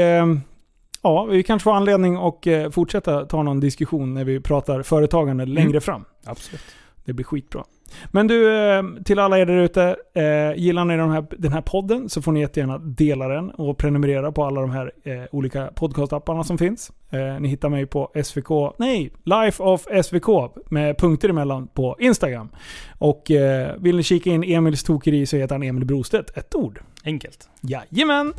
[1.01, 5.43] ja, vi kanske får anledning att eh, fortsätta ta någon diskussion när vi pratar företagande
[5.43, 5.55] Mm.
[5.55, 6.05] längre fram.
[6.25, 6.61] Absolut.
[7.05, 7.63] Det blir skitbra.
[8.11, 9.95] Men du, eh, till alla er där ute.
[10.15, 13.77] Eh, gillar ni den här, den här podden så får ni jättegärna dela den och
[13.77, 14.91] prenumerera på alla de här
[15.31, 16.91] olika podcastapparna som finns.
[17.39, 20.27] Ni hittar mig på SVK, nej, Life of SVK
[20.69, 22.49] med punkter emellan på Instagram.
[22.99, 23.31] Och
[23.77, 26.79] vill ni kika in Emils tokeri så heter han Emil Brostedt, ett ord.
[27.05, 27.49] Enkelt.
[27.61, 28.33] Jajamän!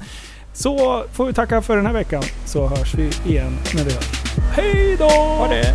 [0.58, 4.10] Så får vi tacka för den här veckan så hörs vi igen när vi hörs.
[4.56, 5.08] Hej då!
[5.08, 5.74] Ha det!